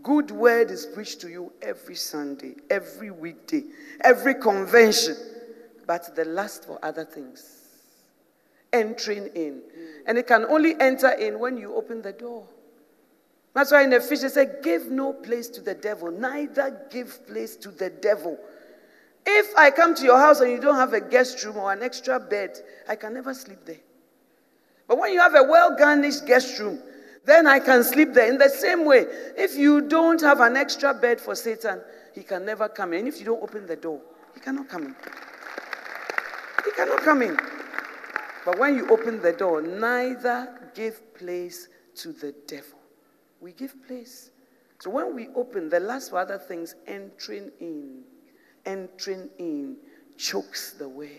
Good 0.02 0.30
word 0.30 0.70
is 0.70 0.86
preached 0.86 1.20
to 1.22 1.28
you 1.28 1.52
every 1.62 1.94
Sunday, 1.94 2.56
every 2.70 3.10
weekday, 3.10 3.64
every 4.02 4.34
convention. 4.34 5.16
but 5.86 6.14
the 6.14 6.24
lust 6.24 6.66
for 6.66 6.78
other 6.82 7.04
things. 7.04 7.60
Entering 8.72 9.28
in. 9.34 9.62
And 10.06 10.18
it 10.18 10.26
can 10.26 10.44
only 10.46 10.74
enter 10.80 11.10
in 11.10 11.38
when 11.38 11.56
you 11.56 11.74
open 11.74 12.02
the 12.02 12.12
door. 12.12 12.46
That's 13.54 13.70
why 13.70 13.84
in 13.84 13.92
Ephesians 13.92 14.24
it 14.24 14.34
said, 14.34 14.58
Give 14.62 14.90
no 14.90 15.12
place 15.12 15.48
to 15.50 15.60
the 15.60 15.74
devil, 15.74 16.10
neither 16.10 16.86
give 16.90 17.26
place 17.26 17.56
to 17.56 17.70
the 17.70 17.88
devil. 17.88 18.36
If 19.24 19.56
I 19.56 19.70
come 19.70 19.94
to 19.94 20.04
your 20.04 20.18
house 20.18 20.40
and 20.40 20.50
you 20.50 20.60
don't 20.60 20.76
have 20.76 20.92
a 20.92 21.00
guest 21.00 21.42
room 21.44 21.56
or 21.56 21.72
an 21.72 21.82
extra 21.82 22.20
bed, 22.20 22.58
I 22.88 22.96
can 22.96 23.14
never 23.14 23.32
sleep 23.32 23.60
there. 23.64 23.80
But 24.86 24.98
when 24.98 25.12
you 25.12 25.20
have 25.20 25.34
a 25.34 25.44
well 25.44 25.76
garnished 25.78 26.26
guest 26.26 26.58
room, 26.58 26.82
then 27.24 27.46
I 27.46 27.58
can 27.58 27.82
sleep 27.84 28.12
there. 28.12 28.28
In 28.28 28.36
the 28.36 28.50
same 28.50 28.84
way, 28.84 29.06
if 29.36 29.56
you 29.56 29.80
don't 29.82 30.20
have 30.20 30.40
an 30.40 30.56
extra 30.56 30.92
bed 30.92 31.20
for 31.20 31.34
Satan, 31.34 31.80
he 32.14 32.22
can 32.22 32.44
never 32.44 32.68
come 32.68 32.92
in. 32.92 33.06
If 33.06 33.18
you 33.18 33.24
don't 33.24 33.42
open 33.42 33.66
the 33.66 33.76
door, 33.76 34.00
he 34.34 34.40
cannot 34.40 34.68
come 34.68 34.84
in. 34.84 34.96
He 36.64 36.70
cannot 36.72 37.00
come 37.02 37.22
in. 37.22 37.38
But 38.44 38.58
when 38.58 38.76
you 38.76 38.90
open 38.90 39.22
the 39.22 39.32
door, 39.32 39.62
neither 39.62 40.70
give 40.74 41.14
place 41.14 41.68
to 41.96 42.12
the 42.12 42.34
devil. 42.46 42.83
We 43.44 43.52
give 43.52 43.74
place. 43.86 44.30
So 44.80 44.88
when 44.88 45.14
we 45.14 45.28
open, 45.36 45.68
the 45.68 45.78
last 45.78 46.08
for 46.08 46.18
other 46.18 46.38
things 46.38 46.76
entering 46.86 47.50
in, 47.60 48.00
entering 48.64 49.28
in, 49.38 49.76
chokes 50.16 50.72
the 50.72 50.88
word, 50.88 51.10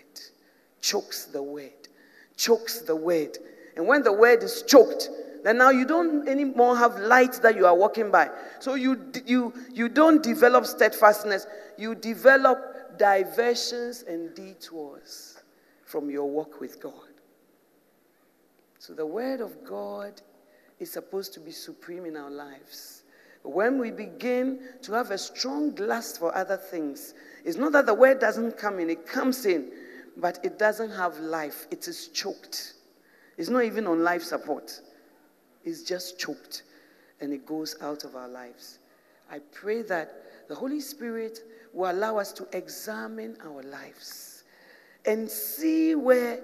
chokes 0.82 1.26
the 1.26 1.43
word, 1.43 1.88
chokes 2.36 2.80
the 2.80 2.95
word. 2.95 3.38
And 3.78 3.88
when 3.88 4.01
the 4.01 4.11
word 4.11 4.41
is 4.41 4.63
choked, 4.63 5.11
then 5.43 5.59
now 5.59 5.69
you 5.69 5.86
don't 5.86 6.28
anymore 6.28 6.76
have 6.76 6.97
light 6.97 7.34
that 7.43 7.55
you 7.55 7.67
are 7.67 7.76
walking 7.76 8.09
by. 8.09 8.32
So 8.59 8.73
you, 8.73 8.99
you, 9.28 9.53
you 9.71 9.88
don't 9.88 10.23
develop 10.23 10.65
steadfastness. 10.65 11.45
You 11.78 11.93
develop 11.93 12.97
diversions 12.97 14.03
and 14.07 14.34
detours 14.34 15.43
from 15.84 16.09
your 16.09 16.28
walk 16.28 16.59
with 16.59 16.82
God. 16.82 16.93
So 18.80 18.93
the 18.93 19.05
word 19.05 19.41
of 19.41 19.63
God 19.63 20.23
is 20.80 20.91
supposed 20.91 21.34
to 21.34 21.39
be 21.39 21.51
supreme 21.51 22.05
in 22.05 22.17
our 22.17 22.30
lives. 22.30 23.03
When 23.43 23.80
we 23.80 23.91
begin 23.91 24.59
to 24.82 24.93
have 24.93 25.11
a 25.11 25.17
strong 25.17 25.76
lust 25.76 26.19
for 26.19 26.36
other 26.36 26.57
things, 26.57 27.13
it's 27.43 27.57
not 27.57 27.73
that 27.73 27.86
the 27.86 27.93
word 27.93 28.19
doesn't 28.19 28.57
come 28.57 28.80
in, 28.80 28.89
it 28.89 29.05
comes 29.05 29.45
in, 29.45 29.71
but 30.17 30.39
it 30.43 30.57
doesn't 30.57 30.91
have 30.91 31.19
life. 31.19 31.67
It 31.69 31.88
is 31.88 32.07
choked. 32.07 32.73
It's 33.38 33.49
not 33.49 33.63
even 33.63 33.86
on 33.86 34.03
life 34.03 34.23
support, 34.23 34.82
it's 35.63 35.84
just 35.84 36.17
choked 36.17 36.63
and 37.21 37.34
it 37.34 37.45
goes 37.45 37.76
out 37.82 38.03
of 38.03 38.15
our 38.15 38.28
lives. 38.28 38.80
I 39.32 39.39
pray 39.51 39.82
that 39.84 40.23
the 40.47 40.55
Holy 40.55 40.80
Spirit 40.80 41.39
will 41.73 41.91
allow 41.91 42.17
us 42.17 42.32
to 42.34 42.47
examine 42.53 43.38
our 43.43 43.63
lives 43.63 44.43
and 45.05 45.30
see 45.30 45.95
where 45.95 46.39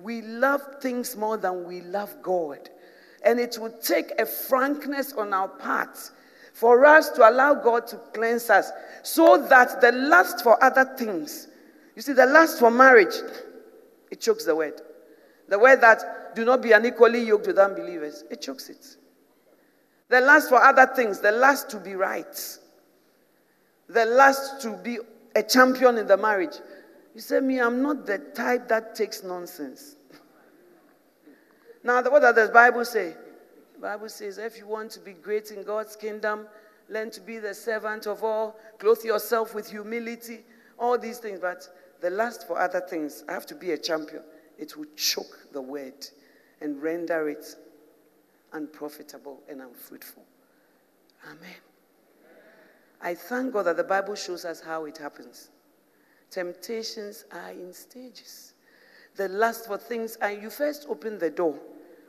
we 0.00 0.22
love 0.22 0.62
things 0.80 1.16
more 1.16 1.36
than 1.36 1.64
we 1.64 1.80
love 1.82 2.14
God. 2.22 2.70
And 3.24 3.38
it 3.38 3.58
will 3.58 3.72
take 3.82 4.12
a 4.18 4.26
frankness 4.26 5.12
on 5.12 5.32
our 5.32 5.48
part 5.48 5.98
for 6.52 6.84
us 6.84 7.10
to 7.10 7.28
allow 7.28 7.54
God 7.54 7.86
to 7.88 7.96
cleanse 8.12 8.50
us 8.50 8.70
so 9.02 9.46
that 9.48 9.80
the 9.80 9.92
lust 9.92 10.42
for 10.42 10.62
other 10.62 10.84
things, 10.96 11.48
you 11.96 12.02
see, 12.02 12.12
the 12.12 12.26
lust 12.26 12.58
for 12.58 12.70
marriage, 12.70 13.14
it 14.10 14.20
chokes 14.20 14.44
the 14.44 14.54
word. 14.54 14.80
The 15.48 15.58
word 15.58 15.80
that 15.80 16.34
do 16.34 16.44
not 16.44 16.62
be 16.62 16.72
unequally 16.72 17.22
yoked 17.22 17.46
with 17.46 17.58
unbelievers, 17.58 18.24
it 18.30 18.40
chokes 18.42 18.68
it. 18.68 18.96
The 20.08 20.20
lust 20.20 20.48
for 20.48 20.62
other 20.62 20.86
things, 20.94 21.20
the 21.20 21.32
lust 21.32 21.70
to 21.70 21.78
be 21.78 21.94
right, 21.94 22.58
the 23.88 24.04
lust 24.04 24.60
to 24.62 24.76
be 24.76 24.98
a 25.34 25.42
champion 25.42 25.98
in 25.98 26.06
the 26.06 26.16
marriage. 26.16 26.56
You 27.14 27.20
say, 27.20 27.40
Me, 27.40 27.60
I'm 27.60 27.82
not 27.82 28.06
the 28.06 28.18
type 28.18 28.68
that 28.68 28.94
takes 28.94 29.22
nonsense. 29.22 29.96
Now, 31.84 32.02
what 32.02 32.22
does 32.22 32.34
the 32.34 32.52
Bible 32.52 32.84
say? 32.84 33.14
The 33.74 33.80
Bible 33.80 34.08
says, 34.08 34.38
if 34.38 34.58
you 34.58 34.66
want 34.66 34.90
to 34.92 35.00
be 35.00 35.12
great 35.12 35.50
in 35.50 35.64
God's 35.64 35.96
kingdom, 35.96 36.46
learn 36.88 37.10
to 37.10 37.20
be 37.20 37.38
the 37.38 37.54
servant 37.54 38.06
of 38.06 38.22
all, 38.22 38.56
clothe 38.78 39.02
yourself 39.04 39.54
with 39.54 39.70
humility, 39.70 40.40
all 40.78 40.96
these 40.98 41.18
things. 41.18 41.40
But 41.40 41.66
the 42.00 42.10
lust 42.10 42.46
for 42.46 42.58
other 42.58 42.80
things, 42.80 43.24
I 43.28 43.32
have 43.32 43.46
to 43.46 43.54
be 43.54 43.72
a 43.72 43.78
champion. 43.78 44.22
It 44.58 44.76
will 44.76 44.86
choke 44.96 45.48
the 45.52 45.62
word 45.62 46.06
and 46.60 46.80
render 46.80 47.28
it 47.28 47.44
unprofitable 48.52 49.40
and 49.48 49.60
unfruitful. 49.60 50.24
Amen. 51.26 51.56
I 53.00 53.14
thank 53.14 53.52
God 53.52 53.64
that 53.64 53.76
the 53.76 53.84
Bible 53.84 54.14
shows 54.14 54.44
us 54.44 54.60
how 54.60 54.84
it 54.84 54.98
happens. 54.98 55.48
Temptations 56.30 57.24
are 57.32 57.50
in 57.50 57.72
stages. 57.72 58.54
The 59.16 59.28
lust 59.28 59.66
for 59.66 59.76
things, 59.76 60.16
and 60.16 60.40
you 60.40 60.50
first 60.50 60.86
open 60.88 61.18
the 61.18 61.30
door. 61.30 61.58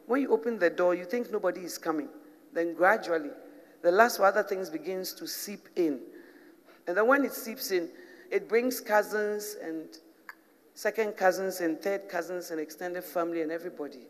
When 0.06 0.22
you 0.22 0.32
open 0.32 0.60
the 0.60 0.70
door, 0.70 0.95
you 0.95 1.06
think 1.06 1.32
nobody 1.32 1.62
is 1.62 1.78
coming. 1.78 2.10
Then 2.54 2.74
gradually, 2.74 3.32
the 3.82 3.91
lust 3.91 4.18
for 4.18 4.26
other 4.26 4.43
things 4.43 4.70
begins 4.70 5.14
to 5.14 5.28
seep 5.28 5.68
in. 5.76 5.99
And 6.88 6.97
then 6.97 7.08
when 7.08 7.24
it 7.24 7.34
seeps 7.34 7.72
in, 7.72 7.89
it 8.30 8.49
brings 8.49 8.80
cousins 8.80 9.56
and 9.62 9.86
second 10.74 11.16
cousins 11.18 11.62
and 11.62 11.80
third 11.80 12.10
cousins 12.10 12.51
and 12.51 12.60
extended 12.60 13.04
family 13.04 13.41
and 13.41 13.51
everybody. 13.51 14.08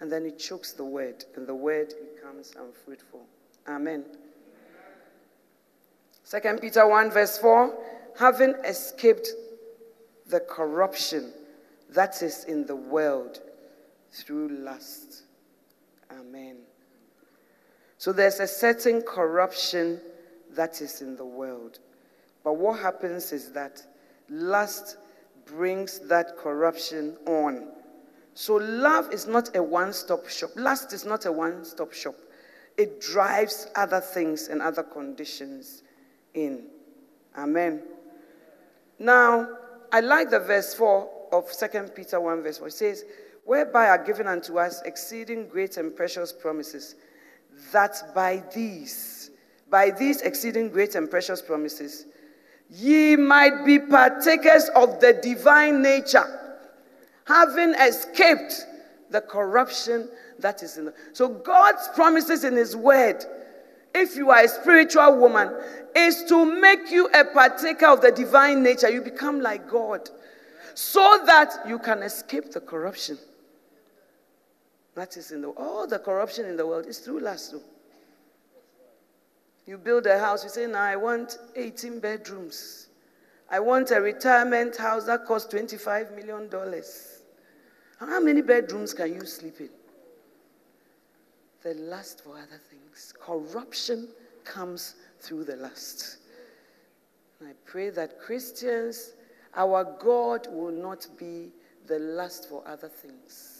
And 0.00 0.10
then 0.10 0.26
it 0.26 0.38
chokes 0.38 0.72
the 0.72 0.84
word, 0.84 1.24
and 1.36 1.46
the 1.46 1.54
word 1.54 1.94
becomes 2.14 2.54
unfruitful. 2.58 3.24
Amen. 3.68 4.04
Second 6.24 6.60
Peter 6.60 6.86
1, 6.86 7.10
verse 7.10 7.38
4 7.38 7.74
having 8.18 8.54
escaped 8.64 9.28
the 10.26 10.40
corruption 10.40 11.32
that 11.90 12.22
is 12.22 12.44
in 12.44 12.66
the 12.66 12.76
world 12.76 13.40
through 14.12 14.48
lust. 14.48 15.23
Amen. 16.18 16.58
So 17.98 18.12
there's 18.12 18.40
a 18.40 18.46
certain 18.46 19.02
corruption 19.02 20.00
that 20.50 20.80
is 20.80 21.00
in 21.00 21.16
the 21.16 21.24
world. 21.24 21.78
But 22.42 22.54
what 22.54 22.80
happens 22.80 23.32
is 23.32 23.52
that 23.52 23.82
lust 24.28 24.98
brings 25.46 26.00
that 26.00 26.36
corruption 26.36 27.16
on. 27.26 27.68
So 28.34 28.56
love 28.56 29.12
is 29.12 29.26
not 29.26 29.56
a 29.56 29.62
one 29.62 29.92
stop 29.92 30.28
shop. 30.28 30.50
Lust 30.56 30.92
is 30.92 31.04
not 31.04 31.24
a 31.26 31.32
one 31.32 31.64
stop 31.64 31.92
shop. 31.92 32.14
It 32.76 33.00
drives 33.00 33.68
other 33.76 34.00
things 34.00 34.48
and 34.48 34.60
other 34.60 34.82
conditions 34.82 35.82
in. 36.34 36.64
Amen. 37.38 37.82
Now, 38.98 39.48
I 39.92 40.00
like 40.00 40.30
the 40.30 40.40
verse 40.40 40.74
4 40.74 41.10
of 41.32 41.50
2 41.52 41.90
Peter 41.94 42.20
1, 42.20 42.42
verse 42.42 42.58
4. 42.58 42.68
It 42.68 42.72
says, 42.72 43.04
Whereby 43.44 43.88
are 43.88 44.02
given 44.02 44.26
unto 44.26 44.58
us 44.58 44.80
exceeding 44.82 45.48
great 45.48 45.76
and 45.76 45.94
precious 45.94 46.32
promises, 46.32 46.94
that 47.72 48.14
by 48.14 48.42
these, 48.54 49.30
by 49.70 49.90
these 49.90 50.22
exceeding 50.22 50.70
great 50.70 50.94
and 50.94 51.10
precious 51.10 51.42
promises, 51.42 52.06
ye 52.70 53.16
might 53.16 53.64
be 53.66 53.78
partakers 53.78 54.70
of 54.74 54.98
the 55.00 55.12
divine 55.22 55.82
nature, 55.82 56.24
having 57.26 57.74
escaped 57.74 58.66
the 59.10 59.20
corruption 59.20 60.08
that 60.38 60.62
is 60.62 60.78
in 60.78 60.86
the. 60.86 60.94
So 61.12 61.28
God's 61.28 61.88
promises 61.94 62.44
in 62.44 62.56
His 62.56 62.74
Word, 62.74 63.24
if 63.94 64.16
you 64.16 64.30
are 64.30 64.44
a 64.44 64.48
spiritual 64.48 65.18
woman, 65.18 65.54
is 65.94 66.24
to 66.24 66.44
make 66.46 66.90
you 66.90 67.08
a 67.14 67.24
partaker 67.26 67.86
of 67.86 68.00
the 68.00 68.10
divine 68.10 68.62
nature. 68.62 68.90
You 68.90 69.02
become 69.02 69.40
like 69.40 69.68
God, 69.68 70.08
so 70.72 71.20
that 71.26 71.68
you 71.68 71.78
can 71.78 72.02
escape 72.02 72.50
the 72.50 72.60
corruption 72.60 73.18
that 74.94 75.16
is 75.16 75.32
in 75.32 75.42
the 75.42 75.48
all 75.50 75.86
the 75.86 75.98
corruption 75.98 76.46
in 76.46 76.56
the 76.56 76.66
world 76.66 76.86
is 76.86 76.98
through 76.98 77.20
lust. 77.20 77.54
You 79.66 79.78
build 79.78 80.06
a 80.06 80.18
house, 80.18 80.44
you 80.44 80.50
say, 80.50 80.66
Now 80.66 80.82
I 80.82 80.96
want 80.96 81.38
18 81.56 81.98
bedrooms. 82.00 82.88
I 83.50 83.60
want 83.60 83.90
a 83.90 84.00
retirement 84.00 84.76
house 84.76 85.04
that 85.06 85.26
costs 85.26 85.52
$25 85.52 86.14
million. 86.16 86.50
How 87.98 88.20
many 88.20 88.42
bedrooms 88.42 88.92
can 88.92 89.14
you 89.14 89.24
sleep 89.24 89.60
in? 89.60 89.70
The 91.62 91.74
lust 91.74 92.22
for 92.24 92.36
other 92.36 92.60
things. 92.70 93.14
Corruption 93.18 94.08
comes 94.44 94.96
through 95.20 95.44
the 95.44 95.56
lust. 95.56 96.18
And 97.40 97.48
I 97.48 97.52
pray 97.64 97.90
that 97.90 98.20
Christians, 98.20 99.12
our 99.54 99.84
God 100.00 100.46
will 100.50 100.72
not 100.72 101.06
be 101.18 101.52
the 101.86 101.98
lust 101.98 102.48
for 102.48 102.62
other 102.66 102.88
things. 102.88 103.53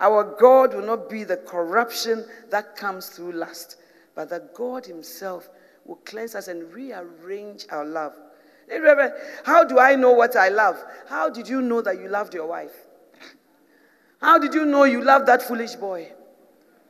Our 0.00 0.36
God 0.38 0.74
will 0.74 0.86
not 0.86 1.08
be 1.08 1.24
the 1.24 1.36
corruption 1.36 2.24
that 2.50 2.76
comes 2.76 3.08
through 3.08 3.32
lust 3.32 3.76
but 4.14 4.30
that 4.30 4.54
God 4.54 4.86
Himself 4.86 5.48
will 5.84 5.96
cleanse 5.96 6.34
us 6.34 6.48
and 6.48 6.72
rearrange 6.72 7.66
our 7.70 7.84
love. 7.84 8.14
How 9.44 9.64
do 9.64 9.78
I 9.78 9.94
know 9.94 10.12
what 10.12 10.36
I 10.36 10.48
love? 10.48 10.82
How 11.08 11.28
did 11.28 11.48
you 11.48 11.60
know 11.60 11.82
that 11.82 11.98
you 11.98 12.08
loved 12.08 12.32
your 12.32 12.46
wife? 12.46 12.72
How 14.20 14.38
did 14.38 14.54
you 14.54 14.64
know 14.64 14.84
you 14.84 15.02
loved 15.02 15.26
that 15.26 15.42
foolish 15.42 15.74
boy? 15.74 16.10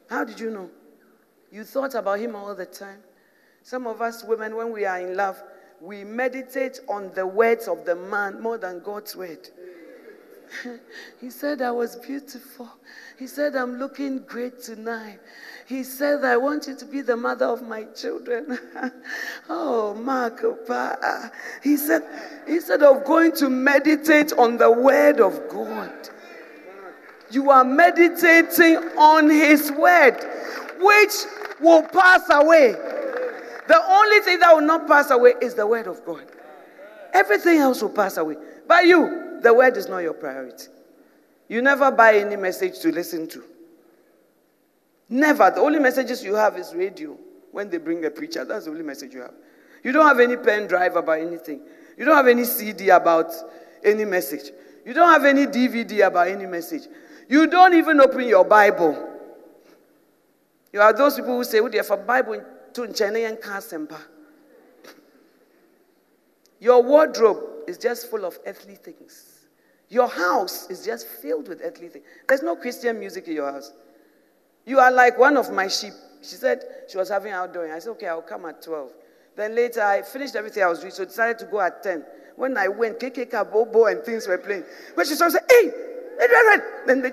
How 0.09 0.25
did 0.25 0.39
you 0.39 0.51
know? 0.51 0.71
You 1.51 1.65
thought 1.65 1.95
about 1.95 2.21
him 2.21 2.37
all 2.37 2.55
the 2.55 2.67
time. 2.67 3.01
Some 3.63 3.87
of 3.87 4.01
us 4.01 4.23
women, 4.23 4.55
when 4.55 4.73
we 4.73 4.85
are 4.85 5.01
in 5.01 5.17
love, 5.17 5.43
we 5.81 6.05
meditate 6.05 6.79
on 6.89 7.13
the 7.15 7.27
words 7.27 7.67
of 7.67 7.85
the 7.85 7.97
man 7.97 8.41
more 8.41 8.59
than 8.59 8.81
God's 8.81 9.17
word. 9.17 9.49
He 11.21 11.31
said 11.31 11.63
I 11.63 11.71
was 11.71 11.97
beautiful. 11.97 12.69
He 13.19 13.27
said 13.27 13.57
I'm 13.57 13.79
looking 13.79 14.19
great 14.19 14.61
tonight. 14.61 15.21
He 15.67 15.83
said, 15.83 16.25
I 16.25 16.37
want 16.37 16.67
you 16.67 16.77
to 16.77 16.85
be 16.85 17.01
the 17.01 17.17
mother 17.17 17.47
of 17.47 17.63
my 17.63 17.85
children. 17.85 18.59
oh, 19.49 19.95
Marco. 19.95 20.59
He 21.63 21.77
said, 21.77 22.03
instead 22.47 22.83
of 22.83 23.05
going 23.05 23.33
to 23.37 23.49
meditate 23.49 24.33
on 24.35 24.59
the 24.59 24.71
word 24.71 25.21
of 25.21 25.49
God, 25.49 25.93
you 27.31 27.51
are 27.51 27.65
meditating 27.65 28.77
on 28.99 29.31
his 29.31 29.73
word, 29.73 30.19
which 30.79 31.15
will 31.61 31.83
pass 31.83 32.23
away. 32.31 32.73
The 33.67 33.83
only 33.89 34.21
thing 34.21 34.41
that 34.41 34.55
will 34.55 34.67
not 34.67 34.87
pass 34.87 35.11
away 35.11 35.35
is 35.41 35.55
the 35.55 35.67
word 35.67 35.87
of 35.87 36.05
God. 36.05 36.25
Everything 37.15 37.59
else 37.59 37.81
will 37.81 37.89
pass 37.89 38.19
away. 38.19 38.37
But 38.69 38.85
you, 38.85 39.24
the 39.45 39.55
word 39.55 39.77
is 39.77 39.89
not 39.89 39.99
your 39.99 40.15
priority. 40.15 40.69
You 41.49 41.63
never 41.63 41.91
buy 41.93 42.17
any 42.17 42.37
message 42.37 42.81
to 42.81 42.91
listen 42.91 43.29
to. 43.29 43.45
Never. 45.09 45.51
The 45.51 45.61
only 45.61 45.79
messages 45.79 46.25
you 46.25 46.35
have 46.35 46.57
is 46.57 46.75
radio 46.75 47.17
when 47.53 47.69
they 47.69 47.79
bring 47.79 48.05
a 48.05 48.11
preacher. 48.11 48.45
That's 48.45 48.65
the 48.65 48.71
only 48.71 48.83
message 48.83 49.13
you 49.13 49.21
have. 49.21 49.35
You 49.83 49.93
don't 49.93 50.07
have 50.07 50.19
any 50.19 50.37
pen 50.37 50.67
drive 50.67 50.97
about 50.97 51.21
anything. 51.21 51.61
You 51.99 52.07
don't 52.07 52.17
have 52.17 52.27
any 52.27 52.45
CD 52.45 52.89
about 52.89 53.33
any 53.85 54.07
message. 54.07 54.51
You 54.85 54.95
don't 54.95 55.09
have 55.11 55.25
any 55.25 55.47
DVD 55.47 56.07
about 56.07 56.29
any 56.29 56.47
message. 56.47 56.89
You 57.29 57.47
don't 57.47 57.75
even 57.75 58.01
open 58.01 58.27
your 58.27 58.45
Bible. 58.45 59.11
You 60.73 60.81
are 60.81 60.93
those 60.93 61.17
people 61.17 61.37
who 61.37 61.45
say, 61.45 61.61
"Oh, 61.61 61.83
for 61.83 61.99
Bible 61.99 62.43
to 62.73 62.93
China 62.93 63.19
Kasempa." 63.37 64.01
Your 66.59 66.83
wardrobe 66.83 67.69
is 67.69 67.79
just 67.79 68.11
full 68.11 68.25
of 68.25 68.39
earthly 68.47 68.77
things. 68.77 69.34
Your 69.89 70.09
house 70.09 70.71
is 70.71 70.85
just 70.85 71.07
filled 71.07 71.49
with 71.49 71.61
earthly 71.63 71.89
things. 71.89 72.05
There's 72.29 72.43
no 72.43 72.57
Christian 72.57 72.99
music 72.99 73.29
in 73.29 73.35
your 73.35 73.51
house. 73.53 73.73
You 74.67 74.79
are 74.79 74.91
like 74.91 75.19
one 75.19 75.37
of 75.37 75.53
my 75.53 75.69
sheep. 75.69 75.93
She 76.23 76.37
said 76.37 76.63
she 76.89 76.97
was 76.97 77.11
having 77.11 77.33
outdoor. 77.33 77.73
I 77.73 77.79
said, 77.79 77.91
okay, 77.91 78.09
I'll 78.09 78.23
come 78.23 78.47
at 78.47 78.63
12. 78.63 78.91
Then 79.37 79.55
later, 79.55 79.83
I 79.83 80.03
finished 80.03 80.37
everything 80.37 80.63
I 80.63 80.69
was 80.69 80.81
doing, 80.81 80.93
so 80.93 81.05
decided 81.05 81.39
to 81.41 81.47
go 81.47 81.61
at 81.61 81.83
10. 81.83 82.05
When 82.37 82.57
I 82.57 82.69
went, 82.69 82.99
KK 82.99 83.53
Bobo 83.53 83.87
and 83.87 84.03
things 84.03 84.27
were 84.27 84.39
playing. 84.39 84.65
When 84.95 85.07
she 85.07 85.15
saw, 85.15 85.29
said, 85.29 85.43
hey, 85.51 85.71
red, 86.19 86.31
red. 86.31 86.63
Then 86.87 87.03
they, 87.03 87.11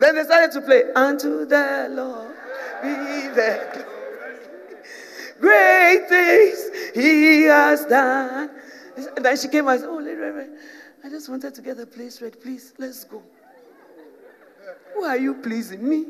then 0.00 0.14
they 0.16 0.24
started 0.24 0.52
to 0.52 0.60
play, 0.60 0.82
unto 0.94 1.46
the 1.46 1.88
Lord 1.90 2.36
be 2.82 3.28
the 3.28 3.86
great 5.42 6.08
things 6.08 6.70
he 6.94 7.42
has 7.42 7.84
done. 7.84 8.50
And 9.16 9.24
then 9.24 9.36
she 9.36 9.48
came 9.48 9.68
and 9.68 9.80
said, 9.80 9.88
oh, 9.90 10.00
red, 10.02 10.34
red. 10.34 10.50
I 11.04 11.08
just 11.08 11.28
wanted 11.28 11.54
to 11.54 11.62
get 11.62 11.76
the 11.76 11.86
place 11.86 12.22
ready. 12.22 12.36
Please, 12.36 12.72
let's 12.78 13.04
go. 13.04 13.22
Who 14.94 15.04
are 15.04 15.18
you 15.18 15.34
pleasing? 15.34 15.86
Me? 15.86 16.06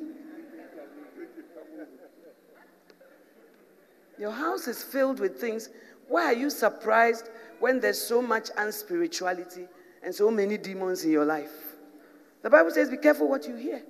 Your 4.18 4.30
house 4.30 4.68
is 4.68 4.82
filled 4.82 5.18
with 5.18 5.40
things. 5.40 5.70
Why 6.08 6.26
are 6.26 6.34
you 6.34 6.50
surprised 6.50 7.30
when 7.58 7.80
there's 7.80 8.00
so 8.00 8.20
much 8.20 8.50
unspirituality 8.58 9.66
and 10.02 10.14
so 10.14 10.30
many 10.30 10.58
demons 10.58 11.04
in 11.04 11.10
your 11.10 11.24
life? 11.24 11.50
The 12.42 12.50
Bible 12.50 12.70
says, 12.70 12.90
be 12.90 12.98
careful 12.98 13.28
what 13.28 13.48
you 13.48 13.56
hear. 13.56 13.82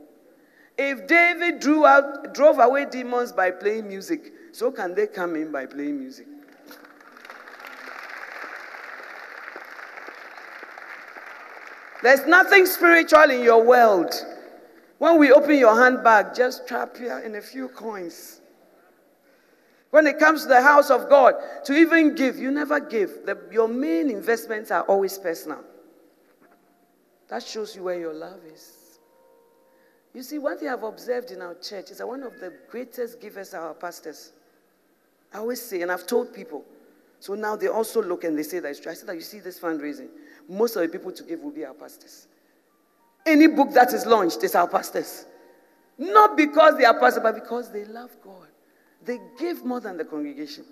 If 0.78 1.06
David 1.06 1.66
out, 1.66 2.32
drove 2.34 2.58
away 2.58 2.86
demons 2.86 3.32
by 3.32 3.50
playing 3.50 3.88
music, 3.88 4.32
so 4.52 4.70
can 4.70 4.94
they 4.94 5.06
come 5.06 5.34
in 5.34 5.50
by 5.50 5.66
playing 5.66 5.98
music. 5.98 6.26
There's 12.02 12.26
nothing 12.26 12.66
spiritual 12.66 13.30
in 13.30 13.42
your 13.42 13.64
world. 13.64 14.12
When 14.98 15.18
we 15.18 15.32
open 15.32 15.56
your 15.56 15.80
handbag, 15.80 16.34
just 16.34 16.68
trap 16.68 16.96
here 16.96 17.18
in 17.20 17.36
a 17.36 17.40
few 17.40 17.68
coins. 17.68 18.40
When 19.90 20.06
it 20.06 20.18
comes 20.18 20.42
to 20.42 20.48
the 20.48 20.62
house 20.62 20.90
of 20.90 21.08
God, 21.08 21.34
to 21.64 21.74
even 21.74 22.14
give, 22.14 22.38
you 22.38 22.50
never 22.50 22.80
give. 22.80 23.24
The, 23.24 23.38
your 23.52 23.68
main 23.68 24.10
investments 24.10 24.70
are 24.70 24.82
always 24.82 25.18
personal. 25.18 25.60
That 27.28 27.42
shows 27.42 27.76
you 27.76 27.84
where 27.84 27.98
your 27.98 28.14
love 28.14 28.40
is. 28.52 28.98
You 30.14 30.22
see, 30.22 30.38
one 30.38 30.58
thing 30.58 30.68
I've 30.68 30.82
observed 30.82 31.30
in 31.30 31.40
our 31.40 31.54
church 31.54 31.90
is 31.90 31.98
that 31.98 32.06
one 32.06 32.22
of 32.22 32.38
the 32.40 32.52
greatest 32.68 33.20
givers 33.20 33.54
are 33.54 33.68
our 33.68 33.74
pastors. 33.74 34.32
I 35.32 35.38
always 35.38 35.60
say, 35.60 35.82
and 35.82 35.90
I've 35.90 36.06
told 36.06 36.34
people. 36.34 36.64
So 37.20 37.34
now 37.34 37.56
they 37.56 37.68
also 37.68 38.02
look 38.02 38.24
and 38.24 38.36
they 38.36 38.42
say 38.42 38.58
that 38.58 38.68
it's 38.68 38.80
true. 38.80 38.90
I 38.90 38.94
said 38.94 39.08
that 39.08 39.14
you 39.14 39.20
see 39.20 39.38
this 39.38 39.58
fundraising 39.58 40.08
most 40.48 40.76
of 40.76 40.82
the 40.82 40.88
people 40.88 41.12
to 41.12 41.22
give 41.22 41.40
will 41.40 41.50
be 41.50 41.64
our 41.64 41.74
pastors. 41.74 42.26
Any 43.24 43.46
book 43.46 43.72
that 43.72 43.92
is 43.92 44.06
launched 44.06 44.42
is 44.42 44.54
our 44.54 44.68
pastors. 44.68 45.26
Not 45.98 46.36
because 46.36 46.76
they 46.76 46.84
are 46.84 46.98
pastors, 46.98 47.22
but 47.22 47.34
because 47.34 47.70
they 47.70 47.84
love 47.84 48.10
God. 48.24 48.48
They 49.04 49.18
give 49.38 49.64
more 49.64 49.80
than 49.80 49.96
the 49.96 50.04
congregation. 50.04 50.64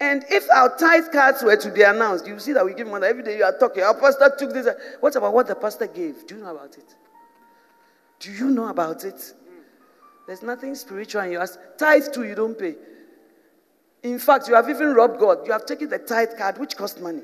And 0.00 0.24
if 0.28 0.48
our 0.50 0.76
tithe 0.76 1.12
cards 1.12 1.42
were 1.42 1.56
to 1.56 1.70
be 1.70 1.82
announced, 1.82 2.26
you 2.26 2.38
see 2.38 2.52
that 2.52 2.64
we 2.64 2.74
give 2.74 2.88
than 2.88 3.04
every 3.04 3.22
day 3.22 3.36
you 3.38 3.44
are 3.44 3.56
talking. 3.58 3.82
Our 3.82 3.94
pastor 3.94 4.34
took 4.38 4.52
this. 4.52 4.68
What 5.00 5.14
about 5.16 5.32
what 5.32 5.46
the 5.46 5.54
pastor 5.54 5.86
gave? 5.86 6.26
Do 6.26 6.36
you 6.36 6.42
know 6.42 6.50
about 6.50 6.76
it? 6.76 6.94
Do 8.20 8.32
you 8.32 8.50
know 8.50 8.68
about 8.68 9.04
it? 9.04 9.34
There's 10.26 10.42
nothing 10.42 10.74
spiritual 10.74 11.22
in 11.22 11.32
yours. 11.32 11.58
Tithe 11.78 12.12
too, 12.12 12.24
you 12.24 12.34
don't 12.34 12.58
pay. 12.58 12.76
In 14.04 14.18
fact, 14.18 14.48
you 14.48 14.54
have 14.54 14.68
even 14.68 14.92
robbed 14.92 15.18
God. 15.18 15.46
You 15.46 15.52
have 15.52 15.64
taken 15.64 15.88
the 15.88 15.98
tithe 15.98 16.36
card, 16.36 16.58
which 16.58 16.76
cost 16.76 17.00
money. 17.00 17.22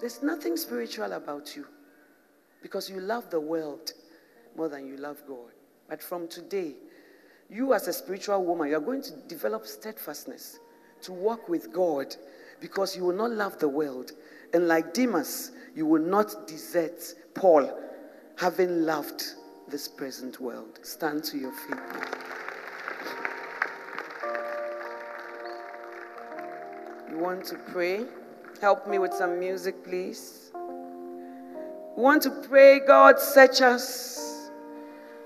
There's 0.00 0.22
nothing 0.22 0.56
spiritual 0.56 1.12
about 1.12 1.56
you 1.56 1.66
because 2.62 2.88
you 2.88 3.00
love 3.00 3.28
the 3.30 3.40
world 3.40 3.92
more 4.56 4.68
than 4.68 4.86
you 4.86 4.96
love 4.96 5.20
God. 5.26 5.50
But 5.88 6.00
from 6.00 6.28
today, 6.28 6.74
you 7.50 7.74
as 7.74 7.88
a 7.88 7.92
spiritual 7.92 8.44
woman, 8.44 8.68
you 8.68 8.76
are 8.76 8.80
going 8.80 9.02
to 9.02 9.12
develop 9.26 9.66
steadfastness 9.66 10.60
to 11.02 11.12
walk 11.12 11.48
with 11.48 11.72
God 11.72 12.14
because 12.60 12.96
you 12.96 13.04
will 13.04 13.16
not 13.16 13.32
love 13.32 13.58
the 13.58 13.68
world. 13.68 14.12
And 14.54 14.68
like 14.68 14.94
Demas, 14.94 15.50
you 15.74 15.84
will 15.84 16.02
not 16.02 16.46
desert 16.46 17.02
Paul, 17.34 17.76
having 18.36 18.84
loved 18.84 19.24
this 19.68 19.88
present 19.88 20.40
world. 20.40 20.78
Stand 20.82 21.24
to 21.24 21.38
your 21.38 21.52
feet. 21.52 22.15
You 27.16 27.22
want 27.22 27.46
to 27.46 27.54
pray? 27.72 28.04
Help 28.60 28.86
me 28.86 28.98
with 28.98 29.14
some 29.14 29.40
music, 29.40 29.82
please. 29.82 30.50
We 31.96 32.02
want 32.02 32.22
to 32.24 32.30
pray, 32.30 32.78
God, 32.86 33.18
search 33.18 33.62
us. 33.62 34.50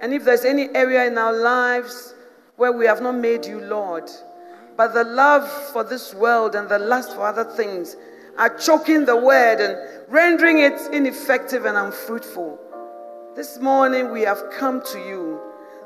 And 0.01 0.15
if 0.15 0.25
there's 0.25 0.45
any 0.45 0.69
area 0.73 1.05
in 1.09 1.19
our 1.19 1.33
lives 1.33 2.15
where 2.55 2.71
we 2.71 2.87
have 2.87 3.03
not 3.03 3.17
made 3.17 3.45
you 3.45 3.59
Lord, 3.59 4.09
but 4.77 4.95
the 4.95 5.03
love 5.03 5.51
for 5.73 5.83
this 5.83 6.15
world 6.15 6.55
and 6.55 6.69
the 6.69 6.79
lust 6.79 7.13
for 7.17 7.27
other 7.27 7.43
things 7.43 7.97
are 8.39 8.57
choking 8.57 9.05
the 9.05 9.17
word 9.17 9.59
and 9.59 9.77
rendering 10.09 10.61
it 10.61 10.81
ineffective 10.93 11.65
and 11.65 11.77
unfruitful. 11.77 12.57
This 13.35 13.59
morning 13.59 14.13
we 14.13 14.21
have 14.21 14.41
come 14.53 14.81
to 14.93 14.99
you. 15.01 15.41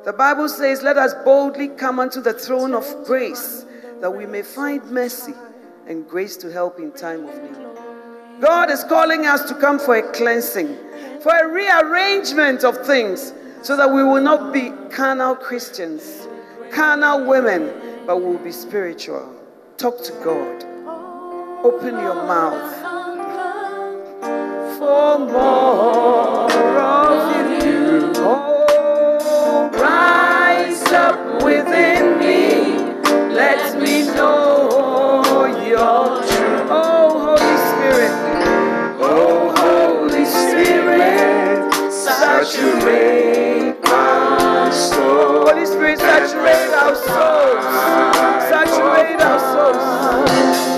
The 0.05 0.13
Bible 0.13 0.51
says, 0.51 0.83
Let 0.83 0.99
us 0.99 1.15
boldly 1.25 1.69
come 1.69 1.99
unto 1.99 2.21
the 2.21 2.35
throne 2.35 2.75
of 2.75 2.85
grace 3.07 3.65
that 4.03 4.11
we 4.11 4.27
may 4.27 4.43
find 4.43 4.85
mercy 4.91 5.33
and 5.87 6.09
grace 6.09 6.37
to 6.39 6.51
help 6.51 6.79
in 6.79 6.93
time 6.93 7.25
of 7.27 7.43
need. 7.43 8.41
God 8.41 8.71
is 8.71 8.85
calling 8.85 9.27
us 9.27 9.49
to 9.49 9.55
come 9.55 9.79
for 9.79 9.97
a 9.97 10.13
cleansing, 10.13 10.77
for 11.21 11.35
a 11.37 11.49
rearrangement 11.49 12.65
of 12.65 12.85
things, 12.87 13.33
so 13.63 13.77
that 13.77 13.91
we 13.91 14.03
will 14.03 14.21
not 14.21 14.53
be 14.53 14.71
carnal 14.91 15.35
Christians, 15.35 16.27
carnal 16.71 17.27
women, 17.27 17.73
but 18.07 18.19
we 18.19 18.25
will 18.25 18.39
be 18.39 18.53
spiritual. 18.53 19.33
Talk 19.79 20.03
to 20.05 20.13
God. 20.25 20.65
Open 21.65 21.95
your 21.95 22.15
mouth 22.15 22.75
for 24.79 25.19
more 25.19 26.51
of 26.51 27.65
you. 27.65 28.13
Oh, 28.17 29.71
rise 29.73 30.83
up 30.93 31.43
within 31.43 32.04
saturate 46.45 46.75
our 46.75 46.95
souls. 46.95 47.65
Saturate 48.51 49.21
our 49.21 49.39
souls. 49.41 50.74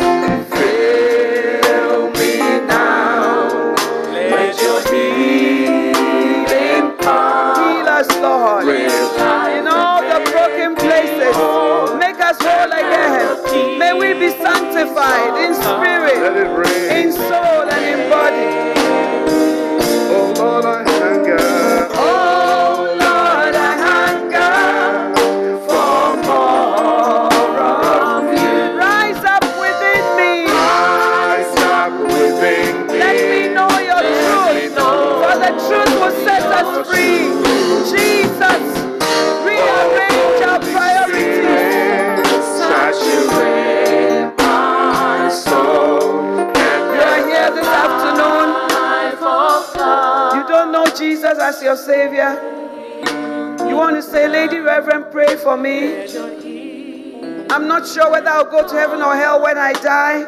Sure 57.86 58.10
whether 58.10 58.28
I'll 58.28 58.44
go 58.44 58.66
to 58.66 58.74
heaven 58.74 59.00
or 59.02 59.14
hell 59.14 59.42
when 59.42 59.56
I 59.56 59.72
die. 59.72 60.24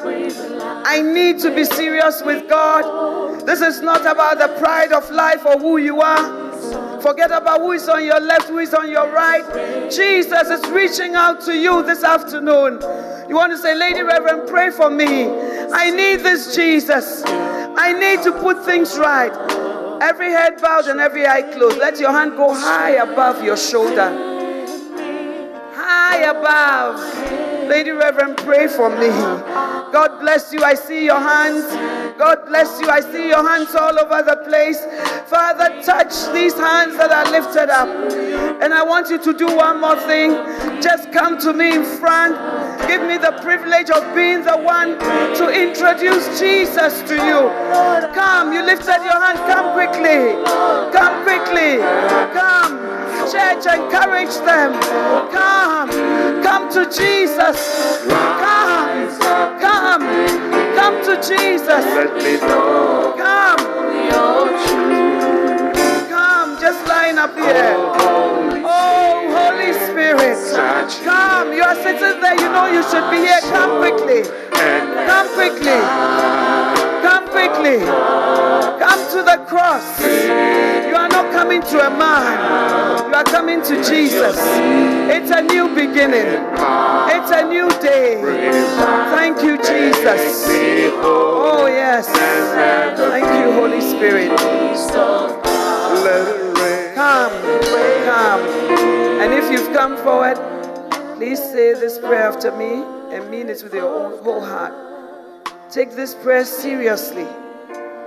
I 0.84 1.02
need 1.02 1.38
to 1.40 1.54
be 1.54 1.64
serious 1.64 2.22
with 2.22 2.48
God. 2.48 3.46
This 3.46 3.60
is 3.60 3.80
not 3.80 4.02
about 4.02 4.38
the 4.38 4.48
pride 4.60 4.92
of 4.92 5.10
life 5.10 5.44
or 5.44 5.58
who 5.58 5.78
you 5.78 6.00
are. 6.00 7.00
Forget 7.00 7.30
about 7.30 7.60
who 7.60 7.72
is 7.72 7.88
on 7.88 8.04
your 8.04 8.20
left, 8.20 8.48
who 8.48 8.58
is 8.58 8.74
on 8.74 8.90
your 8.90 9.10
right. 9.12 9.90
Jesus 9.90 10.48
is 10.48 10.70
reaching 10.70 11.14
out 11.14 11.40
to 11.42 11.56
you 11.56 11.82
this 11.82 12.04
afternoon. 12.04 12.80
You 13.28 13.36
want 13.36 13.52
to 13.52 13.58
say, 13.58 13.74
Lady 13.74 14.02
Reverend, 14.02 14.48
pray 14.48 14.70
for 14.70 14.90
me. 14.90 15.28
I 15.72 15.90
need 15.90 16.20
this 16.20 16.54
Jesus. 16.54 17.22
I 17.26 17.92
need 17.92 18.22
to 18.24 18.32
put 18.32 18.64
things 18.64 18.98
right. 18.98 19.32
Every 20.02 20.30
head 20.30 20.60
bowed 20.60 20.86
and 20.86 21.00
every 21.00 21.26
eye 21.26 21.42
closed. 21.42 21.78
Let 21.78 21.98
your 21.98 22.12
hand 22.12 22.36
go 22.36 22.54
high 22.54 22.96
above 22.96 23.44
your 23.44 23.56
shoulder 23.56 24.36
high 25.88 26.22
above. 26.30 27.47
Lady 27.68 27.90
Reverend, 27.90 28.38
pray 28.38 28.66
for 28.66 28.88
me. 28.88 29.08
God 29.92 30.20
bless 30.20 30.52
you. 30.52 30.62
I 30.64 30.74
see 30.74 31.04
your 31.04 31.20
hands. 31.20 31.64
God 32.18 32.46
bless 32.46 32.80
you. 32.80 32.88
I 32.88 33.00
see 33.00 33.28
your 33.28 33.46
hands 33.46 33.74
all 33.74 33.98
over 33.98 34.22
the 34.22 34.36
place. 34.48 34.84
Father, 35.28 35.80
touch 35.82 36.32
these 36.32 36.54
hands 36.54 36.96
that 36.96 37.12
are 37.12 37.30
lifted 37.30 37.70
up. 37.70 37.88
And 38.62 38.72
I 38.74 38.82
want 38.82 39.10
you 39.10 39.18
to 39.22 39.32
do 39.32 39.46
one 39.46 39.80
more 39.80 40.00
thing. 40.00 40.32
Just 40.82 41.12
come 41.12 41.38
to 41.40 41.52
me 41.52 41.74
in 41.76 41.84
front. 41.84 42.34
Give 42.88 43.02
me 43.02 43.18
the 43.18 43.38
privilege 43.42 43.90
of 43.90 44.02
being 44.14 44.42
the 44.42 44.56
one 44.56 44.98
to 45.36 45.48
introduce 45.52 46.40
Jesus 46.40 47.02
to 47.02 47.14
you. 47.14 47.40
Come, 48.14 48.52
you 48.52 48.64
lifted 48.64 49.02
your 49.04 49.20
hand. 49.20 49.38
Come 49.44 49.74
quickly. 49.74 50.40
Come 50.96 51.22
quickly. 51.22 51.78
Come. 52.32 52.88
Church, 53.30 53.66
encourage 53.66 54.34
them. 54.48 54.72
Come. 55.30 55.90
Come 56.42 56.72
to 56.72 56.84
Jesus. 56.90 57.57
Come. 58.08 59.60
Come. 59.60 60.06
Come 60.74 60.96
to 61.04 61.16
Jesus. 61.16 61.84
Let 61.96 62.14
me 62.16 62.36
know 62.40 63.14
Come. 63.16 63.64
Come. 66.08 66.60
Just 66.60 66.86
line 66.86 67.18
up 67.18 67.34
here. 67.34 67.74
Oh, 68.64 69.26
Holy 69.36 69.72
Spirit. 69.72 70.38
Come. 71.04 71.52
You 71.52 71.62
are 71.62 71.76
sitting 71.76 72.20
there. 72.20 72.34
You 72.40 72.48
know 72.52 72.66
you 72.66 72.82
should 72.90 73.10
be 73.10 73.18
here. 73.18 73.40
Come 73.52 73.78
quickly. 73.78 74.22
Come 75.06 75.28
quickly. 75.34 75.78
Come 77.02 77.28
quickly. 77.28 77.78
Come 77.80 79.00
to 79.12 79.22
the 79.22 79.44
cross. 79.46 80.00
You 80.04 80.94
are 80.96 81.08
not 81.08 81.32
coming 81.32 81.62
to 81.62 81.86
a 81.86 81.90
man. 81.90 83.08
You 83.08 83.14
are 83.14 83.24
coming 83.24 83.62
to 83.62 83.76
Jesus. 83.84 84.36
It's 85.10 85.30
a 85.30 85.42
new 85.42 85.74
beginning. 85.74 86.44
It's 87.10 87.30
a 87.30 87.48
new 87.48 87.68
day. 87.80 88.20
Thank 89.14 89.42
you, 89.42 89.56
Jesus. 89.58 90.46
Oh, 91.00 91.66
yes. 91.66 92.06
Thank 92.96 93.24
you, 93.24 93.52
Holy 93.52 93.80
Spirit. 93.80 94.30
Let 96.04 96.28
it 96.28 96.58
rain. 96.58 96.94
Come, 96.94 97.32
come. 98.04 98.40
And 99.20 99.32
if 99.32 99.50
you've 99.50 99.72
come 99.74 99.96
forward, 99.98 100.36
please 101.16 101.38
say 101.38 101.74
this 101.74 101.98
prayer 101.98 102.28
after 102.28 102.52
me 102.56 102.84
and 103.14 103.30
mean 103.30 103.48
it 103.48 103.62
with 103.62 103.74
your 103.74 103.88
own 103.88 104.22
whole 104.22 104.44
heart. 104.44 104.74
Take 105.70 105.92
this 105.92 106.14
prayer 106.14 106.44
seriously 106.44 107.26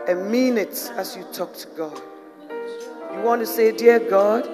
and 0.08 0.30
mean 0.32 0.58
it 0.58 0.92
as 0.96 1.16
you 1.16 1.24
talk 1.34 1.54
to 1.56 1.68
God. 1.70 2.02
You 3.14 3.22
want 3.22 3.42
to 3.42 3.48
say, 3.48 3.72
Dear 3.72 4.00
God, 4.00 4.50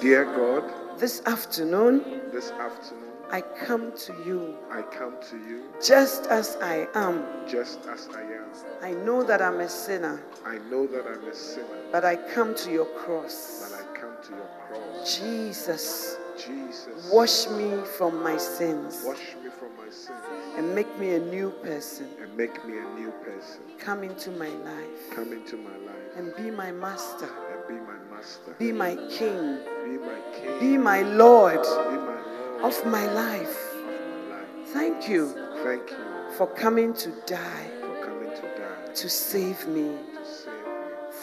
Dear 0.00 0.24
God, 0.24 0.64
this 0.98 1.22
afternoon 1.26 2.20
this 2.32 2.50
afternoon 2.52 3.01
I 3.32 3.40
come 3.40 3.92
to 3.96 4.12
you 4.26 4.56
I 4.70 4.82
come 4.82 5.14
to 5.30 5.36
you 5.38 5.62
just 5.82 6.26
as 6.26 6.56
I 6.60 6.86
am. 6.94 7.24
just 7.48 7.80
as 7.86 8.08
I 8.14 8.20
am. 8.20 8.44
I 8.82 8.90
know 9.04 9.22
that 9.24 9.40
I'm 9.40 9.60
a 9.60 9.68
sinner, 9.68 10.22
I 10.44 10.58
know 10.70 10.86
that 10.86 11.06
I'm 11.06 11.24
a 11.26 11.34
sinner, 11.34 11.66
but 11.90 12.04
I 12.04 12.16
come 12.16 12.54
to 12.56 12.70
your 12.70 12.84
cross. 12.84 13.70
but. 13.70 13.80
I 13.80 13.98
come 13.98 14.14
to 14.24 14.30
your 14.32 14.50
cross. 14.68 15.18
Jesus, 15.18 16.16
Jesus, 16.36 17.10
wash 17.10 17.48
me 17.48 17.72
from 17.96 18.22
my 18.22 18.36
sins 18.36 19.02
wash 19.06 19.34
me 19.42 19.48
from 19.58 19.70
my 19.78 19.90
sins 19.90 20.18
and 20.58 20.74
make 20.74 20.98
me 20.98 21.14
a 21.14 21.18
new 21.20 21.50
person. 21.62 22.08
and 22.20 22.36
make 22.36 22.62
me 22.66 22.76
a 22.78 22.88
new 23.00 23.10
person. 23.24 23.62
Come 23.78 24.04
into 24.04 24.30
my 24.32 24.48
life 24.48 25.10
Come 25.14 25.32
into 25.32 25.56
my 25.56 25.70
life 25.70 25.96
and 26.16 26.36
be 26.36 26.50
my 26.50 26.70
master, 26.70 27.30
and 27.54 27.66
be 27.66 27.74
my 27.90 27.98
master, 28.14 28.52
be 28.58 28.72
my 28.72 28.94
king, 29.08 29.58
be 29.84 29.96
my 29.98 30.20
king, 30.36 30.60
be 30.60 30.76
my 30.76 31.00
Lord 31.02 31.62
be 31.62 31.68
my 31.68 31.96
Lord 31.96 32.31
of 32.62 32.86
my 32.86 33.06
life. 33.12 33.72
of 33.74 33.84
my 33.86 34.36
life. 34.36 34.68
Thank 34.72 35.08
you 35.08 35.28
Thank 35.64 35.90
you 35.90 35.96
for 36.36 36.46
coming 36.46 36.94
to 36.94 37.10
die 37.26 37.66
for 37.80 38.06
coming 38.06 38.30
to 38.30 38.42
die 38.42 38.92
to 38.94 39.08
save 39.08 39.66
me. 39.68 39.88
to 40.14 40.24
save. 40.24 40.52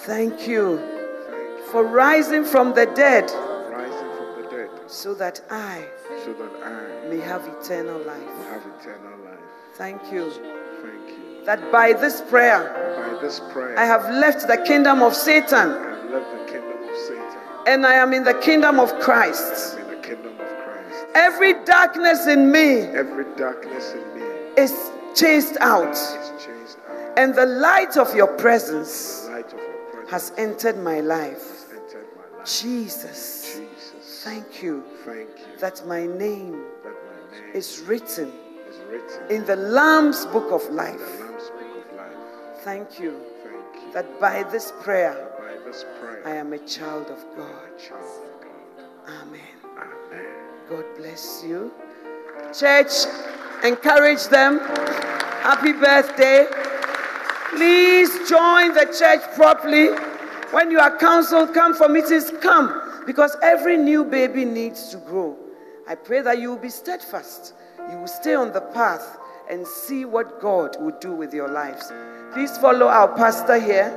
Thank 0.06 0.48
you 0.48 0.78
Thank 0.78 1.60
you 1.60 1.66
for 1.72 1.84
rising 1.84 2.44
from 2.46 2.74
the 2.74 2.86
dead 2.88 3.26
rising 3.72 4.10
from 4.18 4.42
the 4.44 4.50
dead 4.50 4.70
so 4.88 5.14
that 5.16 5.42
I 5.50 5.86
so 6.26 6.34
that 6.34 6.52
I 6.64 7.10
may 7.10 7.20
have 7.20 7.44
eternal 7.48 8.00
life. 8.00 8.36
have 8.50 8.64
eternal 8.80 9.18
life. 9.26 9.40
Thank 9.76 10.02
you 10.12 10.30
Thank 10.32 11.10
you. 11.10 11.46
that 11.46 11.72
by 11.72 11.94
this 11.94 12.22
prayer 12.22 12.62
By 13.14 13.22
this 13.22 13.40
prayer, 13.52 13.78
I 13.80 13.86
have 13.86 14.04
left 14.12 14.48
the 14.48 14.58
kingdom 14.58 15.02
of 15.02 15.16
Satan 15.16 15.70
I 15.72 15.90
have 15.96 16.10
left 16.12 16.32
the 16.38 16.52
kingdom 16.52 16.90
of 16.90 16.96
Satan 17.08 17.38
and 17.68 17.86
I 17.86 17.96
am 17.96 18.14
in 18.14 18.24
the 18.24 18.34
kingdom 18.36 18.80
of 18.80 18.90
Christ. 19.00 19.79
Every 21.16 21.54
darkness 21.66 22.28
in 22.28 22.52
me 22.52 22.82
Every 22.82 23.26
darkness 23.36 23.94
in 23.94 24.20
me 24.20 24.26
is 24.58 24.74
chased 25.16 25.58
out, 25.60 25.92
is 25.94 26.32
changed 26.46 26.78
out. 26.90 27.18
and 27.20 27.34
the 27.36 27.46
light 27.46 27.98
of 27.98 28.14
your 28.16 28.28
presence 28.38 29.26
of 29.26 29.32
your 29.32 29.42
presence 29.92 30.12
has 30.12 30.32
entered 30.38 30.78
my 30.78 31.00
life. 31.00 31.66
entered 31.74 32.06
my 32.16 32.38
life. 32.38 32.48
Jesus, 32.48 33.56
Jesus, 33.58 34.24
thank 34.24 34.62
you 34.62 34.84
thank 35.06 35.30
you 35.30 35.58
that 35.60 35.86
my 35.88 36.06
name 36.06 36.64
that 36.84 36.94
my 36.94 37.38
name 37.40 37.56
is 37.56 37.82
written 37.88 38.32
is 38.70 38.78
written 38.90 39.32
in 39.36 39.46
the 39.46 39.56
Lamb's 39.56 40.26
book 40.28 40.52
of 40.52 40.64
life. 40.74 41.00
book 41.20 41.42
of 41.92 41.98
life. 41.98 42.64
Thank 42.64 43.00
you 43.00 43.20
Thank 43.44 43.86
you 43.86 43.94
that 43.94 44.20
by 44.20 44.44
this 44.52 44.72
prayer 44.84 45.16
by 45.40 45.58
this 45.66 45.86
prayer, 46.00 46.22
I 46.26 46.36
am 46.36 46.54
a 46.54 46.60
child 46.60 47.08
of 47.08 47.20
God. 47.36 47.78
child 47.80 48.04
of 48.04 48.42
God. 48.44 49.22
Amen. 49.22 49.42
Amen. 49.78 50.39
God 50.70 50.86
bless 50.98 51.44
you. 51.44 51.72
Church, 52.54 52.92
encourage 53.64 54.28
them. 54.28 54.60
Happy 54.60 55.74
birthday. 55.74 56.46
Please 57.50 58.30
join 58.30 58.76
the 58.76 58.86
church 58.96 59.22
properly. 59.36 59.88
When 60.52 60.70
you 60.70 60.78
are 60.78 60.96
counseled, 60.96 61.56
come 61.56 61.74
for 61.74 61.90
meetings, 61.90 62.32
come. 62.40 63.04
Because 63.08 63.36
every 63.42 63.78
new 63.78 64.06
baby 64.06 64.46
needs 64.46 64.90
to 64.90 64.98
grow. 64.98 65.36
I 65.88 65.96
pray 65.96 66.22
that 66.22 66.38
you 66.38 66.50
will 66.52 66.58
be 66.58 66.70
steadfast. 66.70 67.56
You 67.92 67.98
will 67.98 68.08
stay 68.08 68.36
on 68.36 68.54
the 68.54 68.62
path 68.62 69.18
and 69.50 69.66
see 69.66 70.06
what 70.06 70.40
God 70.40 70.78
will 70.80 70.96
do 71.00 71.14
with 71.14 71.34
your 71.34 71.48
lives. 71.48 71.92
Please 72.32 72.56
follow 72.60 72.86
our 72.86 73.08
pastor 73.18 73.60
here. 73.60 73.90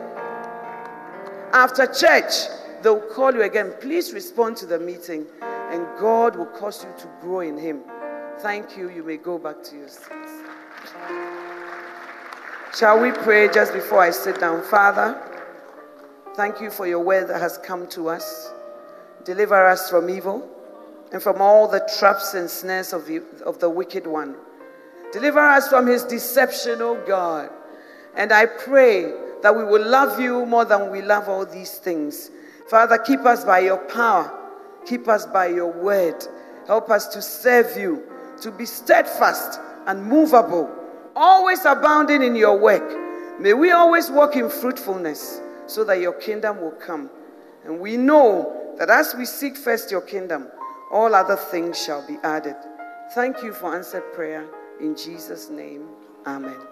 After 1.52 1.84
church, 1.84 2.32
they'll 2.83 3.01
call 3.01 3.33
you 3.35 3.43
again. 3.43 3.74
Please 3.80 4.12
respond 4.12 4.57
to 4.59 4.66
the 4.66 4.78
meeting, 4.78 5.26
and 5.43 5.87
God 5.99 6.37
will 6.37 6.47
cause 6.47 6.85
you 6.85 6.91
to 6.99 7.09
grow 7.20 7.41
in 7.41 7.57
Him. 7.57 7.80
Thank 8.41 8.76
you. 8.76 8.91
You 8.91 9.03
may 9.03 9.16
go 9.16 9.39
back 9.39 9.62
to 9.64 9.76
your 9.76 9.89
seats. 9.89 10.43
Shall 12.78 13.01
we 13.01 13.12
pray 13.12 13.49
just 13.53 13.72
before 13.72 14.01
I 14.01 14.11
sit 14.11 14.41
down? 14.41 14.62
Father, 14.62 15.20
thank 16.35 16.61
you 16.61 16.70
for 16.70 16.87
your 16.87 17.01
word 17.01 17.28
that 17.28 17.41
has 17.41 17.59
come 17.59 17.87
to 17.89 18.09
us. 18.09 18.51
Deliver 19.24 19.66
us 19.66 19.91
from 19.91 20.09
evil 20.09 20.49
and 21.12 21.22
from 21.22 21.43
all 21.43 21.68
the 21.68 21.87
traps 21.99 22.35
and 22.35 22.49
snares 22.49 22.93
of 22.93 23.07
the, 23.07 23.22
of 23.45 23.59
the 23.61 23.68
wicked 23.68 24.07
one. 24.07 24.37
Deliver 25.12 25.41
us 25.41 25.68
from 25.68 25.87
his 25.87 26.05
deception, 26.05 26.80
O 26.80 27.01
God. 27.07 27.51
And 28.16 28.33
I 28.33 28.47
pray 28.47 29.12
that 29.43 29.55
we 29.55 29.64
will 29.64 29.87
love 29.87 30.18
you 30.18 30.47
more 30.47 30.64
than 30.64 30.91
we 30.91 31.03
love 31.03 31.28
all 31.28 31.45
these 31.45 31.78
things. 31.78 32.30
Father, 32.68 32.98
keep 32.98 33.20
us 33.20 33.44
by 33.44 33.60
your 33.60 33.78
power, 33.78 34.32
keep 34.86 35.08
us 35.08 35.26
by 35.26 35.46
your 35.48 35.72
word. 35.72 36.24
Help 36.66 36.90
us 36.90 37.08
to 37.08 37.20
serve 37.20 37.76
you, 37.76 38.04
to 38.40 38.50
be 38.50 38.64
steadfast 38.64 39.60
and 39.86 40.04
movable, 40.04 40.70
always 41.16 41.64
abounding 41.64 42.22
in 42.22 42.36
your 42.36 42.58
work. 42.58 43.40
May 43.40 43.54
we 43.54 43.72
always 43.72 44.10
walk 44.10 44.36
in 44.36 44.48
fruitfulness 44.48 45.40
so 45.66 45.84
that 45.84 46.00
your 46.00 46.12
kingdom 46.12 46.60
will 46.60 46.72
come. 46.72 47.10
And 47.64 47.80
we 47.80 47.96
know 47.96 48.74
that 48.78 48.90
as 48.90 49.14
we 49.14 49.24
seek 49.24 49.56
first 49.56 49.90
your 49.90 50.00
kingdom, 50.00 50.48
all 50.90 51.14
other 51.14 51.36
things 51.36 51.82
shall 51.82 52.06
be 52.06 52.18
added. 52.22 52.56
Thank 53.14 53.42
you 53.42 53.52
for 53.52 53.74
answered 53.74 54.12
prayer. 54.12 54.46
In 54.80 54.96
Jesus' 54.96 55.50
name, 55.50 55.88
amen. 56.26 56.71